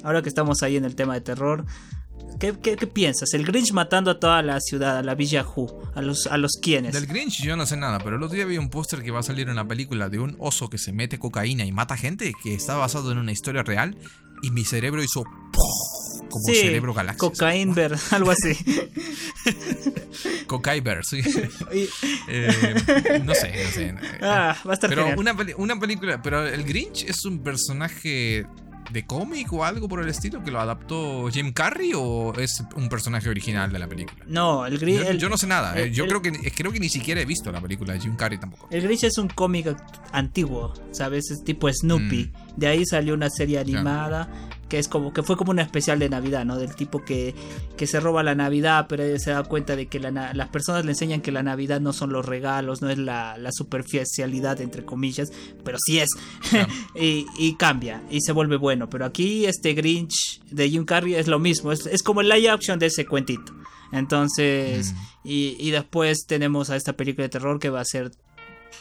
[0.04, 1.66] Ahora que estamos ahí en el tema de terror,
[2.40, 3.34] ¿Qué, qué, piensas?
[3.34, 6.54] El Grinch matando a toda la ciudad, a la Villa Hu, a los, a los
[6.62, 6.94] quienes.
[6.94, 9.20] Del Grinch yo no sé nada, pero el otro día vi un póster que va
[9.20, 12.34] a salir en la película de un oso que se mete cocaína y mata gente,
[12.44, 13.98] que está basado en una historia real,
[14.42, 15.24] y mi cerebro hizo
[16.34, 17.30] como cerebro galaxia.
[17.30, 18.58] Cocaínber, algo así.
[20.48, 21.22] Cocaiber, sí.
[22.28, 23.96] Eh, no sé, no sé.
[24.22, 28.48] Ah, va a estar Pero una, una película, pero el Grinch es un personaje
[28.92, 32.90] de cómic o algo por el estilo que lo adaptó Jim Carrey o es un
[32.90, 34.24] personaje original de la película?
[34.28, 35.18] No, el Grinch.
[35.18, 35.80] Yo, no sé nada.
[35.80, 38.38] Eh, yo creo que creo que ni siquiera he visto la película de Jim Carrey
[38.38, 38.68] tampoco.
[38.72, 39.76] El Grinch es un cómic
[40.12, 41.32] antiguo, ¿sabes?
[41.32, 42.32] Es tipo Snoopy.
[42.32, 42.60] Mm.
[42.60, 44.30] De ahí salió una serie animada
[44.74, 46.58] que es como que fue como una especial de Navidad, ¿no?
[46.58, 47.36] Del tipo que,
[47.78, 51.22] que se roba la Navidad, pero se da cuenta de que las personas le enseñan
[51.22, 55.32] que la Navidad no son los regalos, no es la, la superficialidad, entre comillas,
[55.64, 56.10] pero sí es.
[56.96, 58.90] y, cambia y se vuelve bueno.
[58.90, 62.50] Pero aquí este Grinch de Jim Carrey es lo mismo, es, es como el live
[62.50, 63.54] action de ese cuentito.
[63.92, 64.98] Entonces, mm.
[65.24, 68.10] y, y, después tenemos a esta película de terror que va a ser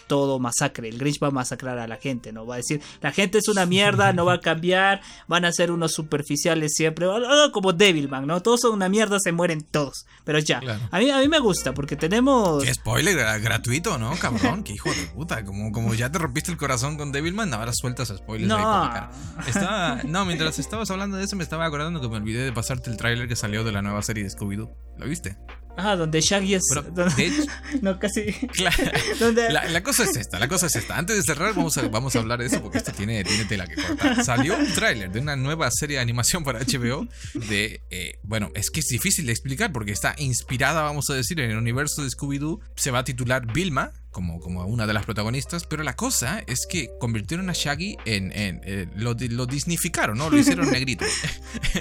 [0.07, 0.89] todo masacre.
[0.89, 2.47] El Grinch va a masacrar a la gente, ¿no?
[2.47, 5.71] Va a decir, la gente es una mierda, no va a cambiar, van a ser
[5.71, 7.07] unos superficiales siempre,
[7.53, 8.43] como Devilman, ¿no?
[8.43, 10.07] Todos son una mierda, se mueren todos.
[10.25, 10.61] Pero ya,
[10.91, 12.63] a, mí, a mí me gusta porque tenemos...
[12.63, 14.63] Qué spoiler gratuito, ¿no, cabrón?
[14.65, 15.45] Qué hijo de puta.
[15.45, 18.57] Como, como ya te rompiste el corazón con Devilman, ahora sueltas spoilers no.
[18.57, 19.03] ahí
[19.47, 22.91] Estaba, no, mientras estabas hablando de eso me estaba acordando que me olvidé de pasarte
[22.91, 24.71] el tráiler que salió de la nueva serie de Scooby-Doo.
[24.99, 25.37] ¿Lo viste?
[25.77, 26.65] Ah, donde Shaggy es.
[27.83, 28.27] no, casi.
[28.59, 30.99] la, cosa es esta, la cosa es esta.
[30.99, 33.67] Antes de cerrar, vamos a, vamos a hablar de eso porque esto tiene, tiene tela
[33.67, 34.25] que cortar.
[34.25, 37.07] Salió un tráiler de una nueva serie de animación para HBO.
[37.35, 37.83] De.
[37.91, 41.51] Eh, bueno, es que es difícil de explicar porque está inspirada, vamos a decir, en
[41.51, 42.61] el universo de Scooby-Doo.
[42.77, 46.67] Se va a titular Vilma como, como una de las protagonistas, pero la cosa es
[46.69, 48.31] que convirtieron a Shaggy en...
[48.33, 50.31] en, eh, lo, lo disnificaron, ¿no?
[50.31, 51.05] Lo hicieron negrito.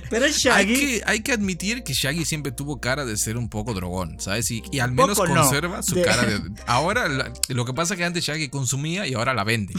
[0.10, 0.74] Pero Shaggy...
[0.74, 4.20] hay, que, hay que admitir que Shaggy siempre tuvo cara de ser un poco drogón,
[4.20, 4.50] ¿sabes?
[4.50, 6.42] Y, y al menos conserva su cara de...
[6.66, 9.74] Ahora, lo que pasa es que antes Shaggy consumía y ahora la vende.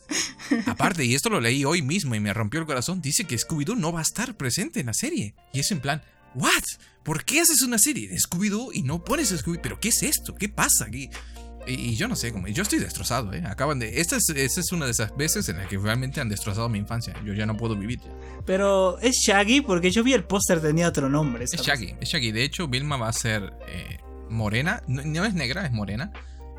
[0.66, 3.76] Aparte, y esto lo leí hoy mismo y me rompió el corazón, dice que Scooby-Doo
[3.76, 5.34] no va a estar presente en la serie.
[5.52, 6.02] Y es en plan,
[6.34, 6.64] ¿what?
[7.02, 9.58] ¿Por qué haces una serie de Scooby-Doo y no pones Scooby?
[9.62, 10.34] ¿Pero qué es esto?
[10.34, 11.08] ¿Qué pasa aquí?
[11.68, 13.42] Y, yo no sé, cómo yo estoy destrozado, ¿eh?
[13.46, 14.00] Acaban de...
[14.00, 17.14] Esta es, es una de esas veces en las que realmente han destrozado mi infancia.
[17.24, 18.00] Yo ya no puedo vivir.
[18.46, 21.44] Pero es Shaggy porque yo vi el póster tenía otro nombre.
[21.44, 22.32] Es Shaggy, es Shaggy.
[22.32, 23.98] De hecho, Vilma va a ser eh,
[24.30, 24.82] morena.
[24.86, 26.12] No, es negra, es morena.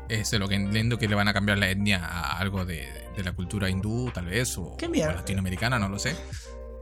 [0.08, 2.88] Es de lo que entiendo que le van a cambiar la etnia a algo de,
[3.16, 6.16] de la cultura hindú, tal vez, o, o latinoamericana, no lo sé.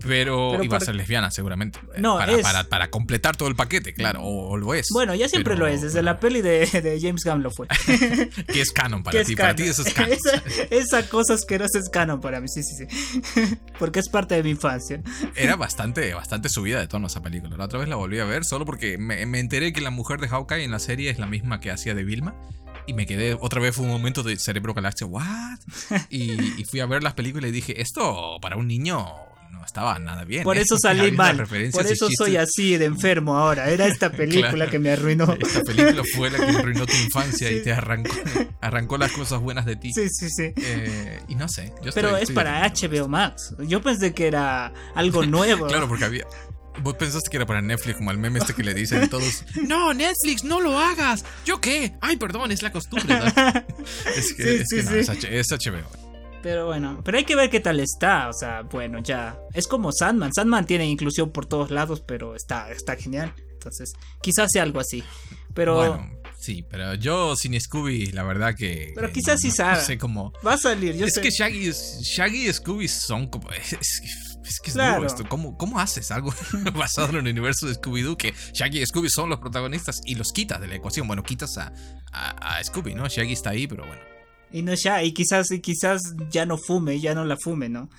[0.06, 1.80] Pero, iba a ser lesbiana, seguramente.
[1.98, 4.88] No, para, para, completar todo el paquete, claro, o, lo es.
[4.92, 7.66] Bueno, ya siempre lo es, desde la peli de, de, James Gunn lo fue.
[8.52, 10.16] que es canon para ti, para ti eso es canon.
[10.70, 13.56] esa, cosa asquerosa es canon para mí, sí, sí, sí.
[13.78, 15.02] porque es parte de mi infancia.
[15.34, 17.56] Era bastante, bastante subida de tono esa película.
[17.56, 20.20] La otra vez la volví a ver solo porque me, me enteré que la mujer
[20.20, 22.34] de Hawkeye en la serie es la misma que hacía de Vilma
[22.88, 25.58] y me quedé, otra vez fue un momento de cerebro galaxia, ¿what?
[26.08, 29.04] Y, y, fui a ver las películas y dije, esto para un niño
[29.50, 30.44] no estaba nada bien.
[30.44, 30.62] Por ¿eh?
[30.62, 31.46] eso salí mal.
[31.46, 33.70] Por eso soy así de enfermo ahora.
[33.70, 35.36] Era esta película que me arruinó.
[35.40, 38.14] Esta película fue la que arruinó tu infancia y te arrancó,
[38.60, 39.92] arrancó las cosas buenas de ti.
[39.92, 40.52] Sí, sí, sí.
[40.56, 41.72] Eh, y no sé.
[41.94, 43.54] Pero es para HBO Max.
[43.60, 45.66] Yo pensé que era algo nuevo.
[45.66, 46.26] claro, porque había.
[46.80, 49.92] Vos pensaste que era para Netflix, como el meme este que le dicen todos: No,
[49.94, 51.24] Netflix, no lo hagas.
[51.44, 51.94] ¿Yo qué?
[52.00, 53.18] Ay, perdón, es la costumbre.
[54.16, 56.07] es que, es, que es HBO.
[56.42, 58.28] Pero bueno, pero hay que ver qué tal está.
[58.28, 59.38] O sea, bueno, ya.
[59.54, 60.32] Es como Sandman.
[60.32, 63.34] Sandman tiene inclusión por todos lados, pero está, está genial.
[63.52, 63.92] Entonces,
[64.22, 65.02] quizás sea algo así.
[65.54, 65.76] Pero.
[65.76, 68.92] Bueno, sí, pero yo sin Scooby, la verdad que.
[68.94, 69.78] Pero quizás sí sabe.
[69.78, 70.32] No sé cómo.
[70.46, 73.48] Va a salir, yo es que Shaggy, Shaggy y Scooby son como.
[74.48, 75.28] Es, que es duro esto.
[75.28, 76.32] ¿Cómo, ¿Cómo, haces algo
[76.74, 80.32] basado en el universo de Scooby-Doo que Shaggy y Scooby son los protagonistas y los
[80.32, 81.06] quitas de la ecuación?
[81.06, 81.70] Bueno, quitas a,
[82.12, 83.06] a, a Scooby, ¿no?
[83.06, 84.00] Shaggy está ahí, pero bueno.
[84.52, 87.90] Y no ya, y quizás, y quizás ya no fume, ya no la fume, ¿no?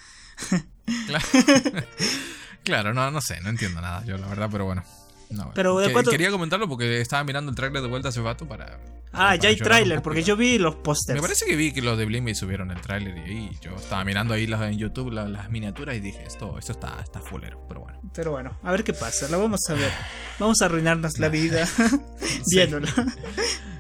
[1.06, 1.26] Claro.
[2.64, 4.84] claro, no, no sé, no entiendo nada yo, la verdad, pero bueno.
[5.30, 6.10] No, pero de cuánto...
[6.10, 8.80] Quería comentarlo porque estaba mirando el trailer de vuelta hace rato para.
[9.12, 11.16] Ah, ya hay tráiler, porque yo vi los pósters.
[11.16, 14.04] Me parece que vi que los de Blimby subieron el tráiler y ahí yo estaba
[14.04, 18.00] mirando ahí en YouTube las, miniaturas y dije, esto, esto está, está fulero, pero bueno.
[18.14, 19.92] Pero bueno, a ver qué pasa, lo vamos a ver.
[20.40, 21.68] Vamos a arruinarnos la vida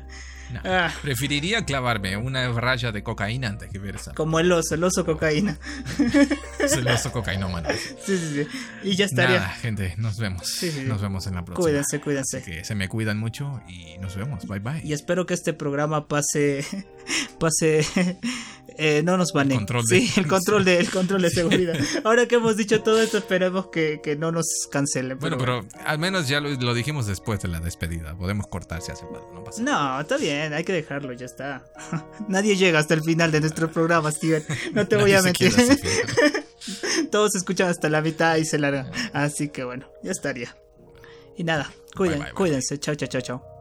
[0.64, 0.92] Ah.
[1.02, 4.14] Preferiría clavarme una raya de cocaína antes que ver esa.
[4.14, 5.58] Como el oso, el oso cocaína.
[6.60, 7.70] Es el oso cocaína, mano.
[8.06, 8.48] Sí, sí, sí.
[8.84, 9.40] Y ya estaría.
[9.40, 10.64] Nada, gente, nos vemos.
[10.86, 11.64] Nos vemos en la próxima.
[11.64, 12.42] Cuídense, cuídense.
[12.42, 14.46] que se me cuidan mucho y nos vemos.
[14.48, 14.82] Bye bye.
[14.84, 16.66] Y espero que este programa pase.
[17.40, 17.86] pase
[18.82, 21.78] eh, no nos van control Sí, el control de, el control de seguridad.
[22.06, 25.20] Ahora que hemos dicho todo esto, esperemos que, que no nos cancelen.
[25.20, 28.16] bueno, pero al menos ya lo, dijimos después de la despedida.
[28.16, 31.66] Podemos cortar si hace falta, no pasa No, está bien, hay que dejarlo, ya está.
[32.30, 34.46] Nadie llega hasta el final de nuestro programa, Steven.
[34.74, 35.54] No te voy a mentir.
[37.12, 38.90] Todos escuchan hasta la mitad y se largan.
[39.12, 40.56] Así que bueno, ya estaría.
[41.36, 42.80] Y nada, cuiden, cuídense.
[42.80, 43.59] Chao, chao, chao, chao.